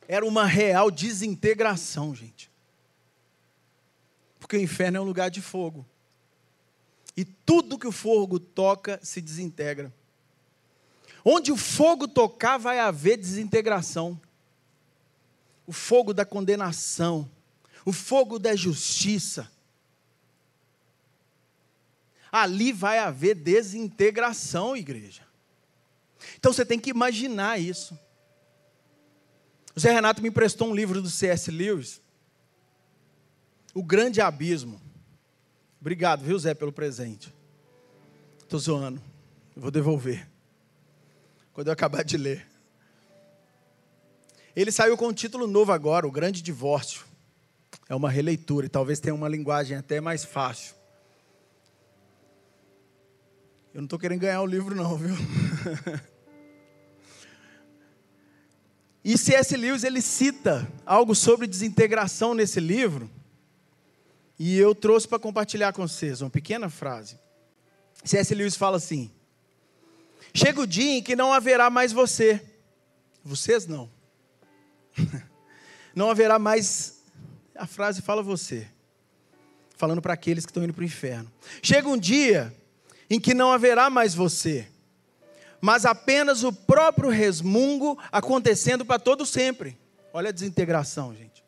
Era 0.08 0.26
uma 0.26 0.44
real 0.44 0.90
desintegração, 0.90 2.14
gente. 2.16 2.50
Porque 4.40 4.56
o 4.56 4.60
inferno 4.60 4.98
é 4.98 5.00
um 5.00 5.04
lugar 5.04 5.30
de 5.30 5.40
fogo. 5.40 5.86
E 7.16 7.24
tudo 7.24 7.78
que 7.78 7.86
o 7.86 7.92
fogo 7.92 8.38
toca 8.38 9.00
se 9.02 9.20
desintegra. 9.20 9.92
Onde 11.24 11.50
o 11.50 11.56
fogo 11.56 12.06
tocar, 12.06 12.58
vai 12.58 12.78
haver 12.78 13.16
desintegração. 13.16 14.20
O 15.66 15.72
fogo 15.72 16.14
da 16.14 16.24
condenação, 16.24 17.28
o 17.84 17.92
fogo 17.92 18.38
da 18.38 18.54
justiça, 18.54 19.50
ali 22.30 22.72
vai 22.72 22.98
haver 22.98 23.34
desintegração, 23.34 24.76
igreja. 24.76 25.26
Então 26.38 26.52
você 26.52 26.64
tem 26.64 26.78
que 26.78 26.90
imaginar 26.90 27.58
isso. 27.58 27.98
O 29.74 29.80
Zé 29.80 29.90
Renato 29.90 30.22
me 30.22 30.28
emprestou 30.28 30.68
um 30.68 30.74
livro 30.74 31.02
do 31.02 31.10
C.S. 31.10 31.50
Lewis, 31.50 32.00
O 33.74 33.82
Grande 33.82 34.20
Abismo. 34.20 34.85
Obrigado, 35.86 36.24
viu, 36.24 36.36
Zé, 36.36 36.52
pelo 36.52 36.72
presente. 36.72 37.32
Estou 38.42 38.58
zoando, 38.58 39.00
eu 39.54 39.62
vou 39.62 39.70
devolver. 39.70 40.26
Quando 41.52 41.68
eu 41.68 41.72
acabar 41.72 42.02
de 42.02 42.16
ler. 42.16 42.44
Ele 44.56 44.72
saiu 44.72 44.96
com 44.96 45.06
um 45.06 45.12
título 45.12 45.46
novo 45.46 45.70
agora, 45.70 46.04
O 46.04 46.10
Grande 46.10 46.42
Divórcio. 46.42 47.04
É 47.88 47.94
uma 47.94 48.10
releitura 48.10 48.66
e 48.66 48.68
talvez 48.68 48.98
tenha 48.98 49.14
uma 49.14 49.28
linguagem 49.28 49.76
até 49.76 50.00
mais 50.00 50.24
fácil. 50.24 50.74
Eu 53.72 53.82
não 53.82 53.84
estou 53.84 53.96
querendo 54.00 54.22
ganhar 54.22 54.42
o 54.42 54.46
livro, 54.46 54.74
não, 54.74 54.96
viu? 54.96 55.14
e 59.04 59.16
C.S. 59.16 59.56
Lewis 59.56 59.84
ele 59.84 60.02
cita 60.02 60.66
algo 60.84 61.14
sobre 61.14 61.46
desintegração 61.46 62.34
nesse 62.34 62.58
livro, 62.58 63.08
e 64.38 64.56
eu 64.58 64.74
trouxe 64.74 65.08
para 65.08 65.18
compartilhar 65.18 65.72
com 65.72 65.86
vocês 65.86 66.20
uma 66.20 66.30
pequena 66.30 66.68
frase. 66.68 67.18
C.S. 68.04 68.34
Lewis 68.34 68.54
fala 68.54 68.76
assim: 68.76 69.10
Chega 70.34 70.60
o 70.60 70.66
dia 70.66 70.98
em 70.98 71.02
que 71.02 71.16
não 71.16 71.32
haverá 71.32 71.70
mais 71.70 71.92
você, 71.92 72.42
vocês 73.24 73.66
não, 73.66 73.90
não 75.94 76.10
haverá 76.10 76.38
mais, 76.38 77.02
a 77.54 77.66
frase 77.66 78.02
fala 78.02 78.22
você, 78.22 78.68
falando 79.76 80.02
para 80.02 80.12
aqueles 80.12 80.44
que 80.44 80.50
estão 80.50 80.62
indo 80.62 80.74
para 80.74 80.82
o 80.82 80.86
inferno. 80.86 81.32
Chega 81.62 81.88
um 81.88 81.96
dia 81.96 82.54
em 83.08 83.18
que 83.18 83.32
não 83.32 83.50
haverá 83.50 83.88
mais 83.88 84.14
você, 84.14 84.68
mas 85.60 85.86
apenas 85.86 86.44
o 86.44 86.52
próprio 86.52 87.08
resmungo 87.08 87.98
acontecendo 88.12 88.84
para 88.84 88.98
todo 88.98 89.24
sempre. 89.24 89.78
Olha 90.12 90.28
a 90.28 90.32
desintegração, 90.32 91.14
gente. 91.14 91.42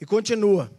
E 0.00 0.06
continua. 0.06 0.70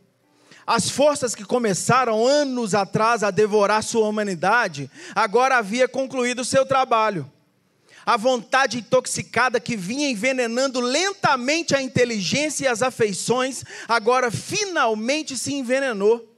As 0.67 0.89
forças 0.89 1.33
que 1.33 1.45
começaram 1.45 2.27
anos 2.27 2.75
atrás 2.75 3.23
a 3.23 3.31
devorar 3.31 3.81
sua 3.81 4.07
humanidade, 4.07 4.91
agora 5.15 5.57
havia 5.57 5.87
concluído 5.87 6.43
seu 6.43 6.65
trabalho. 6.65 7.31
A 8.05 8.17
vontade 8.17 8.77
intoxicada 8.77 9.59
que 9.59 9.77
vinha 9.77 10.09
envenenando 10.09 10.81
lentamente 10.81 11.73
a 11.73 11.81
inteligência 11.81 12.65
e 12.65 12.67
as 12.67 12.81
afeições, 12.81 13.63
agora 13.87 14.29
finalmente 14.29 15.37
se 15.37 15.53
envenenou 15.53 16.37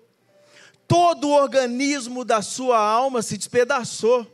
todo 0.90 1.28
o 1.28 1.36
organismo 1.36 2.26
da 2.26 2.42
sua 2.42 2.80
alma 2.80 3.22
se 3.22 3.38
despedaçou. 3.38 4.26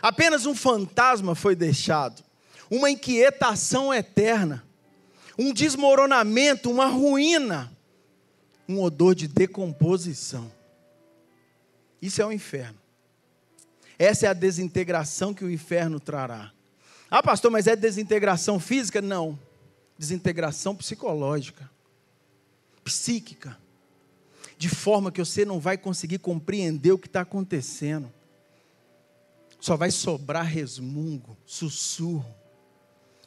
Apenas 0.00 0.46
um 0.46 0.54
fantasma 0.54 1.34
foi 1.34 1.56
deixado, 1.56 2.22
uma 2.70 2.88
inquietação 2.88 3.92
eterna, 3.92 4.64
um 5.36 5.52
desmoronamento, 5.52 6.70
uma 6.70 6.86
ruína, 6.86 7.76
um 8.68 8.80
odor 8.80 9.14
de 9.14 9.26
decomposição. 9.26 10.52
Isso 12.00 12.20
é 12.20 12.26
o 12.26 12.32
inferno. 12.32 12.78
Essa 13.98 14.26
é 14.26 14.28
a 14.28 14.34
desintegração 14.34 15.32
que 15.34 15.44
o 15.44 15.50
inferno 15.50 15.98
trará. 15.98 16.52
Ah, 17.10 17.22
pastor, 17.22 17.50
mas 17.50 17.66
é 17.66 17.74
desintegração 17.74 18.60
física? 18.60 19.00
Não. 19.00 19.38
Desintegração 19.98 20.76
psicológica, 20.76 21.68
psíquica 22.84 23.56
de 24.58 24.68
forma 24.68 25.12
que 25.12 25.24
você 25.24 25.44
não 25.44 25.60
vai 25.60 25.78
conseguir 25.78 26.18
compreender 26.18 26.90
o 26.90 26.98
que 26.98 27.06
está 27.06 27.20
acontecendo. 27.20 28.12
Só 29.60 29.76
vai 29.76 29.92
sobrar 29.92 30.44
resmungo, 30.44 31.38
sussurro. 31.46 32.34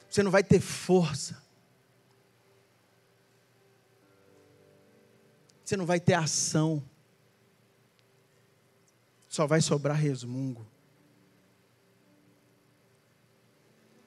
Você 0.09 0.21
não 0.21 0.29
vai 0.29 0.43
ter 0.43 0.59
força. 0.59 1.40
Você 5.71 5.77
não 5.77 5.85
vai 5.85 6.01
ter 6.01 6.15
ação. 6.15 6.83
Só 9.29 9.47
vai 9.47 9.61
sobrar 9.61 9.95
resmungo. 9.95 10.67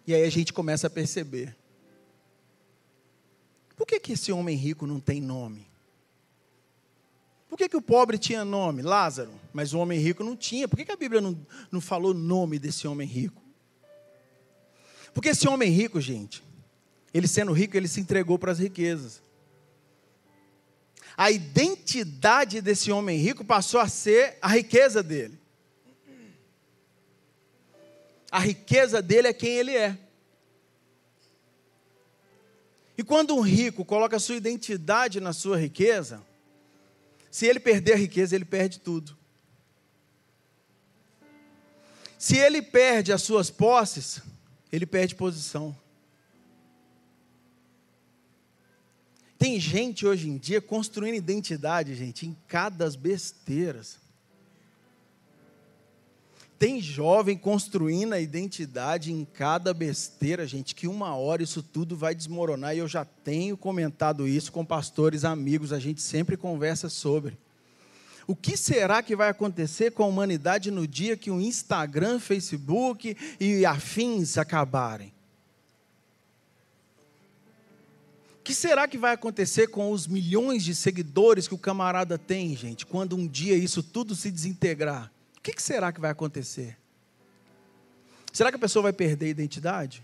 E 0.07 0.15
aí 0.15 0.25
a 0.25 0.31
gente 0.31 0.53
começa 0.53 0.89
a 0.89 0.91
perceber. 0.91 1.57
Por 3.75 3.87
que, 3.87 3.99
que 3.99 4.13
esse 4.13 4.31
homem 4.31 4.55
rico 4.55 4.87
não 4.87 5.01
tem 5.01 5.23
nome? 5.23 5.67
Por 7.49 7.57
que, 7.57 7.67
que 7.67 7.79
o 7.79 7.81
pobre 7.81 8.19
tinha 8.19 8.45
nome? 8.45 8.83
Lázaro. 8.83 9.33
Mas 9.51 9.73
o 9.73 9.79
homem 9.79 9.99
rico 9.99 10.23
não 10.23 10.37
tinha. 10.37 10.69
Por 10.69 10.77
que, 10.77 10.85
que 10.85 10.93
a 10.93 10.97
Bíblia 10.99 11.23
não, 11.23 11.35
não 11.73 11.81
falou 11.81 12.11
o 12.11 12.15
nome 12.15 12.59
desse 12.59 12.87
homem 12.87 13.09
rico? 13.09 13.41
Porque 15.15 15.31
esse 15.31 15.49
homem 15.49 15.71
rico, 15.71 15.99
gente, 15.99 16.45
ele 17.15 17.27
sendo 17.27 17.53
rico, 17.53 17.75
ele 17.75 17.89
se 17.89 18.03
entregou 18.03 18.39
para 18.39 18.53
as 18.53 18.59
riquezas. 18.59 19.24
A 21.17 21.31
identidade 21.31 22.61
desse 22.61 22.91
homem 22.91 23.19
rico 23.19 23.45
passou 23.45 23.81
a 23.81 23.89
ser 23.89 24.37
a 24.43 24.49
riqueza 24.49 25.03
dele. 25.03 25.39
A 28.31 28.41
riqueza 28.41 29.01
dele 29.01 29.29
é 29.29 29.33
quem 29.33 29.51
ele 29.51 29.77
é. 29.77 29.97
E 32.99 33.03
quando 33.03 33.35
um 33.35 33.41
rico 33.41 33.85
coloca 33.85 34.19
sua 34.19 34.37
identidade 34.37 35.21
na 35.21 35.33
sua 35.33 35.57
riqueza, 35.57 36.23
se 37.31 37.47
ele 37.47 37.61
perder 37.61 37.95
a 37.95 37.97
riqueza, 37.97 38.35
ele 38.35 38.45
perde 38.45 38.81
tudo. 38.81 39.17
Se 42.19 42.37
ele 42.37 42.63
perde 42.63 43.13
as 43.13 43.23
suas 43.23 43.51
posses, 43.51 44.21
ele 44.73 44.87
perde 44.87 45.15
posição. 45.15 45.77
Tem 49.45 49.61
gente 49.61 50.07
hoje 50.07 50.27
em 50.27 50.39
dia 50.39 50.59
construindo 50.59 51.17
identidade, 51.17 51.95
gente, 51.95 52.27
em 52.27 52.35
cada 52.49 52.89
besteiras. 52.89 53.99
Tem 56.59 56.81
jovem 56.81 57.37
construindo 57.37 58.15
a 58.15 58.21
identidade 58.23 59.13
em 59.13 59.23
cada 59.23 59.75
besteira, 59.75 60.47
gente, 60.47 60.75
que 60.75 60.89
uma 60.89 61.15
hora 61.15 61.43
isso 61.43 61.63
tudo 61.63 61.95
vai 61.95 62.15
desmoronar. 62.15 62.75
E 62.75 62.79
eu 62.79 62.89
já 62.89 63.05
tenho 63.05 63.55
comentado 63.55 64.27
isso 64.27 64.51
com 64.51 64.65
pastores 64.65 65.27
amigos, 65.27 65.75
a 65.75 65.79
gente 65.79 66.01
sempre 66.01 66.39
conversa 66.39 66.89
sobre. 66.89 67.37
O 68.27 68.35
que 68.35 68.57
será 68.57 69.03
que 69.03 69.15
vai 69.15 69.29
acontecer 69.29 69.91
com 69.91 70.05
a 70.05 70.07
humanidade 70.07 70.71
no 70.71 70.89
dia 70.89 71.19
que 71.19 71.31
o 71.31 71.39
Instagram, 71.39 72.19
Facebook 72.19 73.15
e 73.39 73.67
afins 73.67 74.39
acabarem? 74.39 75.14
Que 78.45 78.55
será 78.55 78.87
que 78.87 78.99
vai 78.99 79.15
acontecer 79.15 79.69
com 79.69 79.91
os 79.91 80.07
milhões 80.07 80.63
de 80.63 80.75
seguidores 80.75 81.49
que 81.49 81.55
o 81.55 81.59
camarada 81.59 82.19
tem, 82.19 82.55
gente, 82.55 82.85
quando 82.85 83.17
um 83.17 83.27
dia 83.27 83.57
isso 83.57 83.83
tudo 83.83 84.15
se 84.15 84.31
desintegrar? 84.31 85.11
O 85.39 85.41
que 85.41 85.61
será 85.63 85.91
que 85.91 85.99
vai 85.99 86.11
acontecer? 86.11 86.77
Será 88.31 88.51
que 88.51 88.57
a 88.57 88.61
pessoa 88.61 88.83
vai 88.83 88.93
perder 88.93 89.27
a 89.27 89.31
identidade? 89.31 90.03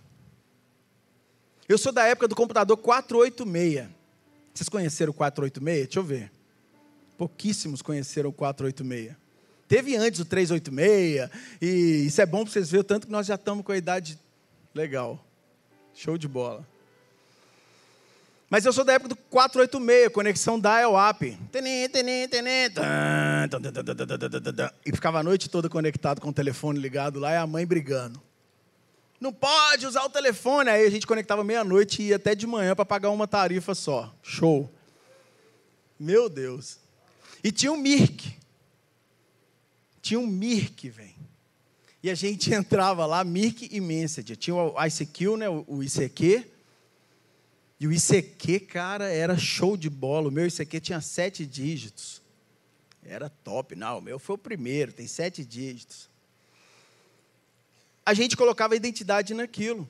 Eu 1.69 1.77
sou 1.77 1.93
da 1.93 2.05
época 2.05 2.27
do 2.27 2.35
computador 2.35 2.79
486. 2.79 3.89
Vocês 4.55 4.69
conheceram 4.71 5.11
o 5.11 5.15
486? 5.15 5.85
Deixa 5.85 5.99
eu 5.99 6.03
ver. 6.03 6.33
Pouquíssimos 7.19 7.83
conheceram 7.83 8.31
o 8.31 8.33
486. 8.33 9.15
Teve 9.69 9.97
antes 9.97 10.19
o 10.19 10.25
386, 10.25 11.31
e 11.61 12.07
isso 12.07 12.21
é 12.21 12.27
bom 12.27 12.43
para 12.43 12.53
vocês 12.53 12.71
verem 12.71 12.81
o 12.81 12.85
tanto 12.85 13.07
que 13.07 13.13
nós 13.13 13.27
já 13.27 13.37
estamos 13.37 13.65
com 13.65 13.71
a 13.71 13.77
idade 13.77 14.19
legal. 14.75 15.25
Show 15.95 16.19
de 16.19 16.27
bola. 16.27 16.67
Mas 18.51 18.67
eu 18.67 18.73
sou 18.73 18.85
da 18.85 18.95
época 18.95 19.11
do 19.11 19.17
486, 19.17 20.13
conexão 20.13 20.59
dial-up. 20.59 21.39
E 24.85 24.93
ficava 24.93 25.21
a 25.21 25.23
noite 25.23 25.49
toda 25.49 25.69
conectado 25.69 26.21
com 26.21 26.31
o 26.31 26.33
telefone 26.33 26.81
ligado 26.81 27.21
lá 27.21 27.33
e 27.33 27.37
a 27.37 27.47
mãe 27.47 27.65
brigando. 27.65 28.21
Não 29.21 29.33
pode 29.33 29.87
usar 29.87 30.03
o 30.03 30.11
telefone. 30.11 30.69
Aí 30.69 30.85
a 30.85 30.91
gente 30.91 31.07
conectava 31.07 31.45
meia-noite 31.45 32.03
e 32.03 32.07
ia 32.07 32.17
até 32.17 32.35
de 32.35 32.45
manhã 32.45 32.75
para 32.75 32.85
pagar 32.85 33.11
uma 33.11 33.29
tarifa 33.29 33.73
só. 33.73 34.13
Show. 34.21 34.69
Meu 35.99 36.29
Deus. 36.29 36.79
E 37.45 37.53
tinha 37.53 37.71
um 37.71 37.77
Mirk. 37.77 38.37
Tinha 40.03 40.19
um 40.19 40.27
Mirk, 40.27 40.89
velho. 40.89 41.15
E 42.03 42.11
a 42.11 42.17
gente 42.17 42.51
entrava 42.53 43.07
lá, 43.07 43.23
Mirk 43.23 43.69
e 43.71 43.81
Message. 43.81 44.35
Tinha 44.35 44.57
o 44.57 44.75
ICQ, 44.85 45.37
né, 45.37 45.49
o 45.49 45.85
ICQ. 45.85 46.45
E 47.81 47.87
o 47.87 47.93
ICQ, 47.93 48.61
cara, 48.61 49.09
era 49.09 49.39
show 49.39 49.75
de 49.75 49.89
bola. 49.89 50.29
O 50.29 50.31
meu 50.31 50.47
ICQ 50.47 50.81
tinha 50.81 51.01
sete 51.01 51.47
dígitos. 51.47 52.21
Era 53.03 53.31
top. 53.31 53.75
Não, 53.75 53.99
o 53.99 54.03
meu 54.03 54.19
foi 54.19 54.35
o 54.35 54.39
primeiro, 54.39 54.93
tem 54.93 55.07
sete 55.07 55.43
dígitos. 55.43 56.11
A 58.05 58.13
gente 58.13 58.37
colocava 58.37 58.77
identidade 58.77 59.33
naquilo. 59.33 59.89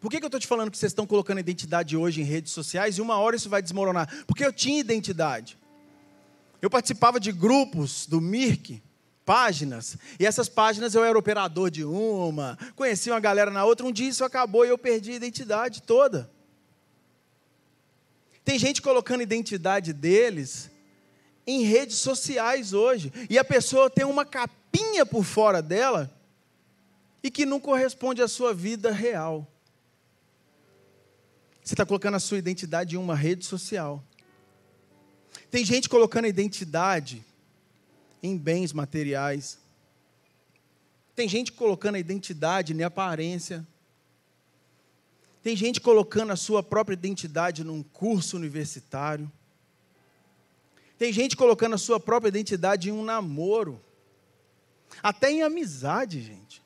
Por 0.00 0.10
que, 0.10 0.18
que 0.18 0.24
eu 0.24 0.28
estou 0.28 0.38
te 0.38 0.46
falando 0.46 0.70
que 0.70 0.76
vocês 0.76 0.92
estão 0.92 1.06
colocando 1.06 1.40
identidade 1.40 1.96
hoje 1.96 2.20
em 2.20 2.24
redes 2.24 2.52
sociais 2.52 2.98
e 2.98 3.00
uma 3.00 3.16
hora 3.16 3.36
isso 3.36 3.48
vai 3.48 3.62
desmoronar? 3.62 4.24
Porque 4.26 4.44
eu 4.44 4.52
tinha 4.52 4.78
identidade. 4.78 5.58
Eu 6.60 6.68
participava 6.68 7.18
de 7.18 7.32
grupos 7.32 8.06
do 8.06 8.20
Mirk, 8.20 8.82
páginas, 9.24 9.96
e 10.20 10.26
essas 10.26 10.48
páginas 10.48 10.94
eu 10.94 11.02
era 11.02 11.18
operador 11.18 11.70
de 11.70 11.84
uma, 11.84 12.58
conhecia 12.74 13.14
uma 13.14 13.20
galera 13.20 13.50
na 13.50 13.64
outra, 13.64 13.86
um 13.86 13.92
dia 13.92 14.08
isso 14.08 14.24
acabou 14.24 14.64
e 14.64 14.68
eu 14.68 14.78
perdi 14.78 15.12
a 15.12 15.16
identidade 15.16 15.82
toda. 15.82 16.30
Tem 18.46 18.60
gente 18.60 18.80
colocando 18.80 19.24
identidade 19.24 19.92
deles 19.92 20.70
em 21.44 21.64
redes 21.64 21.96
sociais 21.96 22.72
hoje, 22.72 23.12
e 23.28 23.36
a 23.40 23.44
pessoa 23.44 23.90
tem 23.90 24.04
uma 24.04 24.24
capinha 24.24 25.04
por 25.04 25.24
fora 25.24 25.60
dela 25.60 26.08
e 27.24 27.28
que 27.28 27.44
não 27.44 27.58
corresponde 27.58 28.22
à 28.22 28.28
sua 28.28 28.54
vida 28.54 28.92
real. 28.92 29.50
Você 31.60 31.74
está 31.74 31.84
colocando 31.84 32.14
a 32.14 32.20
sua 32.20 32.38
identidade 32.38 32.94
em 32.94 32.98
uma 32.98 33.16
rede 33.16 33.44
social. 33.44 34.02
Tem 35.50 35.64
gente 35.64 35.88
colocando 35.88 36.28
identidade 36.28 37.24
em 38.22 38.38
bens 38.38 38.72
materiais. 38.72 39.58
Tem 41.16 41.28
gente 41.28 41.50
colocando 41.50 41.96
a 41.96 41.98
identidade 41.98 42.72
em 42.72 42.82
aparência. 42.84 43.66
Tem 45.46 45.54
gente 45.54 45.80
colocando 45.80 46.32
a 46.32 46.36
sua 46.36 46.60
própria 46.60 46.94
identidade 46.94 47.62
num 47.62 47.80
curso 47.80 48.36
universitário. 48.36 49.30
Tem 50.98 51.12
gente 51.12 51.36
colocando 51.36 51.74
a 51.74 51.78
sua 51.78 52.00
própria 52.00 52.30
identidade 52.30 52.88
em 52.88 52.92
um 52.92 53.04
namoro. 53.04 53.80
Até 55.00 55.30
em 55.30 55.44
amizade, 55.44 56.20
gente. 56.20 56.60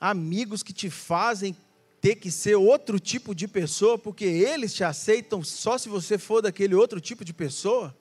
Amigos 0.00 0.64
que 0.64 0.72
te 0.72 0.90
fazem 0.90 1.56
ter 2.00 2.16
que 2.16 2.32
ser 2.32 2.56
outro 2.56 2.98
tipo 2.98 3.32
de 3.32 3.46
pessoa, 3.46 3.96
porque 3.96 4.24
eles 4.24 4.74
te 4.74 4.82
aceitam 4.82 5.40
só 5.44 5.78
se 5.78 5.88
você 5.88 6.18
for 6.18 6.42
daquele 6.42 6.74
outro 6.74 7.00
tipo 7.00 7.24
de 7.24 7.32
pessoa? 7.32 7.96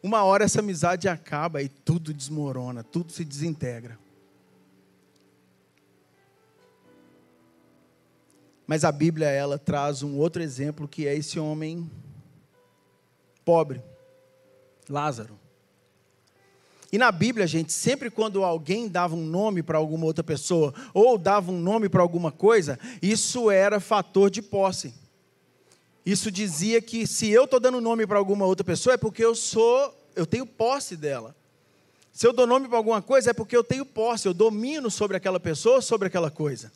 Uma 0.00 0.22
hora 0.22 0.44
essa 0.44 0.60
amizade 0.60 1.08
acaba 1.08 1.60
e 1.60 1.68
tudo 1.68 2.14
desmorona, 2.14 2.84
tudo 2.84 3.10
se 3.10 3.24
desintegra. 3.24 3.98
Mas 8.70 8.84
a 8.84 8.92
Bíblia 8.92 9.26
ela 9.26 9.58
traz 9.58 10.00
um 10.00 10.16
outro 10.16 10.40
exemplo 10.40 10.86
que 10.86 11.04
é 11.04 11.16
esse 11.16 11.40
homem 11.40 11.90
pobre, 13.44 13.82
Lázaro. 14.88 15.36
E 16.92 16.96
na 16.96 17.10
Bíblia, 17.10 17.48
gente, 17.48 17.72
sempre 17.72 18.12
quando 18.12 18.44
alguém 18.44 18.86
dava 18.86 19.16
um 19.16 19.26
nome 19.26 19.60
para 19.60 19.76
alguma 19.76 20.06
outra 20.06 20.22
pessoa, 20.22 20.72
ou 20.94 21.18
dava 21.18 21.50
um 21.50 21.58
nome 21.58 21.88
para 21.88 22.00
alguma 22.00 22.30
coisa, 22.30 22.78
isso 23.02 23.50
era 23.50 23.80
fator 23.80 24.30
de 24.30 24.40
posse. 24.40 24.94
Isso 26.06 26.30
dizia 26.30 26.80
que 26.80 27.08
se 27.08 27.28
eu 27.28 27.46
estou 27.46 27.58
dando 27.58 27.80
nome 27.80 28.06
para 28.06 28.18
alguma 28.18 28.46
outra 28.46 28.62
pessoa, 28.62 28.94
é 28.94 28.96
porque 28.96 29.24
eu 29.24 29.34
sou, 29.34 29.92
eu 30.14 30.24
tenho 30.24 30.46
posse 30.46 30.96
dela. 30.96 31.34
Se 32.12 32.24
eu 32.24 32.32
dou 32.32 32.46
nome 32.46 32.68
para 32.68 32.78
alguma 32.78 33.02
coisa, 33.02 33.30
é 33.30 33.32
porque 33.32 33.56
eu 33.56 33.64
tenho 33.64 33.84
posse, 33.84 34.28
eu 34.28 34.32
domino 34.32 34.88
sobre 34.92 35.16
aquela 35.16 35.40
pessoa, 35.40 35.82
sobre 35.82 36.06
aquela 36.06 36.30
coisa. 36.30 36.70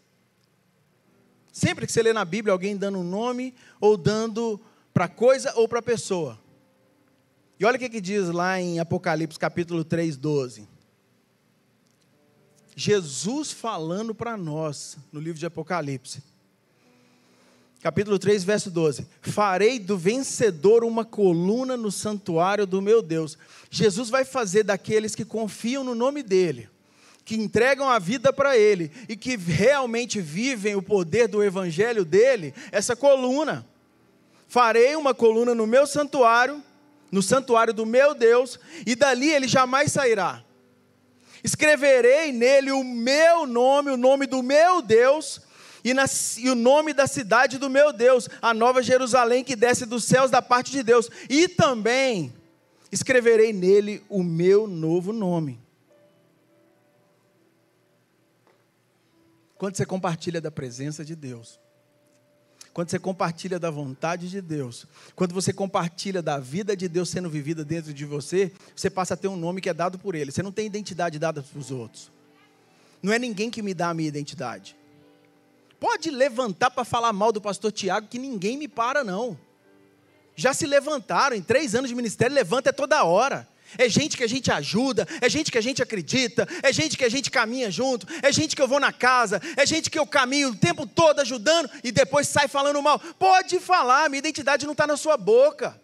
Sempre 1.55 1.87
que 1.87 1.93
você 1.93 2.03
lê 2.03 2.13
na 2.13 2.25
Bíblia 2.25 2.53
alguém 2.53 2.77
dando 2.77 2.99
um 2.99 3.05
nome, 3.05 3.55
ou 3.81 3.97
dando 3.97 4.61
para 4.93 5.07
coisa 5.07 5.53
ou 5.55 5.69
para 5.69 5.81
pessoa. 5.81 6.37
E 7.61 7.65
olha 7.65 7.77
o 7.77 7.79
que, 7.79 7.89
que 7.89 8.01
diz 8.01 8.29
lá 8.29 8.61
em 8.61 8.81
Apocalipse 8.81 9.39
capítulo 9.39 9.85
3, 9.85 10.17
12. 10.17 10.67
Jesus 12.75 13.53
falando 13.53 14.13
para 14.13 14.37
nós 14.37 14.97
no 15.13 15.21
livro 15.21 15.39
de 15.39 15.47
Apocalipse. 15.47 16.21
Capítulo 17.81 18.19
3, 18.19 18.43
verso 18.43 18.69
12: 18.69 19.07
Farei 19.23 19.79
do 19.79 19.97
vencedor 19.97 20.83
uma 20.83 21.05
coluna 21.05 21.77
no 21.77 21.93
santuário 21.93 22.67
do 22.67 22.83
meu 22.83 23.01
Deus. 23.01 23.39
Jesus 23.71 24.11
vai 24.11 24.25
fazer 24.25 24.65
daqueles 24.65 25.15
que 25.15 25.25
confiam 25.25 25.85
no 25.85 25.95
nome 25.95 26.21
dele, 26.21 26.69
que 27.25 27.37
entregam 27.37 27.89
a 27.89 27.99
vida 27.99 28.33
para 28.33 28.57
ele 28.57 28.91
e 29.09 29.17
que 29.17 29.37
realmente 29.37 30.21
vivem 30.21 30.75
o 30.75 30.83
poder 30.83 31.27
do 31.27 31.43
evangelho 31.43 32.05
dele, 32.05 32.55
essa 32.71 32.95
coluna. 32.95 33.67
Farei 34.47 34.95
uma 34.95 35.15
coluna 35.15 35.55
no 35.55 35.67
meu 35.67 35.87
santuário 35.87 36.63
no 37.15 37.23
santuário 37.23 37.73
do 37.73 37.87
meu 37.87 38.13
Deus, 38.13 38.59
e 38.85 38.97
dali 38.97 39.31
ele 39.31 39.47
jamais 39.47 39.93
sairá. 39.93 40.43
Escreverei 41.45 42.33
nele 42.33 42.73
o 42.73 42.83
meu 42.83 43.47
nome, 43.47 43.93
o 43.93 43.97
nome 43.97 44.27
do 44.27 44.43
meu 44.43 44.83
Deus, 44.83 45.41
e, 45.85 45.95
na, 45.95 46.07
e, 46.39 46.51
o 46.51 46.57
nome 46.57 46.93
da 46.93 47.07
cidade 47.07 47.57
do 47.57 47.71
meu 47.71 47.93
Deus, 47.93 48.29
a 48.43 48.53
nova 48.53 48.83
Jerusalém 48.83 49.45
que 49.45 49.55
desce 49.55 49.87
dos 49.87 50.03
céus 50.03 50.29
da 50.29 50.43
parte 50.43 50.73
de 50.73 50.83
Deus, 50.83 51.09
e 51.31 51.47
também 51.47 52.35
escreverei 52.91 53.53
nele 53.53 54.03
o 54.09 54.25
meu 54.25 54.67
novo 54.67 55.13
nome. 55.13 55.61
Quando 59.65 59.79
você 59.79 59.87
compartilha 59.87 60.43
da 60.43 60.51
presença 60.51 61.03
de 61.03 61.17
Deus, 61.17 61.59
quando 62.75 62.91
você 62.91 62.99
compartilha 62.99 63.59
da 63.59 63.71
vontade 63.71 64.29
de 64.29 64.43
Deus, 64.43 64.87
quando 65.17 65.33
você 65.33 65.55
compartilha 65.55 66.21
da 66.21 66.39
vida 66.39 66.77
de 66.77 66.87
Deus 66.87 67.09
sendo 67.09 67.31
vivida 67.31 67.65
dentro 67.65 67.95
de 67.95 68.05
você, 68.05 68.53
você 68.77 68.91
passa 68.91 69.15
a 69.15 69.17
ter 69.17 69.27
um 69.27 69.37
nome 69.37 69.63
que 69.63 69.71
é 69.71 69.73
dado 69.73 69.99
por 69.99 70.15
Ele. 70.15 70.31
Você 70.31 70.43
não 70.43 70.53
tem 70.53 70.67
identidade 70.67 71.19
dada 71.19 71.43
para 71.43 71.59
os 71.59 71.71
outros. 71.71 72.13
Não 73.03 73.11
é 73.11 73.19
ninguém 73.19 73.49
que 73.49 73.63
me 73.63 73.73
dá 73.73 73.89
a 73.89 73.95
minha 73.95 74.07
identidade. 74.07 74.77
Pode 75.81 76.11
levantar 76.11 76.71
para 76.71 76.85
falar 76.85 77.15
mal 77.15 77.33
do 77.33 77.41
pastor 77.41 77.73
Tiago, 77.73 78.07
que 78.07 78.19
ninguém 78.19 78.59
me 78.59 78.69
para, 78.69 79.03
não. 79.03 79.35
Já 80.37 80.53
se 80.53 80.67
levantaram, 80.67 81.35
em 81.35 81.43
três 81.43 81.75
anos 81.75 81.89
de 81.89 81.97
ministério, 81.97 82.37
levanta 82.37 82.69
é 82.69 82.73
toda 82.73 83.03
hora. 83.03 83.49
É 83.79 83.89
gente 83.89 84.17
que 84.17 84.25
a 84.25 84.29
gente 84.29 84.51
ajuda, 84.51 85.07
é 85.21 85.29
gente 85.29 85.51
que 85.51 85.59
a 85.59 85.61
gente 85.61 85.83
acredita, 85.83 86.49
é 86.63 86.73
gente 86.73 86.97
que 86.97 87.05
a 87.05 87.09
gente 87.09 87.31
caminha 87.31 87.71
junto, 87.71 88.07
é 88.23 88.33
gente 88.33 88.55
que 88.55 88.63
eu 88.63 88.69
vou 88.69 88.81
na 88.81 88.93
casa, 88.93 89.41
é 89.57 89.67
gente 89.67 89.91
que 89.91 89.99
eu 89.99 90.07
caminho 90.07 90.51
o 90.51 90.57
tempo 90.57 90.87
todo 90.87 91.21
ajudando 91.21 91.71
e 91.83 91.91
depois 91.91 92.29
sai 92.29 92.49
falando 92.49 92.83
mal. 92.83 92.99
Pode 92.99 93.59
falar, 93.61 94.09
minha 94.09 94.19
identidade 94.19 94.67
não 94.67 94.73
está 94.73 94.87
na 94.87 94.97
sua 94.97 95.17
boca. 95.17 95.81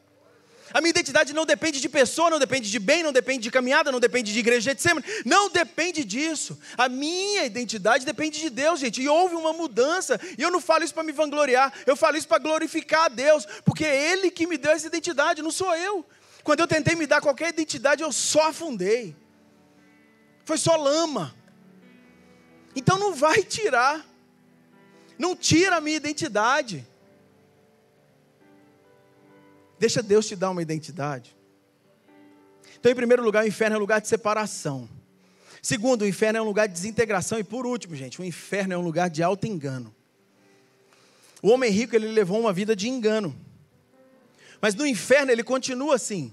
A 0.72 0.80
minha 0.80 0.90
identidade 0.90 1.32
não 1.32 1.44
depende 1.44 1.80
de 1.80 1.88
pessoa, 1.88 2.30
não 2.30 2.38
depende 2.38 2.70
de 2.70 2.78
bem, 2.78 3.02
não 3.02 3.12
depende 3.12 3.42
de 3.42 3.50
caminhada, 3.50 3.90
não 3.90 3.98
depende 3.98 4.32
de 4.32 4.38
igreja, 4.38 4.70
etc. 4.70 4.92
Não 5.24 5.50
depende 5.50 6.04
disso. 6.04 6.56
A 6.78 6.88
minha 6.88 7.44
identidade 7.44 8.06
depende 8.06 8.40
de 8.40 8.48
Deus, 8.48 8.78
gente. 8.78 9.02
E 9.02 9.08
houve 9.08 9.34
uma 9.34 9.52
mudança. 9.52 10.20
E 10.38 10.42
eu 10.42 10.50
não 10.50 10.60
falo 10.60 10.84
isso 10.84 10.94
para 10.94 11.02
me 11.02 11.12
vangloriar, 11.12 11.72
eu 11.86 11.96
falo 11.96 12.16
isso 12.16 12.28
para 12.28 12.38
glorificar 12.38 13.06
a 13.06 13.08
Deus, 13.08 13.46
porque 13.64 13.84
é 13.84 14.12
Ele 14.12 14.30
que 14.30 14.46
me 14.46 14.56
deu 14.56 14.70
essa 14.70 14.86
identidade, 14.86 15.42
não 15.42 15.50
sou 15.50 15.74
eu. 15.74 16.06
Quando 16.42 16.60
eu 16.60 16.66
tentei 16.66 16.94
me 16.94 17.06
dar 17.06 17.20
qualquer 17.20 17.50
identidade, 17.50 18.02
eu 18.02 18.12
só 18.12 18.48
afundei. 18.48 19.14
Foi 20.44 20.56
só 20.56 20.76
lama. 20.76 21.34
Então 22.74 22.98
não 22.98 23.14
vai 23.14 23.42
tirar. 23.42 24.06
Não 25.18 25.36
tira 25.36 25.76
a 25.76 25.80
minha 25.80 25.96
identidade. 25.96 26.86
Deixa 29.78 30.02
Deus 30.02 30.26
te 30.26 30.36
dar 30.36 30.50
uma 30.50 30.62
identidade. 30.62 31.36
Então, 32.78 32.90
em 32.90 32.94
primeiro 32.94 33.22
lugar, 33.22 33.44
o 33.44 33.46
inferno 33.46 33.76
é 33.76 33.78
um 33.78 33.80
lugar 33.80 34.00
de 34.00 34.08
separação. 34.08 34.88
Segundo, 35.62 36.02
o 36.02 36.06
inferno 36.06 36.38
é 36.38 36.42
um 36.42 36.46
lugar 36.46 36.66
de 36.66 36.72
desintegração. 36.72 37.38
E 37.38 37.44
por 37.44 37.66
último, 37.66 37.94
gente, 37.94 38.20
o 38.20 38.24
inferno 38.24 38.72
é 38.72 38.78
um 38.78 38.82
lugar 38.82 39.10
de 39.10 39.22
alto 39.22 39.46
engano. 39.46 39.94
O 41.42 41.50
homem 41.50 41.70
rico, 41.70 41.94
ele 41.94 42.08
levou 42.08 42.40
uma 42.40 42.52
vida 42.52 42.74
de 42.74 42.88
engano. 42.88 43.34
Mas 44.60 44.74
no 44.74 44.86
inferno 44.86 45.32
ele 45.32 45.42
continua 45.42 45.94
assim. 45.94 46.32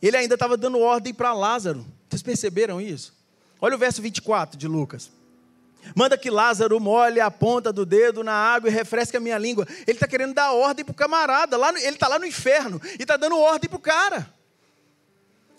Ele 0.00 0.16
ainda 0.16 0.34
estava 0.34 0.56
dando 0.56 0.78
ordem 0.78 1.12
para 1.12 1.32
Lázaro. 1.32 1.84
Vocês 2.08 2.22
perceberam 2.22 2.80
isso? 2.80 3.14
Olha 3.60 3.74
o 3.74 3.78
verso 3.78 4.00
24 4.00 4.58
de 4.58 4.68
Lucas. 4.68 5.10
Manda 5.94 6.18
que 6.18 6.30
Lázaro 6.30 6.78
molhe 6.78 7.20
a 7.20 7.30
ponta 7.30 7.72
do 7.72 7.86
dedo 7.86 8.22
na 8.22 8.32
água 8.32 8.68
e 8.68 8.72
refresque 8.72 9.16
a 9.16 9.20
minha 9.20 9.38
língua. 9.38 9.66
Ele 9.86 9.96
está 9.96 10.06
querendo 10.06 10.34
dar 10.34 10.52
ordem 10.52 10.84
para 10.84 10.92
o 10.92 10.94
camarada. 10.94 11.56
Lá 11.56 11.72
no, 11.72 11.78
ele 11.78 11.88
está 11.88 12.08
lá 12.08 12.18
no 12.18 12.26
inferno 12.26 12.80
e 12.98 13.02
está 13.02 13.16
dando 13.16 13.38
ordem 13.38 13.68
para 13.68 13.76
o 13.76 13.80
cara. 13.80 14.28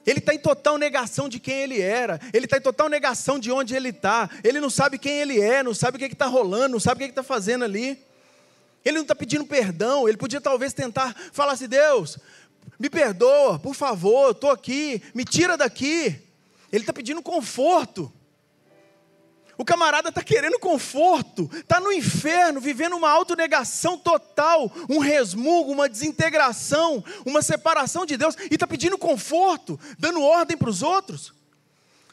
Ele 0.05 0.19
está 0.19 0.33
em 0.33 0.39
total 0.39 0.77
negação 0.77 1.27
de 1.27 1.39
quem 1.39 1.61
ele 1.61 1.81
era. 1.81 2.19
Ele 2.33 2.45
está 2.45 2.57
em 2.57 2.61
total 2.61 2.89
negação 2.89 3.37
de 3.37 3.51
onde 3.51 3.75
ele 3.75 3.89
está. 3.89 4.29
Ele 4.43 4.59
não 4.59 4.69
sabe 4.69 4.97
quem 4.97 5.19
ele 5.19 5.39
é, 5.39 5.61
não 5.61 5.73
sabe 5.73 5.97
o 5.97 5.99
que 5.99 6.05
está 6.05 6.25
rolando, 6.25 6.69
não 6.69 6.79
sabe 6.79 7.03
o 7.03 7.05
que 7.05 7.11
está 7.11 7.23
fazendo 7.23 7.63
ali. 7.63 7.99
Ele 8.83 8.95
não 8.95 9.03
está 9.03 9.15
pedindo 9.15 9.45
perdão, 9.45 10.07
ele 10.07 10.17
podia 10.17 10.39
talvez 10.39 10.73
tentar 10.73 11.15
falar 11.31 11.53
assim: 11.53 11.67
Deus, 11.67 12.17
me 12.79 12.89
perdoa, 12.89 13.59
por 13.59 13.75
favor, 13.75 14.31
estou 14.31 14.51
aqui, 14.51 15.01
me 15.13 15.25
tira 15.25 15.57
daqui. 15.57 16.19
Ele 16.71 16.83
está 16.83 16.93
pedindo 16.93 17.21
conforto. 17.21 18.11
O 19.57 19.65
camarada 19.65 20.07
está 20.07 20.23
querendo 20.23 20.57
conforto, 20.57 21.49
está 21.53 21.81
no 21.81 21.91
inferno, 21.91 22.61
vivendo 22.61 22.95
uma 22.95 23.09
autonegação 23.09 23.97
total, 23.97 24.71
um 24.89 24.99
resmungo, 24.99 25.69
uma 25.69 25.89
desintegração, 25.89 27.03
uma 27.25 27.41
separação 27.41 28.05
de 28.05 28.15
Deus, 28.15 28.37
e 28.49 28.53
está 28.53 28.65
pedindo 28.65 28.97
conforto, 28.97 29.77
dando 29.99 30.23
ordem 30.23 30.55
para 30.55 30.69
os 30.69 30.81
outros. 30.81 31.33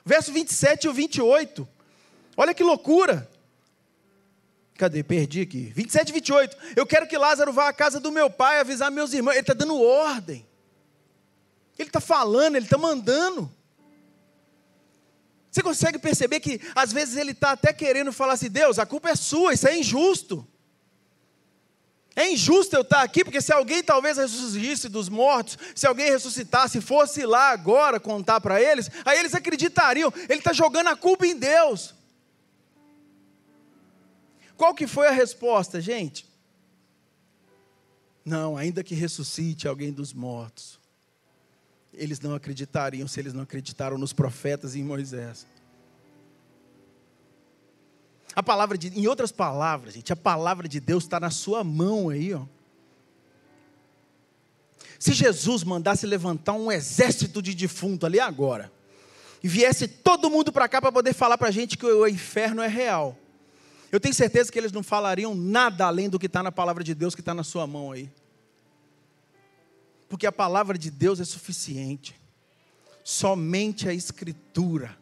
Verso 0.04 0.32
27 0.32 0.88
e 0.88 0.92
28. 0.92 1.68
Olha 2.36 2.52
que 2.52 2.64
loucura. 2.64 3.30
Cadê? 4.76 5.02
Perdi 5.02 5.40
aqui. 5.40 5.72
27 5.74 6.08
e 6.08 6.12
28. 6.12 6.56
Eu 6.76 6.86
quero 6.86 7.06
que 7.06 7.16
Lázaro 7.16 7.52
vá 7.52 7.68
à 7.68 7.72
casa 7.72 7.98
do 7.98 8.12
meu 8.12 8.28
pai 8.28 8.60
avisar 8.60 8.90
meus 8.90 9.12
irmãos. 9.12 9.32
Ele 9.32 9.40
está 9.40 9.54
dando 9.54 9.80
ordem. 9.80 10.46
Ele 11.78 11.88
está 11.88 12.00
falando, 12.00 12.56
ele 12.56 12.66
está 12.66 12.78
mandando. 12.78 13.50
Você 15.50 15.62
consegue 15.62 15.98
perceber 15.98 16.40
que 16.40 16.60
às 16.74 16.92
vezes 16.92 17.16
ele 17.16 17.30
está 17.30 17.52
até 17.52 17.72
querendo 17.72 18.12
falar 18.12 18.34
assim: 18.34 18.50
Deus, 18.50 18.78
a 18.78 18.84
culpa 18.84 19.08
é 19.08 19.16
sua, 19.16 19.54
isso 19.54 19.66
é 19.66 19.78
injusto. 19.78 20.46
É 22.14 22.30
injusto 22.30 22.74
eu 22.76 22.80
estar 22.80 23.02
aqui, 23.02 23.24
porque 23.24 23.42
se 23.42 23.52
alguém 23.52 23.82
talvez 23.82 24.16
ressuscitasse 24.16 24.88
dos 24.88 25.08
mortos, 25.08 25.58
se 25.74 25.86
alguém 25.86 26.10
ressuscitasse, 26.10 26.80
fosse 26.80 27.26
lá 27.26 27.50
agora 27.50 28.00
contar 28.00 28.40
para 28.40 28.60
eles, 28.60 28.90
aí 29.04 29.18
eles 29.18 29.34
acreditariam. 29.34 30.12
Ele 30.28 30.38
está 30.38 30.52
jogando 30.54 30.88
a 30.88 30.96
culpa 30.96 31.26
em 31.26 31.36
Deus. 31.36 31.95
Qual 34.56 34.74
que 34.74 34.86
foi 34.86 35.08
a 35.08 35.12
resposta, 35.12 35.80
gente? 35.80 36.26
Não, 38.24 38.56
ainda 38.56 38.82
que 38.82 38.94
ressuscite 38.94 39.68
alguém 39.68 39.92
dos 39.92 40.12
mortos, 40.12 40.80
eles 41.92 42.18
não 42.20 42.34
acreditariam 42.34 43.06
se 43.06 43.20
eles 43.20 43.32
não 43.32 43.42
acreditaram 43.42 43.96
nos 43.96 44.12
profetas 44.12 44.74
e 44.74 44.80
em 44.80 44.84
Moisés. 44.84 45.46
A 48.34 48.42
palavra 48.42 48.76
de, 48.76 48.88
em 48.88 49.06
outras 49.06 49.32
palavras, 49.32 49.94
gente, 49.94 50.12
a 50.12 50.16
palavra 50.16 50.68
de 50.68 50.80
Deus 50.80 51.04
está 51.04 51.20
na 51.20 51.30
sua 51.30 51.62
mão 51.62 52.08
aí, 52.08 52.34
ó. 52.34 52.44
Se 54.98 55.12
Jesus 55.12 55.62
mandasse 55.62 56.06
levantar 56.06 56.54
um 56.54 56.72
exército 56.72 57.40
de 57.40 57.54
defunto 57.54 58.06
ali 58.06 58.18
agora, 58.18 58.72
e 59.42 59.48
viesse 59.48 59.86
todo 59.86 60.30
mundo 60.30 60.50
para 60.50 60.68
cá 60.68 60.80
para 60.80 60.90
poder 60.90 61.14
falar 61.14 61.38
para 61.38 61.48
a 61.48 61.52
gente 61.52 61.78
que 61.78 61.86
o 61.86 62.06
inferno 62.06 62.62
é 62.62 62.68
real, 62.68 63.16
eu 63.96 64.00
tenho 64.00 64.14
certeza 64.14 64.52
que 64.52 64.58
eles 64.58 64.72
não 64.72 64.82
falariam 64.82 65.34
nada 65.34 65.86
além 65.86 66.10
do 66.10 66.18
que 66.18 66.26
está 66.26 66.42
na 66.42 66.52
palavra 66.52 66.84
de 66.84 66.94
Deus 66.94 67.14
que 67.14 67.22
está 67.22 67.32
na 67.32 67.42
sua 67.42 67.66
mão 67.66 67.92
aí. 67.92 68.10
Porque 70.06 70.26
a 70.26 70.32
palavra 70.32 70.76
de 70.76 70.90
Deus 70.90 71.18
é 71.18 71.24
suficiente. 71.24 72.14
Somente 73.02 73.88
a 73.88 73.94
Escritura. 73.94 74.94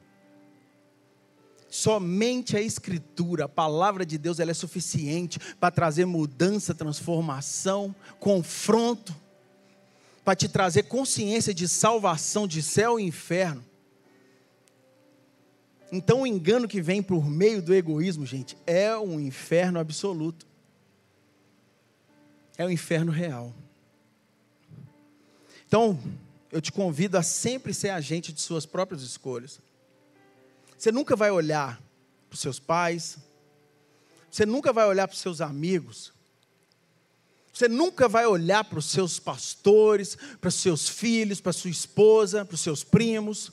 Somente 1.69 2.57
a 2.57 2.61
Escritura, 2.61 3.47
a 3.47 3.49
palavra 3.49 4.07
de 4.07 4.17
Deus, 4.17 4.39
ela 4.39 4.53
é 4.53 4.55
suficiente 4.55 5.41
para 5.59 5.73
trazer 5.73 6.05
mudança, 6.05 6.73
transformação, 6.73 7.93
confronto, 8.21 9.13
para 10.25 10.37
te 10.37 10.49
trazer 10.49 10.85
consciência 10.85 11.53
de 11.53 11.67
salvação 11.67 12.47
de 12.47 12.63
céu 12.63 13.01
e 13.01 13.03
inferno. 13.03 13.65
Então, 15.97 16.23
o 16.23 16.27
engano 16.27 16.67
que 16.67 16.83
vem 16.83 17.01
por 17.01 17.25
meio 17.31 17.63
do 17.63 17.73
egoísmo, 17.73 18.27
gente, 18.27 18.59
é 18.67 18.97
um 18.99 19.21
inferno 19.21 19.79
absoluto. 19.79 20.45
É 22.59 22.67
um 22.67 22.71
inferno 22.71 23.13
real. 23.13 23.55
Então, 25.69 25.97
eu 26.51 26.61
te 26.61 26.73
convido 26.73 27.17
a 27.17 27.23
sempre 27.23 27.73
ser 27.73 27.91
agente 27.91 28.33
de 28.33 28.41
suas 28.41 28.67
próprias 28.67 29.03
escolhas. 29.03 29.61
Você 30.77 30.91
nunca 30.91 31.15
vai 31.15 31.31
olhar 31.31 31.81
para 32.29 32.35
os 32.35 32.41
seus 32.41 32.59
pais, 32.59 33.17
você 34.29 34.45
nunca 34.45 34.73
vai 34.73 34.87
olhar 34.89 35.07
para 35.07 35.15
os 35.15 35.21
seus 35.21 35.41
amigos, 35.41 36.13
você 37.53 37.69
nunca 37.69 38.09
vai 38.09 38.27
olhar 38.27 38.65
para 38.65 38.81
os 38.81 38.87
seus 38.87 39.21
pastores, 39.21 40.19
para 40.41 40.49
os 40.49 40.57
seus 40.57 40.89
filhos, 40.89 41.41
para 41.41 41.53
sua 41.53 41.71
esposa, 41.71 42.45
para 42.45 42.57
os 42.57 42.61
seus 42.61 42.83
primos. 42.83 43.53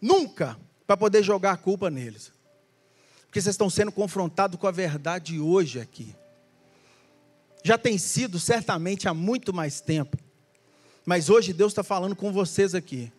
Nunca 0.00 0.58
para 0.86 0.96
poder 0.96 1.22
jogar 1.22 1.52
a 1.52 1.56
culpa 1.56 1.90
neles. 1.90 2.32
Porque 3.26 3.40
vocês 3.40 3.54
estão 3.54 3.68
sendo 3.68 3.90
confrontados 3.90 4.58
com 4.58 4.66
a 4.66 4.70
verdade 4.70 5.40
hoje 5.40 5.80
aqui. 5.80 6.14
Já 7.64 7.78
tem 7.78 7.96
sido 7.98 8.38
certamente 8.38 9.08
há 9.08 9.14
muito 9.14 9.52
mais 9.52 9.80
tempo. 9.80 10.18
Mas 11.04 11.28
hoje 11.28 11.52
Deus 11.52 11.72
está 11.72 11.82
falando 11.82 12.14
com 12.14 12.32
vocês 12.32 12.74
aqui. 12.74 13.12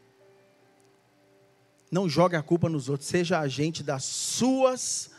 Não 1.91 2.09
jogue 2.09 2.36
a 2.36 2.41
culpa 2.41 2.70
nos 2.70 2.89
outros, 2.89 3.09
seja 3.09 3.39
agente 3.39 3.84
das 3.84 4.03
suas 4.03 5.11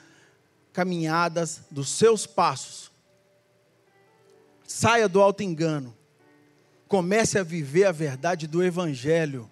caminhadas, 0.73 1.63
dos 1.71 1.89
seus 1.89 2.27
passos. 2.27 2.91
Saia 4.67 5.09
do 5.09 5.21
alto 5.21 5.43
engano. 5.43 5.97
Comece 6.89 7.39
a 7.39 7.43
viver 7.43 7.85
a 7.85 7.93
verdade 7.93 8.47
do 8.47 8.63
Evangelho. 8.63 9.51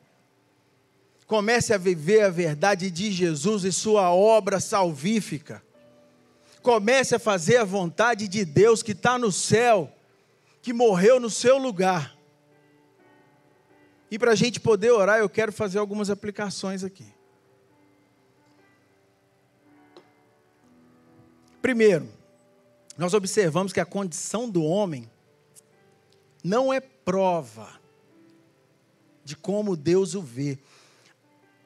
Comece 1.27 1.72
a 1.72 1.79
viver 1.79 2.22
a 2.22 2.31
verdade 2.31 2.91
de 2.91 3.11
Jesus 3.11 3.64
e 3.64 3.72
sua 3.72 4.14
obra 4.14 4.61
salvífica. 4.61 5.62
Comece 6.62 7.14
a 7.14 7.18
fazer 7.18 7.59
a 7.59 7.64
vontade 7.64 8.29
de 8.29 8.45
Deus 8.45 8.83
que 8.83 8.93
está 8.93 9.18
no 9.18 9.33
céu, 9.33 9.93
que 10.62 10.72
morreu 10.72 11.18
no 11.18 11.31
seu 11.31 11.59
lugar. 11.59 12.16
E 14.11 14.18
para 14.18 14.33
a 14.33 14.35
gente 14.35 14.61
poder 14.61 14.91
orar, 14.91 15.18
eu 15.18 15.29
quero 15.29 15.53
fazer 15.53 15.79
algumas 15.79 16.11
aplicações 16.11 16.85
aqui. 16.85 17.07
Primeiro, 21.61 22.09
nós 22.97 23.14
observamos 23.14 23.72
que 23.72 23.81
a 23.81 23.87
condição 23.87 24.49
do 24.49 24.62
homem 24.62 25.11
não 26.43 26.72
é 26.72 26.79
prova 26.79 27.81
de 29.25 29.35
como 29.35 29.75
Deus 29.75 30.14
o 30.14 30.20
vê. 30.20 30.59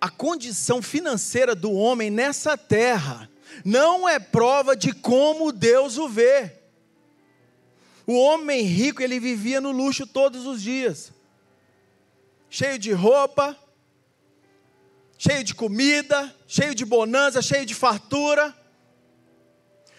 A 0.01 0.09
condição 0.09 0.81
financeira 0.81 1.55
do 1.55 1.73
homem 1.73 2.11
nessa 2.11 2.57
terra 2.57 3.29
não 3.65 4.09
é 4.09 4.19
prova 4.19 4.77
de 4.77 4.93
como 4.93 5.51
Deus 5.51 5.99
o 5.99 6.09
vê. 6.09 6.53
O 8.07 8.15
homem 8.19 8.63
rico, 8.63 9.03
ele 9.03 9.19
vivia 9.19 9.61
no 9.61 9.71
luxo 9.71 10.07
todos 10.07 10.47
os 10.47 10.63
dias, 10.63 11.13
cheio 12.49 12.79
de 12.79 12.93
roupa, 12.93 13.57
cheio 15.19 15.43
de 15.43 15.55
comida, 15.55 16.35
cheio 16.47 16.75
de 16.75 16.85
bonança, 16.85 17.43
cheio 17.43 17.67
de 17.67 17.75
fartura. 17.75 18.57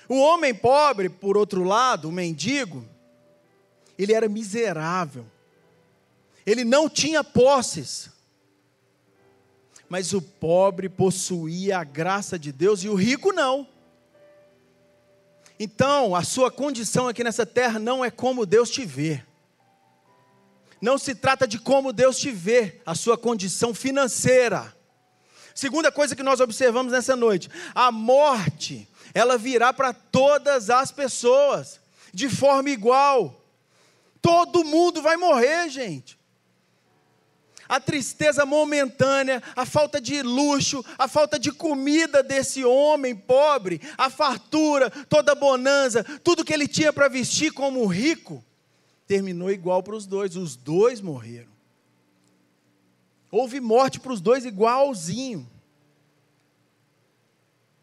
O 0.08 0.16
homem 0.16 0.56
pobre, 0.56 1.10
por 1.10 1.38
outro 1.38 1.64
lado, 1.64 2.10
o 2.10 2.12
mendigo, 2.12 2.88
ele 3.98 4.14
era 4.14 4.30
miserável. 4.30 5.26
Ele 6.46 6.64
não 6.64 6.90
tinha 6.90 7.24
posses. 7.24 8.10
Mas 9.90 10.14
o 10.14 10.22
pobre 10.22 10.88
possuía 10.88 11.80
a 11.80 11.84
graça 11.84 12.38
de 12.38 12.52
Deus 12.52 12.84
e 12.84 12.90
o 12.90 12.96
rico 12.96 13.34
não. 13.34 13.68
Então, 15.60 16.16
a 16.16 16.24
sua 16.24 16.52
condição 16.52 17.08
aqui 17.08 17.24
nessa 17.24 17.46
terra 17.46 17.80
não 17.80 18.06
é 18.06 18.12
como 18.12 18.46
Deus 18.46 18.70
te 18.70 18.86
vê. 18.86 19.24
Não 20.82 20.98
se 20.98 21.14
trata 21.14 21.48
de 21.48 21.60
como 21.60 21.92
Deus 21.92 22.18
te 22.18 22.32
vê, 22.32 22.80
a 22.86 22.96
sua 22.96 23.18
condição 23.18 23.74
financeira. 23.74 24.74
Segunda 25.54 25.92
coisa 25.92 26.16
que 26.16 26.24
nós 26.24 26.40
observamos 26.40 26.94
nessa 26.94 27.16
noite: 27.16 27.50
a 27.76 27.92
morte 27.92 28.88
ela 29.14 29.38
virá 29.38 29.74
para 29.74 29.94
todas 29.94 30.70
as 30.70 30.92
pessoas, 30.92 31.80
de 32.14 32.30
forma 32.30 32.70
igual. 32.70 33.44
Todo 34.22 34.66
mundo 34.66 35.02
vai 35.02 35.18
morrer, 35.18 35.70
gente. 35.70 36.19
A 37.70 37.80
tristeza 37.80 38.48
momentânea, 38.48 39.44
a 39.56 39.64
falta 39.64 40.02
de 40.02 40.24
luxo, 40.24 40.84
a 40.98 41.08
falta 41.08 41.38
de 41.38 41.52
comida 41.52 42.24
desse 42.24 42.66
homem 42.66 43.16
pobre, 43.16 43.80
a 43.96 44.10
fartura, 44.10 44.90
toda 44.90 45.34
a 45.34 45.36
bonança, 45.36 46.04
tudo 46.24 46.44
que 46.44 46.52
ele 46.52 46.68
tinha 46.68 46.92
para 46.92 47.08
vestir 47.08 47.54
como 47.54 47.86
rico, 47.86 48.44
terminou 49.06 49.52
igual 49.52 49.84
para 49.84 49.96
os 49.96 50.08
dois. 50.08 50.36
Os 50.36 50.56
dois 50.56 51.00
morreram. 51.00 51.52
Houve 53.32 53.60
morte 53.60 54.00
para 54.00 54.14
os 54.14 54.20
dois 54.20 54.46
igualzinho. 54.46 55.48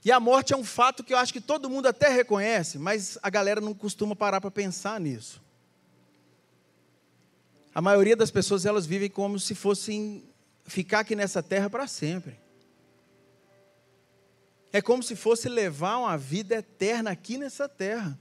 E 0.04 0.10
a 0.10 0.18
morte 0.18 0.52
é 0.52 0.56
um 0.56 0.64
fato 0.64 1.04
que 1.04 1.14
eu 1.14 1.18
acho 1.18 1.32
que 1.32 1.40
todo 1.40 1.70
mundo 1.70 1.86
até 1.86 2.08
reconhece, 2.08 2.78
mas 2.78 3.18
a 3.22 3.30
galera 3.30 3.60
não 3.60 3.74
costuma 3.74 4.16
parar 4.16 4.40
para 4.40 4.50
pensar 4.50 5.00
nisso. 5.00 5.42
A 7.76 7.82
maioria 7.82 8.16
das 8.16 8.30
pessoas 8.30 8.64
elas 8.64 8.86
vivem 8.86 9.10
como 9.10 9.38
se 9.38 9.54
fossem 9.54 10.24
ficar 10.64 11.00
aqui 11.00 11.14
nessa 11.14 11.42
terra 11.42 11.68
para 11.68 11.86
sempre. 11.86 12.40
É 14.72 14.80
como 14.80 15.02
se 15.02 15.14
fosse 15.14 15.46
levar 15.46 15.98
uma 15.98 16.16
vida 16.16 16.54
eterna 16.54 17.10
aqui 17.10 17.36
nessa 17.36 17.68
terra. 17.68 18.18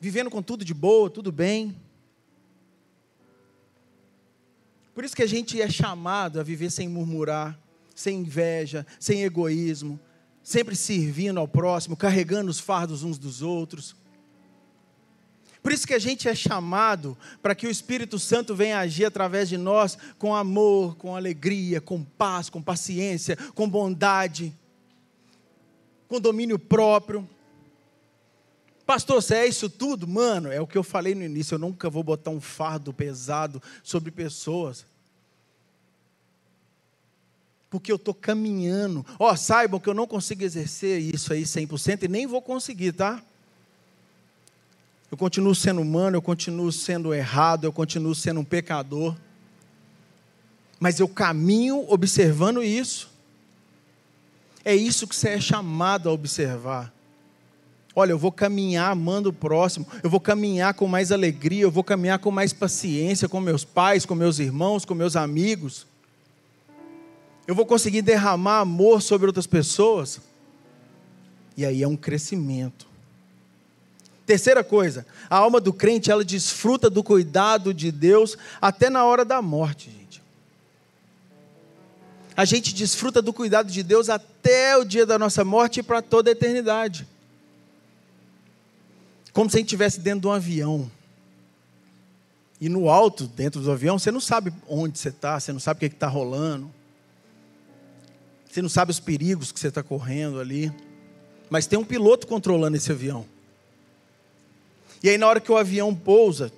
Vivendo 0.00 0.30
com 0.30 0.42
tudo 0.42 0.64
de 0.64 0.72
boa, 0.72 1.10
tudo 1.10 1.30
bem. 1.30 1.78
Por 4.94 5.04
isso 5.04 5.14
que 5.14 5.22
a 5.22 5.28
gente 5.28 5.60
é 5.60 5.68
chamado 5.68 6.40
a 6.40 6.42
viver 6.42 6.70
sem 6.70 6.88
murmurar, 6.88 7.60
sem 7.94 8.20
inveja, 8.20 8.86
sem 8.98 9.22
egoísmo, 9.22 10.00
sempre 10.42 10.74
servindo 10.74 11.38
ao 11.38 11.46
próximo, 11.46 11.94
carregando 11.94 12.50
os 12.50 12.58
fardos 12.58 13.02
uns 13.02 13.18
dos 13.18 13.42
outros. 13.42 13.99
Por 15.62 15.72
isso 15.72 15.86
que 15.86 15.94
a 15.94 15.98
gente 15.98 16.28
é 16.28 16.34
chamado 16.34 17.16
para 17.42 17.54
que 17.54 17.66
o 17.66 17.70
Espírito 17.70 18.18
Santo 18.18 18.54
venha 18.54 18.78
agir 18.78 19.04
através 19.04 19.48
de 19.48 19.58
nós 19.58 19.98
com 20.18 20.34
amor, 20.34 20.96
com 20.96 21.14
alegria, 21.14 21.80
com 21.80 22.02
paz, 22.02 22.48
com 22.48 22.62
paciência, 22.62 23.36
com 23.54 23.68
bondade, 23.68 24.54
com 26.08 26.18
domínio 26.18 26.58
próprio. 26.58 27.28
Pastor, 28.86 29.22
se 29.22 29.34
é 29.34 29.46
isso 29.46 29.68
tudo, 29.68 30.08
mano, 30.08 30.50
é 30.50 30.60
o 30.60 30.66
que 30.66 30.78
eu 30.78 30.82
falei 30.82 31.14
no 31.14 31.22
início, 31.22 31.54
eu 31.54 31.58
nunca 31.58 31.90
vou 31.90 32.02
botar 32.02 32.30
um 32.30 32.40
fardo 32.40 32.92
pesado 32.92 33.62
sobre 33.82 34.10
pessoas 34.10 34.84
porque 37.70 37.92
eu 37.92 37.96
estou 37.96 38.12
caminhando. 38.12 39.06
Ó, 39.16 39.30
oh, 39.30 39.36
saibam 39.36 39.78
que 39.78 39.88
eu 39.88 39.94
não 39.94 40.06
consigo 40.06 40.42
exercer 40.42 41.00
isso 41.00 41.32
aí 41.32 41.44
100% 41.44 42.02
e 42.02 42.08
nem 42.08 42.26
vou 42.26 42.42
conseguir, 42.42 42.92
tá? 42.92 43.22
Eu 45.10 45.16
continuo 45.16 45.54
sendo 45.54 45.80
humano, 45.80 46.16
eu 46.16 46.22
continuo 46.22 46.70
sendo 46.70 47.12
errado, 47.12 47.64
eu 47.64 47.72
continuo 47.72 48.14
sendo 48.14 48.40
um 48.40 48.44
pecador. 48.44 49.16
Mas 50.78 51.00
eu 51.00 51.08
caminho 51.08 51.84
observando 51.88 52.62
isso. 52.62 53.10
É 54.64 54.74
isso 54.74 55.06
que 55.06 55.16
você 55.16 55.30
é 55.30 55.40
chamado 55.40 56.08
a 56.08 56.12
observar. 56.12 56.92
Olha, 57.94 58.12
eu 58.12 58.18
vou 58.18 58.30
caminhar 58.30 58.92
amando 58.92 59.30
o 59.30 59.32
próximo, 59.32 59.86
eu 60.02 60.08
vou 60.08 60.20
caminhar 60.20 60.74
com 60.74 60.86
mais 60.86 61.10
alegria, 61.10 61.62
eu 61.62 61.70
vou 61.70 61.82
caminhar 61.82 62.20
com 62.20 62.30
mais 62.30 62.52
paciência 62.52 63.28
com 63.28 63.40
meus 63.40 63.64
pais, 63.64 64.06
com 64.06 64.14
meus 64.14 64.38
irmãos, 64.38 64.84
com 64.84 64.94
meus 64.94 65.16
amigos 65.16 65.86
eu 67.50 67.54
vou 67.56 67.66
conseguir 67.66 68.00
derramar 68.00 68.60
amor 68.60 69.02
sobre 69.02 69.26
outras 69.26 69.44
pessoas. 69.44 70.20
E 71.56 71.66
aí 71.66 71.82
é 71.82 71.88
um 71.88 71.96
crescimento. 71.96 72.86
Terceira 74.30 74.62
coisa, 74.62 75.04
a 75.28 75.38
alma 75.38 75.60
do 75.60 75.72
crente, 75.72 76.08
ela 76.08 76.24
desfruta 76.24 76.88
do 76.88 77.02
cuidado 77.02 77.74
de 77.74 77.90
Deus 77.90 78.38
até 78.62 78.88
na 78.88 79.04
hora 79.04 79.24
da 79.24 79.42
morte, 79.42 79.90
gente. 79.90 80.22
A 82.36 82.44
gente 82.44 82.72
desfruta 82.72 83.20
do 83.20 83.32
cuidado 83.32 83.68
de 83.72 83.82
Deus 83.82 84.08
até 84.08 84.76
o 84.76 84.84
dia 84.84 85.04
da 85.04 85.18
nossa 85.18 85.44
morte 85.44 85.80
e 85.80 85.82
para 85.82 86.00
toda 86.00 86.30
a 86.30 86.32
eternidade. 86.32 87.08
Como 89.32 89.50
se 89.50 89.56
a 89.56 89.58
gente 89.58 89.66
estivesse 89.66 89.98
dentro 89.98 90.20
de 90.20 90.26
um 90.28 90.32
avião. 90.32 90.88
E 92.60 92.68
no 92.68 92.88
alto, 92.88 93.26
dentro 93.26 93.60
do 93.60 93.72
avião, 93.72 93.98
você 93.98 94.12
não 94.12 94.20
sabe 94.20 94.52
onde 94.68 94.96
você 94.96 95.08
está, 95.08 95.40
você 95.40 95.52
não 95.52 95.58
sabe 95.58 95.78
o 95.78 95.80
que 95.90 95.96
está 95.96 96.06
rolando. 96.06 96.70
Você 98.48 98.62
não 98.62 98.68
sabe 98.68 98.92
os 98.92 99.00
perigos 99.00 99.50
que 99.50 99.58
você 99.58 99.66
está 99.66 99.82
correndo 99.82 100.38
ali. 100.38 100.72
Mas 101.50 101.66
tem 101.66 101.76
um 101.76 101.84
piloto 101.84 102.28
controlando 102.28 102.76
esse 102.76 102.92
avião. 102.92 103.26
E 105.02 105.08
aí, 105.08 105.16
na 105.16 105.26
hora 105.26 105.40
que 105.40 105.50
o 105.50 105.56
avião 105.56 105.94
pousa, 105.94 106.52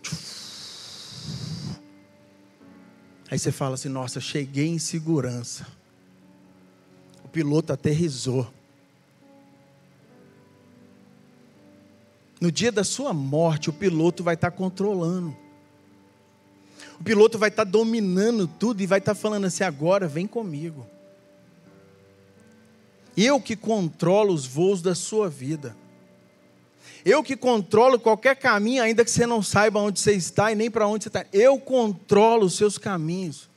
aí 3.31 3.39
você 3.39 3.53
fala 3.53 3.75
assim: 3.75 3.89
Nossa, 3.89 4.21
cheguei 4.21 4.67
em 4.67 4.79
segurança. 4.79 5.67
O 7.25 7.29
piloto 7.29 7.73
aterrizou. 7.73 8.53
No 12.41 12.51
dia 12.51 12.73
da 12.73 12.83
sua 12.83 13.13
morte, 13.13 13.71
o 13.71 13.73
piloto 13.73 14.25
vai 14.25 14.35
estar 14.35 14.51
tá 14.51 14.57
controlando. 14.57 15.37
O 16.99 17.05
piloto 17.05 17.39
vai 17.39 17.49
estar 17.49 17.65
tá 17.65 17.71
dominando 17.71 18.49
tudo 18.49 18.83
e 18.83 18.87
vai 18.87 18.99
estar 18.99 19.15
tá 19.15 19.21
falando 19.21 19.45
assim: 19.45 19.63
agora 19.63 20.09
vem 20.09 20.27
comigo. 20.27 20.85
Eu 23.17 23.41
que 23.41 23.55
controlo 23.55 24.35
os 24.35 24.47
voos 24.47 24.83
da 24.83 24.95
sua 24.97 25.29
vida. 25.29 25.77
Eu 27.05 27.23
que 27.23 27.37
controlo 27.37 27.99
qualquer 27.99 28.37
caminho, 28.37 28.83
ainda 28.83 29.05
que 29.05 29.11
você 29.11 29.27
não 29.27 29.43
saiba 29.43 29.81
onde 29.81 29.99
você 29.99 30.13
está 30.13 30.53
e 30.53 30.55
nem 30.55 30.71
para 30.71 30.87
onde 30.87 31.05
você 31.05 31.09
está. 31.09 31.27
Eu 31.33 31.59
controlo 31.59 32.47
os 32.47 32.57
seus 32.57 32.79
caminhos. 32.79 33.49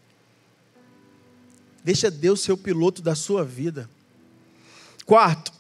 Deixa 1.84 2.10
Deus 2.10 2.41
ser 2.41 2.52
o 2.52 2.58
piloto 2.58 3.02
da 3.02 3.14
sua 3.14 3.43
vida. 3.43 3.88
Quarto, 5.06 5.54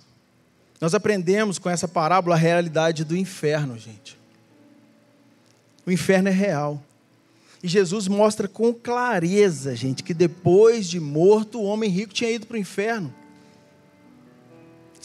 nós 0.81 0.95
aprendemos 0.95 1.59
com 1.59 1.69
essa 1.69 1.87
parábola 1.87 2.35
a 2.35 2.39
realidade 2.39 3.03
do 3.03 3.15
inferno, 3.15 3.77
gente. 3.77 4.17
O 5.85 5.91
inferno 5.91 6.29
é 6.29 6.31
real. 6.31 6.83
E 7.61 7.67
Jesus 7.67 8.07
mostra 8.07 8.47
com 8.47 8.73
clareza, 8.73 9.75
gente, 9.75 10.03
que 10.03 10.13
depois 10.13 10.87
de 10.87 10.99
morto, 10.99 11.59
o 11.59 11.63
homem 11.63 11.89
rico 11.89 12.13
tinha 12.13 12.31
ido 12.31 12.47
para 12.47 12.55
o 12.55 12.59
inferno. 12.59 13.13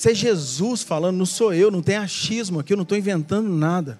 Isso 0.00 0.08
é 0.08 0.14
Jesus 0.14 0.82
falando, 0.82 1.18
não 1.18 1.26
sou 1.26 1.52
eu, 1.52 1.70
não 1.70 1.82
tem 1.82 1.96
achismo 1.96 2.58
aqui, 2.58 2.72
eu 2.72 2.76
não 2.78 2.84
estou 2.84 2.96
inventando 2.96 3.50
nada. 3.50 3.98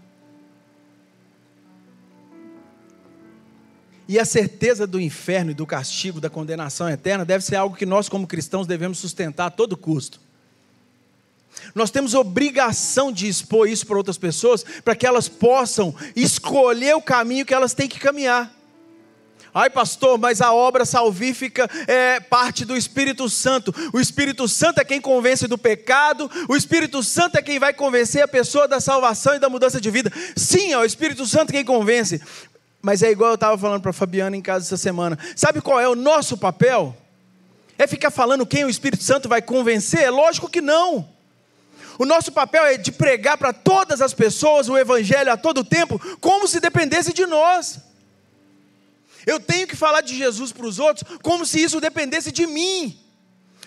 E 4.09 4.19
a 4.19 4.25
certeza 4.25 4.87
do 4.87 4.99
inferno 4.99 5.51
e 5.51 5.55
do 5.55 5.67
castigo, 5.67 6.19
da 6.19 6.31
condenação 6.31 6.89
eterna, 6.89 7.23
deve 7.23 7.45
ser 7.45 7.57
algo 7.57 7.77
que 7.77 7.85
nós, 7.85 8.09
como 8.09 8.27
cristãos, 8.27 8.67
devemos 8.67 8.97
sustentar 8.97 9.45
a 9.45 9.51
todo 9.51 9.77
custo. 9.77 10.19
Nós 11.75 11.91
temos 11.91 12.15
obrigação 12.15 13.13
de 13.13 13.29
expor 13.29 13.69
isso 13.69 13.87
para 13.87 13.99
outras 13.99 14.17
pessoas, 14.17 14.65
para 14.83 14.97
que 14.97 15.07
elas 15.07 15.29
possam 15.29 15.95
escolher 16.17 16.97
o 16.97 17.03
caminho 17.03 17.45
que 17.45 17.53
elas 17.53 17.75
têm 17.75 17.87
que 17.87 18.01
caminhar. 18.01 18.51
Ai, 19.53 19.69
pastor, 19.69 20.17
mas 20.17 20.41
a 20.41 20.53
obra 20.53 20.85
salvífica 20.85 21.69
é 21.87 22.21
parte 22.21 22.65
do 22.65 22.77
Espírito 22.77 23.29
Santo. 23.29 23.75
O 23.93 24.01
Espírito 24.01 24.47
Santo 24.47 24.81
é 24.81 24.85
quem 24.85 25.01
convence 25.01 25.49
do 25.49 25.59
pecado, 25.59 26.31
o 26.49 26.57
Espírito 26.57 27.03
Santo 27.03 27.37
é 27.37 27.43
quem 27.43 27.59
vai 27.59 27.75
convencer 27.75 28.23
a 28.23 28.29
pessoa 28.29 28.69
da 28.69 28.81
salvação 28.81 29.35
e 29.35 29.41
da 29.41 29.49
mudança 29.49 29.81
de 29.81 29.91
vida. 29.91 30.13
Sim, 30.37 30.73
é 30.73 30.79
o 30.79 30.85
Espírito 30.85 31.27
Santo 31.27 31.53
quem 31.53 31.65
convence. 31.65 32.23
Mas 32.81 33.03
é 33.03 33.11
igual 33.11 33.31
eu 33.31 33.35
estava 33.35 33.59
falando 33.59 33.83
para 33.83 33.91
a 33.91 33.95
Fabiana 33.95 34.37
em 34.37 34.41
casa 34.41 34.65
essa 34.65 34.77
semana. 34.77 35.19
Sabe 35.35 35.61
qual 35.61 35.81
é 35.81 35.89
o 35.89 35.97
nosso 35.97 36.39
papel? 36.39 36.97
É 37.77 37.87
ficar 37.87 38.11
falando 38.11 38.47
quem 38.47 38.65
o 38.65 38.71
Espírito 38.71 39.03
Santo 39.03 39.29
vai 39.29 39.43
convencer? 39.43 40.01
É 40.01 40.11
lógico 40.11 40.49
que 40.49 40.61
não. 40.61 41.09
O 41.99 42.07
nosso 42.07 42.33
papel 42.33 42.65
é 42.65 42.79
de 42.79 42.93
pregar 42.93 43.37
para 43.37 43.53
todas 43.53 44.01
as 44.01 44.15
pessoas 44.15 44.69
o 44.69 44.79
Evangelho 44.79 45.33
a 45.33 45.37
todo 45.37 45.65
tempo, 45.65 46.01
como 46.21 46.47
se 46.47 46.61
dependesse 46.61 47.13
de 47.13 47.27
nós. 47.27 47.90
Eu 49.27 49.39
tenho 49.41 49.67
que 49.67 49.77
falar 49.77 50.01
de 50.01 50.17
Jesus 50.17 50.53
para 50.53 50.67
os 50.67 50.79
outros 50.79 51.19
como 51.23 51.45
se 51.45 51.63
isso 51.63 51.81
dependesse 51.81 52.33
de 52.33 52.47
mim, 52.47 52.99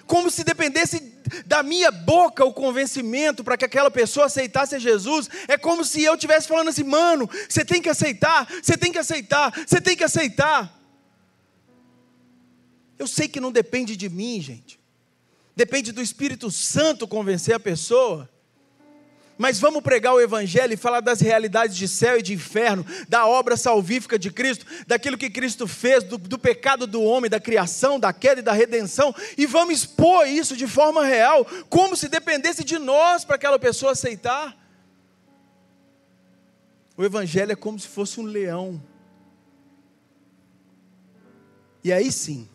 como 0.06 0.30
se 0.30 0.44
dependesse 0.44 1.14
da 1.46 1.64
minha 1.64 1.92
boca 1.92 2.44
o 2.44 2.54
convencimento 2.54 3.44
para 3.44 3.58
que 3.58 3.66
aquela 3.66 3.90
pessoa 3.90 4.26
aceitasse 4.26 4.80
Jesus. 4.80 5.30
É 5.48 5.58
como 5.58 5.84
se 5.84 6.04
eu 6.04 6.16
estivesse 6.16 6.48
falando 6.48 6.70
assim, 6.70 6.84
mano, 6.84 7.30
você 7.48 7.64
tem 7.64 7.82
que 7.82 7.90
aceitar, 7.90 8.48
você 8.62 8.78
tem 8.78 8.92
que 8.92 9.00
aceitar, 9.00 9.54
você 9.66 9.80
tem 9.80 9.96
que 9.96 10.04
aceitar. 10.04 10.80
Eu 12.98 13.08
sei 13.08 13.28
que 13.28 13.40
não 13.40 13.52
depende 13.52 13.96
de 13.96 14.10
mim, 14.10 14.42
gente. 14.42 14.80
Depende 15.56 15.92
do 15.92 16.02
Espírito 16.02 16.50
Santo 16.50 17.08
convencer 17.08 17.56
a 17.56 17.60
pessoa. 17.60 18.30
Mas 19.38 19.60
vamos 19.60 19.82
pregar 19.82 20.14
o 20.14 20.22
Evangelho 20.22 20.74
e 20.74 20.78
falar 20.78 21.00
das 21.00 21.20
realidades 21.20 21.76
de 21.76 21.88
céu 21.88 22.20
e 22.20 22.22
de 22.22 22.34
inferno, 22.34 22.86
da 23.10 23.26
obra 23.26 23.58
salvífica 23.58 24.18
de 24.18 24.32
Cristo, 24.32 24.66
daquilo 24.86 25.18
que 25.18 25.30
Cristo 25.30 25.68
fez, 25.68 26.04
do, 26.04 26.18
do, 26.18 26.38
pecado 26.38 26.86
do 26.86 27.02
homem, 27.02 27.30
da 27.30 27.40
criação, 27.40 28.00
da 28.00 28.14
queda 28.14 28.42
e 28.42 28.44
da 28.44 28.54
redenção, 28.54 29.14
e 29.38 29.46
vamos 29.46 29.80
expor 29.80 30.28
isso 30.28 30.56
de 30.56 30.68
forma 30.68 31.04
real, 31.04 31.46
como 31.68 31.98
se 31.98 32.08
dependesse 32.08 32.64
de 32.64 32.78
nós 32.78 33.26
para 33.26 33.36
aquela 33.36 33.58
pessoa 33.58 33.94
aceitar. 33.94 34.56
O 36.96 37.04
Evangelho 37.04 37.52
é 37.52 37.56
como 37.56 37.80
se 37.80 37.88
fosse 37.88 38.20
um 38.20 38.24
leão. 38.24 38.82
E 41.84 41.92
aí 41.92 42.12
sim, 42.12 42.48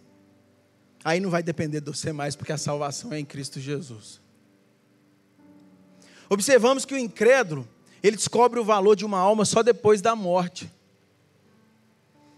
aí 1.04 1.18
não 1.18 1.28
vai 1.28 1.42
depender 1.42 1.80
de 1.80 1.90
você 1.90 2.12
mais, 2.12 2.36
porque 2.36 2.52
a 2.52 2.56
salvação 2.56 3.12
é 3.12 3.18
em 3.18 3.24
Cristo 3.24 3.58
Jesus. 3.58 4.20
Observamos 6.28 6.84
que 6.84 6.94
o 6.94 6.98
incrédulo, 6.98 7.66
ele 8.02 8.16
descobre 8.16 8.60
o 8.60 8.64
valor 8.64 8.94
de 8.94 9.04
uma 9.04 9.18
alma 9.18 9.44
só 9.44 9.62
depois 9.62 10.00
da 10.00 10.14
morte. 10.14 10.70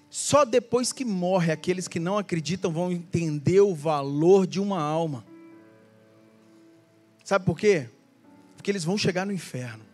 Só 0.09 0.45
depois 0.45 0.93
que 0.93 1.05
morre, 1.05 1.53
aqueles 1.53 1.87
que 1.87 2.01
não 2.01 2.19
acreditam 2.19 2.73
vão 2.73 2.91
entender 2.91 3.61
o 3.61 3.75
valor 3.75 4.47
de 4.47 4.61
uma 4.61 4.81
alma. 4.81 5.25
Sabe 7.25 7.45
por 7.45 7.57
quê? 7.57 7.89
Porque 8.57 8.71
eles 8.71 8.85
vão 8.85 8.99
chegar 8.99 9.25
no 9.25 9.33
inferno. 9.33 9.85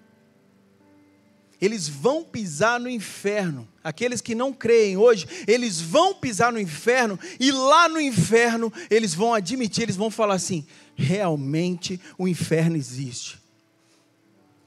Eles 1.60 1.88
vão 1.88 2.22
pisar 2.24 2.78
no 2.80 2.88
inferno. 2.88 3.68
Aqueles 3.82 4.20
que 4.20 4.34
não 4.34 4.52
creem 4.52 4.96
hoje, 4.96 5.26
eles 5.46 5.80
vão 5.80 6.14
pisar 6.14 6.52
no 6.52 6.60
inferno 6.60 7.18
e 7.40 7.50
lá 7.50 7.88
no 7.88 8.00
inferno 8.00 8.72
eles 8.90 9.14
vão 9.14 9.32
admitir, 9.32 9.82
eles 9.82 9.96
vão 9.96 10.10
falar 10.10 10.34
assim: 10.34 10.66
realmente 10.94 12.00
o 12.18 12.28
inferno 12.28 12.76
existe. 12.76 13.38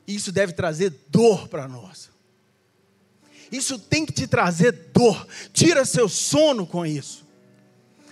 Isso 0.09 0.31
deve 0.31 0.53
trazer 0.53 0.91
dor 1.09 1.47
para 1.47 1.67
nós. 1.67 2.09
Isso 3.51 3.77
tem 3.77 4.07
que 4.07 4.11
te 4.11 4.25
trazer 4.25 4.71
dor. 4.91 5.27
Tira 5.53 5.85
seu 5.85 6.09
sono 6.09 6.65
com 6.65 6.83
isso. 6.83 7.23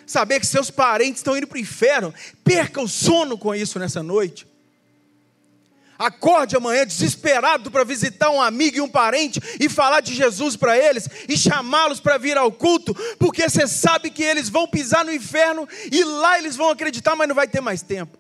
Saber 0.06 0.40
que 0.40 0.46
seus 0.46 0.70
parentes 0.70 1.20
estão 1.20 1.36
indo 1.36 1.48
para 1.48 1.58
o 1.58 1.60
inferno, 1.60 2.14
perca 2.44 2.80
o 2.80 2.88
sono 2.88 3.36
com 3.36 3.54
isso 3.54 3.80
nessa 3.80 4.04
noite. 4.04 4.46
Acorde 5.98 6.56
amanhã 6.56 6.86
desesperado 6.86 7.72
para 7.72 7.84
visitar 7.84 8.30
um 8.30 8.40
amigo 8.40 8.78
e 8.78 8.82
um 8.82 8.88
parente 8.88 9.42
e 9.60 9.68
falar 9.68 10.02
de 10.02 10.14
Jesus 10.14 10.56
para 10.56 10.78
eles 10.78 11.10
e 11.28 11.36
chamá-los 11.36 12.00
para 12.00 12.20
vir 12.20 12.38
ao 12.38 12.52
culto, 12.52 12.94
porque 13.18 13.50
você 13.50 13.68
sabe 13.68 14.12
que 14.12 14.22
eles 14.22 14.50
vão 14.50 14.68
pisar 14.68 15.04
no 15.04 15.12
inferno 15.12 15.68
e 15.92 16.04
lá 16.04 16.38
eles 16.38 16.56
vão 16.56 16.70
acreditar, 16.70 17.16
mas 17.16 17.28
não 17.28 17.36
vai 17.36 17.48
ter 17.48 17.60
mais 17.60 17.82
tempo. 17.82 18.20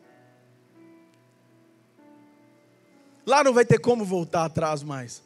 Lá 3.27 3.43
não 3.43 3.53
vai 3.53 3.65
ter 3.65 3.77
como 3.77 4.05
voltar 4.05 4.45
atrás 4.45 4.81
mais. 4.81 5.21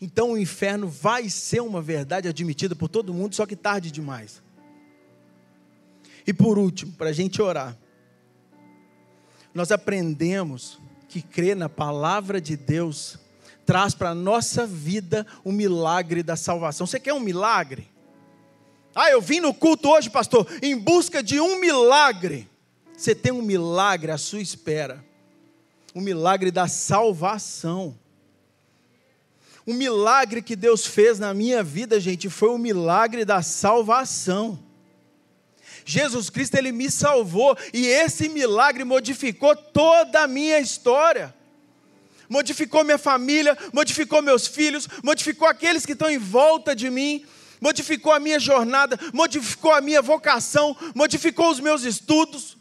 Então 0.00 0.32
o 0.32 0.38
inferno 0.38 0.88
vai 0.88 1.28
ser 1.28 1.60
uma 1.60 1.82
verdade 1.82 2.26
admitida 2.26 2.74
por 2.74 2.88
todo 2.88 3.12
mundo, 3.12 3.34
só 3.34 3.44
que 3.44 3.54
tarde 3.54 3.90
demais. 3.90 4.42
E 6.26 6.32
por 6.32 6.56
último, 6.58 6.92
para 6.92 7.10
a 7.10 7.12
gente 7.12 7.42
orar, 7.42 7.76
nós 9.52 9.70
aprendemos 9.70 10.80
que 11.08 11.20
crer 11.20 11.54
na 11.54 11.68
palavra 11.68 12.40
de 12.40 12.56
Deus 12.56 13.18
traz 13.66 13.94
para 13.94 14.10
a 14.10 14.14
nossa 14.14 14.66
vida 14.66 15.26
o 15.44 15.52
milagre 15.52 16.22
da 16.22 16.36
salvação. 16.36 16.86
Você 16.86 16.98
quer 16.98 17.12
um 17.12 17.20
milagre? 17.20 17.86
Ah, 18.94 19.10
eu 19.10 19.20
vim 19.20 19.40
no 19.40 19.52
culto 19.52 19.90
hoje, 19.90 20.08
pastor, 20.08 20.46
em 20.62 20.74
busca 20.74 21.22
de 21.22 21.38
um 21.38 21.60
milagre. 21.60 22.48
Você 22.96 23.14
tem 23.14 23.30
um 23.30 23.42
milagre 23.42 24.10
à 24.10 24.16
sua 24.16 24.40
espera 24.40 25.11
o 25.94 26.00
milagre 26.00 26.50
da 26.50 26.66
salvação. 26.66 27.98
O 29.64 29.72
milagre 29.72 30.42
que 30.42 30.56
Deus 30.56 30.86
fez 30.86 31.18
na 31.18 31.32
minha 31.32 31.62
vida, 31.62 32.00
gente, 32.00 32.28
foi 32.28 32.48
o 32.48 32.58
milagre 32.58 33.24
da 33.24 33.42
salvação. 33.42 34.58
Jesus 35.84 36.30
Cristo, 36.30 36.56
Ele 36.56 36.72
me 36.72 36.90
salvou, 36.90 37.56
e 37.72 37.86
esse 37.86 38.28
milagre 38.28 38.84
modificou 38.84 39.54
toda 39.54 40.22
a 40.22 40.28
minha 40.28 40.58
história. 40.58 41.34
Modificou 42.28 42.82
minha 42.82 42.98
família, 42.98 43.56
modificou 43.72 44.22
meus 44.22 44.46
filhos, 44.46 44.88
modificou 45.02 45.46
aqueles 45.46 45.84
que 45.84 45.92
estão 45.92 46.10
em 46.10 46.18
volta 46.18 46.74
de 46.74 46.88
mim, 46.88 47.24
modificou 47.60 48.12
a 48.12 48.18
minha 48.18 48.40
jornada, 48.40 48.98
modificou 49.12 49.72
a 49.72 49.80
minha 49.80 50.00
vocação, 50.02 50.76
modificou 50.94 51.50
os 51.50 51.60
meus 51.60 51.84
estudos 51.84 52.56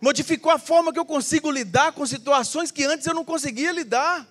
modificou 0.00 0.52
a 0.52 0.58
forma 0.58 0.92
que 0.92 0.98
eu 0.98 1.04
consigo 1.04 1.50
lidar 1.50 1.92
com 1.92 2.06
situações 2.06 2.70
que 2.70 2.84
antes 2.84 3.06
eu 3.06 3.14
não 3.14 3.24
conseguia 3.24 3.72
lidar, 3.72 4.26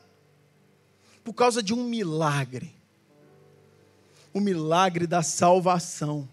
por 1.23 1.33
causa 1.33 1.61
de 1.61 1.73
um 1.73 1.83
milagre 1.83 2.77
o 4.37 4.39
milagre 4.39 5.07
da 5.07 5.21
salvação. 5.21 6.27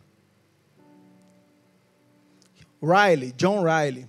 Riley, 2.83 3.33
John 3.33 3.63
Riley, 3.63 4.07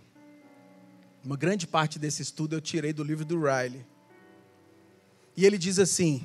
uma 1.24 1.38
grande 1.38 1.66
parte 1.66 1.98
desse 1.98 2.22
estudo 2.22 2.56
eu 2.56 2.62
tirei 2.62 2.92
do 2.92 3.04
livro 3.04 3.24
do 3.24 3.40
Riley. 3.40 3.86
E 5.36 5.46
ele 5.46 5.58
diz 5.58 5.80
assim: 5.80 6.22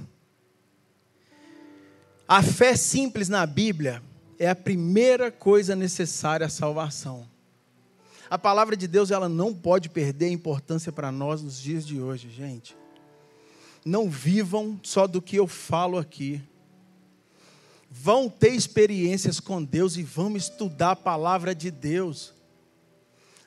a 2.26 2.42
fé 2.42 2.74
simples 2.76 3.28
na 3.28 3.46
Bíblia 3.46 4.02
é 4.38 4.48
a 4.48 4.56
primeira 4.56 5.30
coisa 5.30 5.76
necessária 5.76 6.46
à 6.46 6.50
salvação. 6.50 7.28
A 8.30 8.38
palavra 8.38 8.76
de 8.76 8.86
Deus 8.86 9.10
ela 9.10 9.28
não 9.28 9.52
pode 9.52 9.88
perder 9.88 10.28
importância 10.28 10.92
para 10.92 11.10
nós 11.10 11.42
nos 11.42 11.60
dias 11.60 11.84
de 11.84 12.00
hoje, 12.00 12.30
gente. 12.30 12.76
Não 13.84 14.08
vivam 14.08 14.78
só 14.84 15.08
do 15.08 15.20
que 15.20 15.34
eu 15.34 15.48
falo 15.48 15.98
aqui. 15.98 16.40
Vão 17.90 18.28
ter 18.28 18.50
experiências 18.50 19.40
com 19.40 19.60
Deus 19.60 19.96
e 19.96 20.04
vamos 20.04 20.44
estudar 20.44 20.92
a 20.92 20.96
palavra 20.96 21.52
de 21.52 21.72
Deus. 21.72 22.32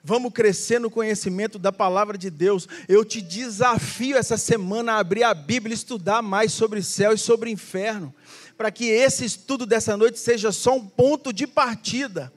Vamos 0.04 0.34
crescer 0.34 0.80
no 0.80 0.92
conhecimento 0.92 1.58
da 1.58 1.72
palavra 1.72 2.18
de 2.18 2.30
Deus. 2.30 2.68
Eu 2.90 3.06
te 3.06 3.22
desafio 3.22 4.18
essa 4.18 4.36
semana 4.36 4.94
a 4.94 5.00
abrir 5.00 5.24
a 5.24 5.34
Bíblia 5.34 5.74
e 5.74 5.78
estudar 5.78 6.22
mais 6.22 6.52
sobre 6.52 6.84
céu 6.84 7.14
e 7.14 7.18
sobre 7.18 7.50
inferno, 7.50 8.14
para 8.58 8.70
que 8.70 8.84
esse 8.84 9.24
estudo 9.24 9.66
dessa 9.66 9.96
noite 9.96 10.20
seja 10.20 10.52
só 10.52 10.76
um 10.76 10.86
ponto 10.86 11.32
de 11.32 11.48
partida 11.48 12.34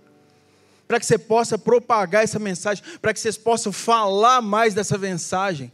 para 0.86 1.00
que 1.00 1.06
você 1.06 1.18
possa 1.18 1.58
propagar 1.58 2.24
essa 2.24 2.38
mensagem, 2.38 2.84
para 3.00 3.12
que 3.12 3.20
vocês 3.20 3.36
possam 3.36 3.72
falar 3.72 4.40
mais 4.40 4.74
dessa 4.74 4.96
mensagem, 4.96 5.72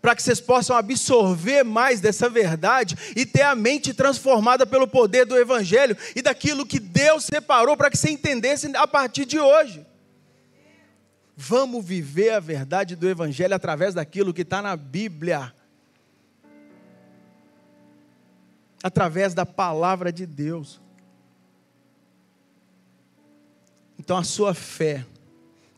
para 0.00 0.14
que 0.14 0.22
vocês 0.22 0.40
possam 0.40 0.76
absorver 0.76 1.62
mais 1.62 2.00
dessa 2.00 2.28
verdade 2.28 2.96
e 3.14 3.26
ter 3.26 3.42
a 3.42 3.54
mente 3.54 3.92
transformada 3.92 4.66
pelo 4.66 4.88
poder 4.88 5.26
do 5.26 5.36
Evangelho 5.36 5.96
e 6.14 6.22
daquilo 6.22 6.66
que 6.66 6.80
Deus 6.80 7.24
separou 7.24 7.76
para 7.76 7.90
que 7.90 7.98
você 7.98 8.10
entendesse 8.10 8.74
a 8.76 8.86
partir 8.86 9.24
de 9.24 9.38
hoje. 9.38 9.86
Vamos 11.36 11.84
viver 11.84 12.30
a 12.30 12.40
verdade 12.40 12.94
do 12.94 13.08
Evangelho 13.08 13.54
através 13.54 13.94
daquilo 13.94 14.32
que 14.34 14.42
está 14.42 14.60
na 14.60 14.76
Bíblia. 14.76 15.54
Através 18.82 19.32
da 19.32 19.46
palavra 19.46 20.12
de 20.12 20.26
Deus. 20.26 20.80
Então 24.10 24.18
a 24.18 24.24
sua 24.24 24.52
fé 24.52 25.06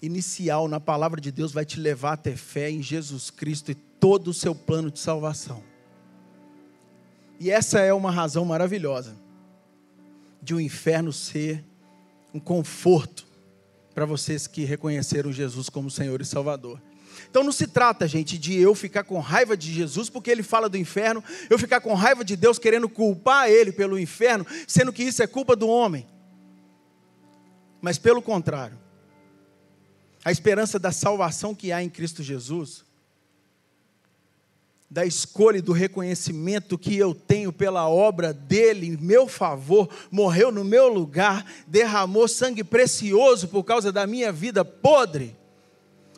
inicial 0.00 0.66
na 0.66 0.80
palavra 0.80 1.20
de 1.20 1.30
Deus 1.30 1.52
vai 1.52 1.66
te 1.66 1.78
levar 1.78 2.14
a 2.14 2.16
ter 2.16 2.34
fé 2.34 2.70
em 2.70 2.82
Jesus 2.82 3.28
Cristo 3.28 3.70
e 3.70 3.74
todo 3.74 4.28
o 4.28 4.32
seu 4.32 4.54
plano 4.54 4.90
de 4.90 5.00
salvação. 5.00 5.62
E 7.38 7.50
essa 7.50 7.80
é 7.80 7.92
uma 7.92 8.10
razão 8.10 8.42
maravilhosa. 8.46 9.14
de 10.40 10.54
o 10.54 10.56
um 10.56 10.60
inferno 10.60 11.12
ser 11.12 11.62
um 12.32 12.40
conforto 12.40 13.26
para 13.94 14.06
vocês 14.06 14.46
que 14.46 14.64
reconheceram 14.64 15.30
Jesus 15.30 15.68
como 15.68 15.90
Senhor 15.90 16.18
e 16.22 16.24
Salvador. 16.24 16.80
Então 17.28 17.44
não 17.44 17.52
se 17.52 17.66
trata, 17.66 18.08
gente, 18.08 18.38
de 18.38 18.58
eu 18.58 18.74
ficar 18.74 19.04
com 19.04 19.20
raiva 19.20 19.54
de 19.58 19.70
Jesus 19.70 20.08
porque 20.08 20.30
ele 20.30 20.42
fala 20.42 20.70
do 20.70 20.78
inferno, 20.78 21.22
eu 21.50 21.58
ficar 21.58 21.82
com 21.82 21.92
raiva 21.92 22.24
de 22.24 22.34
Deus 22.34 22.58
querendo 22.58 22.88
culpar 22.88 23.50
ele 23.50 23.72
pelo 23.72 23.98
inferno, 23.98 24.46
sendo 24.66 24.90
que 24.90 25.02
isso 25.02 25.22
é 25.22 25.26
culpa 25.26 25.54
do 25.54 25.68
homem. 25.68 26.06
Mas 27.82 27.98
pelo 27.98 28.22
contrário, 28.22 28.78
a 30.24 30.30
esperança 30.30 30.78
da 30.78 30.92
salvação 30.92 31.52
que 31.52 31.72
há 31.72 31.82
em 31.82 31.90
Cristo 31.90 32.22
Jesus, 32.22 32.84
da 34.88 35.04
escolha 35.04 35.58
e 35.58 35.62
do 35.62 35.72
reconhecimento 35.72 36.78
que 36.78 36.96
eu 36.96 37.12
tenho 37.12 37.52
pela 37.52 37.88
obra 37.88 38.32
dele 38.32 38.86
em 38.86 38.96
meu 38.96 39.26
favor, 39.26 39.88
morreu 40.12 40.52
no 40.52 40.64
meu 40.64 40.86
lugar, 40.86 41.44
derramou 41.66 42.28
sangue 42.28 42.62
precioso 42.62 43.48
por 43.48 43.64
causa 43.64 43.90
da 43.90 44.06
minha 44.06 44.30
vida 44.30 44.64
podre 44.64 45.36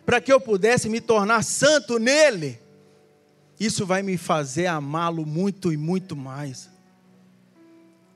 para 0.04 0.20
que 0.20 0.30
eu 0.30 0.38
pudesse 0.38 0.88
me 0.88 1.00
tornar 1.00 1.42
santo 1.42 1.98
nele. 1.98 2.60
Isso 3.58 3.86
vai 3.86 4.02
me 4.02 4.18
fazer 4.18 4.66
amá-lo 4.66 5.24
muito 5.24 5.72
e 5.72 5.78
muito 5.78 6.14
mais. 6.14 6.68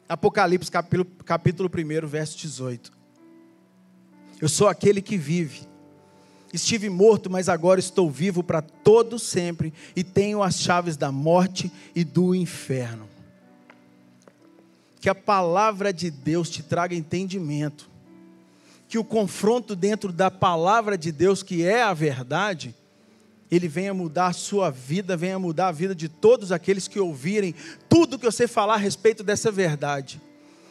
Apocalipse 0.07 0.71
capítulo, 0.71 1.07
capítulo 1.25 1.71
1, 1.71 2.07
verso 2.07 2.37
18. 2.37 2.98
Eu 4.41 4.49
sou 4.49 4.69
aquele 4.69 5.03
que 5.03 5.17
vive. 5.17 5.67
Estive 6.53 6.89
morto, 6.89 7.29
mas 7.29 7.49
agora 7.49 7.79
estou 7.79 8.11
vivo 8.11 8.43
para 8.43 8.63
todo 8.63 9.19
sempre 9.19 9.73
e 9.95 10.03
tenho 10.03 10.43
as 10.43 10.61
chaves 10.61 10.97
da 10.97 11.13
morte 11.13 11.71
e 11.95 12.05
do 12.05 12.35
inferno. 12.35 13.09
Que 15.01 15.09
a 15.09 15.15
palavra 15.15 15.93
de 15.93 16.11
Deus 16.11 16.49
te 16.49 16.63
traga 16.63 16.95
entendimento 16.95 17.89
que 18.89 18.99
o 18.99 19.05
confronto 19.05 19.77
dentro 19.77 20.11
da 20.11 20.31
palavra 20.31 20.97
de 20.97 21.13
Deus, 21.13 21.43
que 21.43 21.63
é 21.63 21.83
a 21.83 21.93
verdade, 21.93 22.75
ele 23.51 23.69
venha 23.69 23.93
mudar 23.93 24.29
a 24.29 24.33
sua 24.33 24.71
vida, 24.71 25.17
venha 25.17 25.39
mudar 25.39 25.69
a 25.69 25.73
vida 25.73 25.95
de 25.95 26.09
todos 26.09 26.51
aqueles 26.51 26.89
que 26.89 26.99
ouvirem 26.99 27.55
tudo 27.89 28.19
que 28.19 28.25
você 28.25 28.49
falar 28.49 28.75
a 28.75 28.79
respeito 28.79 29.23
dessa 29.23 29.53
verdade. 29.53 30.21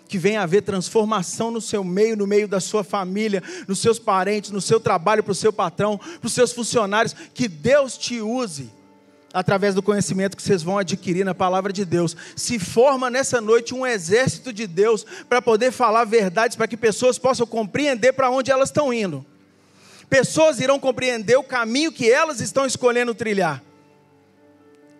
Que 0.08 0.18
venha 0.18 0.42
haver 0.42 0.62
transformação 0.62 1.52
no 1.52 1.60
seu 1.60 1.84
meio, 1.84 2.16
no 2.16 2.26
meio 2.26 2.48
da 2.48 2.60
sua 2.60 2.84
família, 2.84 3.44
nos 3.68 3.80
seus 3.80 4.00
parentes, 4.00 4.52
no 4.52 4.62
seu 4.62 4.80
trabalho, 4.80 5.24
para 5.24 5.32
o 5.32 5.36
seu 5.36 5.52
patrão, 5.52 5.98
para 5.98 6.28
os 6.28 6.34
seus 6.34 6.52
funcionários. 6.52 7.16
Que 7.34 7.48
Deus 7.48 7.98
te 7.98 8.22
use 8.22 8.72
através 9.34 9.76
do 9.76 9.84
conhecimento 9.84 10.36
que 10.36 10.42
vocês 10.42 10.64
vão 10.64 10.78
adquirir 10.78 11.24
na 11.24 11.36
palavra 11.36 11.72
de 11.72 11.86
Deus. 11.86 12.16
Se 12.36 12.58
forma 12.58 13.10
nessa 13.10 13.40
noite 13.40 13.74
um 13.74 13.86
exército 13.86 14.52
de 14.52 14.66
Deus 14.66 15.06
para 15.28 15.42
poder 15.42 15.72
falar 15.72 16.06
verdades, 16.06 16.56
para 16.56 16.68
que 16.68 16.78
pessoas 16.78 17.20
possam 17.20 17.46
compreender 17.46 18.14
para 18.14 18.30
onde 18.30 18.52
elas 18.52 18.70
estão 18.70 18.92
indo. 18.94 19.26
Pessoas 20.10 20.60
irão 20.60 20.80
compreender 20.80 21.38
o 21.38 21.44
caminho 21.44 21.92
que 21.92 22.10
elas 22.10 22.40
estão 22.40 22.66
escolhendo 22.66 23.14
trilhar. 23.14 23.62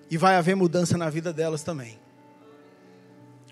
E 0.10 0.18
vai 0.18 0.36
haver 0.36 0.56
mudança 0.56 0.98
na 0.98 1.10
vida 1.10 1.34
delas 1.34 1.64
também. 1.64 1.98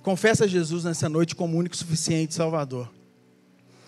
Confessa 0.06 0.48
Jesus 0.48 0.84
nessa 0.84 1.10
noite 1.10 1.36
como 1.36 1.58
único 1.58 1.76
suficiente 1.76 2.36
Salvador. 2.36 2.88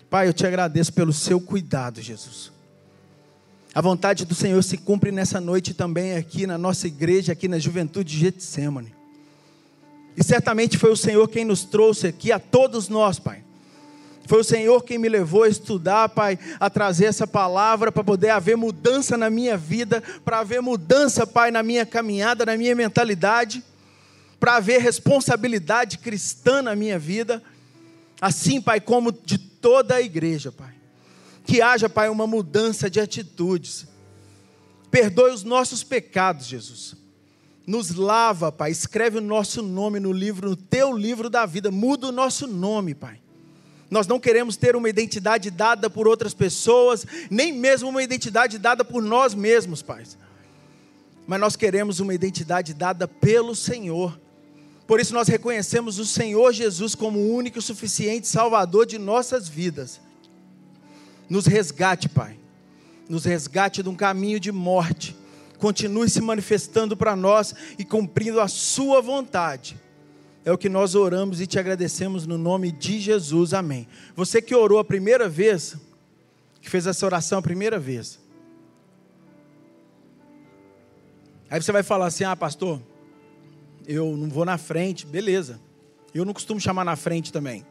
Pai, 0.10 0.28
eu 0.28 0.34
te 0.34 0.48
agradeço 0.48 0.92
pelo 0.92 1.14
seu 1.14 1.40
cuidado, 1.40 2.02
Jesus. 2.02 2.52
A 3.72 3.82
vontade 3.82 4.26
do 4.26 4.34
Senhor 4.34 4.64
se 4.64 4.80
cumpre 4.80 5.12
nessa 5.12 5.40
noite 5.40 5.76
também 5.76 6.16
aqui 6.16 6.48
na 6.48 6.58
nossa 6.58 6.88
igreja, 6.88 7.34
aqui 7.34 7.48
na 7.48 7.60
juventude 7.60 8.14
de 8.14 8.18
Getsemane. 8.18 8.96
E 10.18 10.24
certamente 10.24 10.76
foi 10.76 10.92
o 10.92 10.98
Senhor 10.98 11.28
quem 11.28 11.46
nos 11.46 11.64
trouxe 11.64 12.08
aqui, 12.08 12.32
a 12.32 12.40
todos 12.40 12.90
nós, 12.90 13.20
Pai. 13.20 13.44
Foi 14.26 14.40
o 14.40 14.44
Senhor 14.44 14.84
quem 14.84 14.98
me 14.98 15.08
levou 15.08 15.44
a 15.44 15.50
estudar, 15.50 16.10
Pai, 16.10 16.40
a 16.60 16.68
trazer 16.68 17.06
essa 17.06 17.28
palavra 17.28 17.92
para 17.92 18.04
poder 18.04 18.32
haver 18.32 18.58
mudança 18.58 19.16
na 19.18 19.30
minha 19.30 19.56
vida, 19.56 20.02
para 20.26 20.40
haver 20.40 20.64
mudança, 20.64 21.28
Pai, 21.28 21.52
na 21.52 21.62
minha 21.62 21.86
caminhada, 21.86 22.44
na 22.44 22.58
minha 22.58 22.76
mentalidade, 22.76 23.64
para 24.40 24.58
haver 24.58 24.82
responsabilidade 24.82 25.98
cristã 25.98 26.62
na 26.62 26.76
minha 26.76 27.00
vida, 27.00 27.42
assim, 28.22 28.62
Pai, 28.62 28.80
como 28.80 29.12
de 29.12 29.38
toda 29.38 29.96
a 29.96 30.02
igreja, 30.02 30.52
Pai. 30.52 30.74
Que 31.46 31.62
haja, 31.62 31.88
Pai, 31.90 32.10
uma 32.10 32.28
mudança 32.28 32.90
de 32.90 33.00
atitudes. 33.00 33.88
Perdoe 34.92 35.32
os 35.32 35.44
nossos 35.44 35.84
pecados, 35.84 36.46
Jesus. 36.46 36.96
Nos 37.66 37.96
lava, 37.96 38.52
Pai. 38.52 38.72
Escreve 38.72 39.18
o 39.18 39.22
nosso 39.22 39.62
nome 39.62 40.00
no 40.00 40.12
livro, 40.12 40.50
no 40.50 40.56
teu 40.56 40.96
livro 40.96 41.30
da 41.30 41.46
vida. 41.46 41.72
Muda 41.72 42.08
o 42.08 42.12
nosso 42.12 42.48
nome, 42.48 42.94
Pai. 42.94 43.20
Nós 43.90 44.08
não 44.08 44.20
queremos 44.20 44.58
ter 44.58 44.76
uma 44.76 44.90
identidade 44.90 45.50
dada 45.50 45.90
por 45.90 46.08
outras 46.08 46.34
pessoas, 46.34 47.06
nem 47.30 47.54
mesmo 47.54 47.90
uma 47.90 48.04
identidade 48.04 48.58
dada 48.58 48.84
por 48.84 49.02
nós 49.02 49.34
mesmos, 49.34 49.82
Pai. 49.82 50.04
Mas 51.26 51.40
nós 51.40 51.56
queremos 51.56 52.00
uma 52.00 52.14
identidade 52.14 52.74
dada 52.74 53.08
pelo 53.08 53.56
Senhor. 53.56 54.20
Por 54.88 55.02
isso 55.02 55.14
nós 55.14 55.28
reconhecemos 55.28 56.00
o 56.00 56.06
Senhor 56.06 56.54
Jesus 56.54 56.96
como 56.96 57.20
o 57.20 57.36
único 57.36 57.60
e 57.60 57.62
suficiente 57.62 58.26
Salvador 58.26 58.86
de 58.86 58.98
nossas 58.98 59.50
vidas. 59.50 60.00
Nos 61.30 61.46
resgate, 61.46 62.08
Pai. 62.08 62.40
Nos 63.10 63.26
resgate 63.26 63.84
de 63.84 63.90
um 63.90 63.96
caminho 63.96 64.40
de 64.40 64.52
morte. 64.52 65.14
Continue 65.60 66.10
se 66.10 66.22
manifestando 66.22 66.96
para 66.96 67.16
nós 67.18 67.54
e 67.78 67.84
cumprindo 67.84 68.40
a 68.40 68.48
Sua 68.48 69.02
vontade. 69.02 69.78
É 70.46 70.52
o 70.54 70.58
que 70.58 70.70
nós 70.70 70.96
oramos 70.96 71.42
e 71.42 71.48
te 71.48 71.60
agradecemos 71.60 72.26
no 72.26 72.38
nome 72.38 72.72
de 72.72 73.02
Jesus. 73.02 73.54
Amém. 73.54 73.86
Você 74.16 74.42
que 74.42 74.56
orou 74.56 74.80
a 74.80 74.86
primeira 74.86 75.28
vez, 75.28 75.76
que 76.62 76.70
fez 76.70 76.88
essa 76.88 77.06
oração 77.06 77.40
a 77.40 77.42
primeira 77.42 77.78
vez. 77.78 78.18
Aí 81.50 81.62
você 81.62 81.74
vai 81.74 81.84
falar 81.84 82.06
assim: 82.06 82.24
ah, 82.24 82.36
pastor, 82.36 82.82
eu 83.88 84.18
não 84.18 84.30
vou 84.30 84.44
na 84.44 84.58
frente. 84.58 85.06
Beleza. 85.06 85.60
Eu 86.14 86.26
não 86.26 86.34
costumo 86.34 86.60
chamar 86.60 86.84
na 86.84 86.96
frente 86.96 87.32
também. 87.32 87.66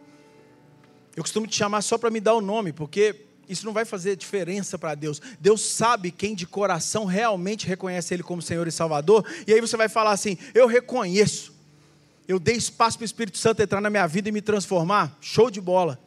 Eu 1.14 1.22
costumo 1.22 1.46
te 1.46 1.56
chamar 1.56 1.82
só 1.82 1.96
para 1.98 2.10
me 2.10 2.20
dar 2.20 2.34
o 2.34 2.40
nome, 2.40 2.72
porque 2.72 3.26
isso 3.48 3.64
não 3.64 3.72
vai 3.72 3.84
fazer 3.84 4.16
diferença 4.16 4.78
para 4.78 4.94
Deus. 4.94 5.20
Deus 5.40 5.60
sabe 5.60 6.10
quem 6.10 6.34
de 6.34 6.46
coração 6.46 7.04
realmente 7.04 7.66
reconhece 7.66 8.12
Ele 8.14 8.22
como 8.22 8.42
Senhor 8.42 8.66
e 8.66 8.72
Salvador. 8.72 9.24
E 9.46 9.52
aí 9.52 9.60
você 9.60 9.76
vai 9.76 9.88
falar 9.88 10.12
assim: 10.12 10.36
Eu 10.54 10.66
reconheço. 10.66 11.54
Eu 12.26 12.40
dei 12.40 12.56
espaço 12.56 12.98
para 12.98 13.04
o 13.04 13.06
Espírito 13.06 13.38
Santo 13.38 13.62
entrar 13.62 13.80
na 13.80 13.88
minha 13.88 14.06
vida 14.06 14.28
e 14.28 14.32
me 14.32 14.42
transformar. 14.42 15.16
Show 15.20 15.50
de 15.50 15.60
bola. 15.60 15.98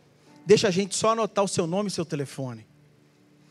Deixa 0.45 0.67
a 0.67 0.71
gente 0.71 0.95
só 0.95 1.11
anotar 1.11 1.45
o 1.45 1.47
seu 1.47 1.65
nome 1.65 1.87
e 1.87 1.91
seu 1.91 2.05
telefone. 2.05 2.68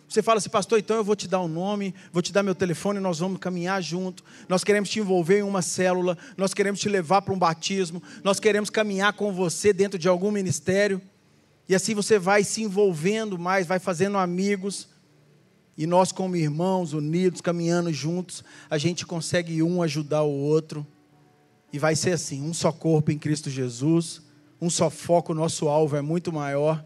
Você 0.09 0.23
fala 0.23 0.39
assim, 0.39 0.49
pastor, 0.49 0.79
então 0.79 0.97
eu 0.97 1.05
vou 1.05 1.15
te 1.15 1.29
dar 1.29 1.41
um 1.43 1.49
nome, 1.49 1.95
vou 2.11 2.23
te 2.23 2.33
dar 2.33 2.43
meu 2.43 2.55
telefone, 2.55 2.99
nós 2.99 3.19
vamos 3.19 3.39
caminhar 3.39 3.83
junto. 3.83 4.25
Nós 4.49 4.65
queremos 4.65 4.89
te 4.89 4.99
envolver 4.99 5.41
em 5.41 5.43
uma 5.43 5.61
célula, 5.61 6.17
nós 6.35 6.55
queremos 6.55 6.81
te 6.81 6.89
levar 6.89 7.21
para 7.21 7.35
um 7.35 7.39
batismo, 7.39 8.03
nós 8.25 8.41
queremos 8.41 8.71
caminhar 8.71 9.13
com 9.13 9.33
você 9.33 9.71
dentro 9.71 9.99
de 9.99 10.09
algum 10.09 10.31
ministério. 10.31 11.03
E 11.69 11.75
assim 11.75 11.95
você 11.95 12.19
vai 12.19 12.43
se 12.43 12.63
envolvendo 12.63 13.39
mais, 13.39 13.67
vai 13.67 13.79
fazendo 13.79 14.17
amigos. 14.17 14.89
E 15.77 15.87
nós, 15.87 16.11
como 16.11 16.35
irmãos, 16.35 16.95
unidos, 16.95 17.43
caminhando 17.43 17.93
juntos, 17.93 18.43
a 18.71 18.79
gente 18.79 19.05
consegue 19.05 19.63
um 19.63 19.83
ajudar 19.83 20.23
o 20.23 20.33
outro. 20.33 20.87
E 21.71 21.79
vai 21.79 21.95
ser 21.95 22.13
assim: 22.13 22.43
um 22.43 22.55
só 22.55 22.73
corpo 22.73 23.13
em 23.13 23.19
Cristo 23.19 23.51
Jesus, 23.51 24.23
um 24.59 24.71
só 24.71 24.89
foco, 24.89 25.35
nosso 25.35 25.69
alvo 25.69 25.97
é 25.97 26.01
muito 26.01 26.33
maior, 26.33 26.83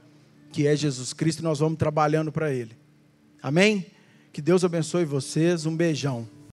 que 0.50 0.66
é 0.66 0.74
Jesus 0.74 1.12
Cristo, 1.12 1.38
e 1.38 1.44
nós 1.44 1.60
vamos 1.60 1.78
trabalhando 1.78 2.32
para 2.32 2.52
Ele. 2.52 2.81
Amém? 3.42 3.86
Que 4.32 4.40
Deus 4.40 4.64
abençoe 4.64 5.04
vocês. 5.04 5.66
Um 5.66 5.76
beijão. 5.76 6.28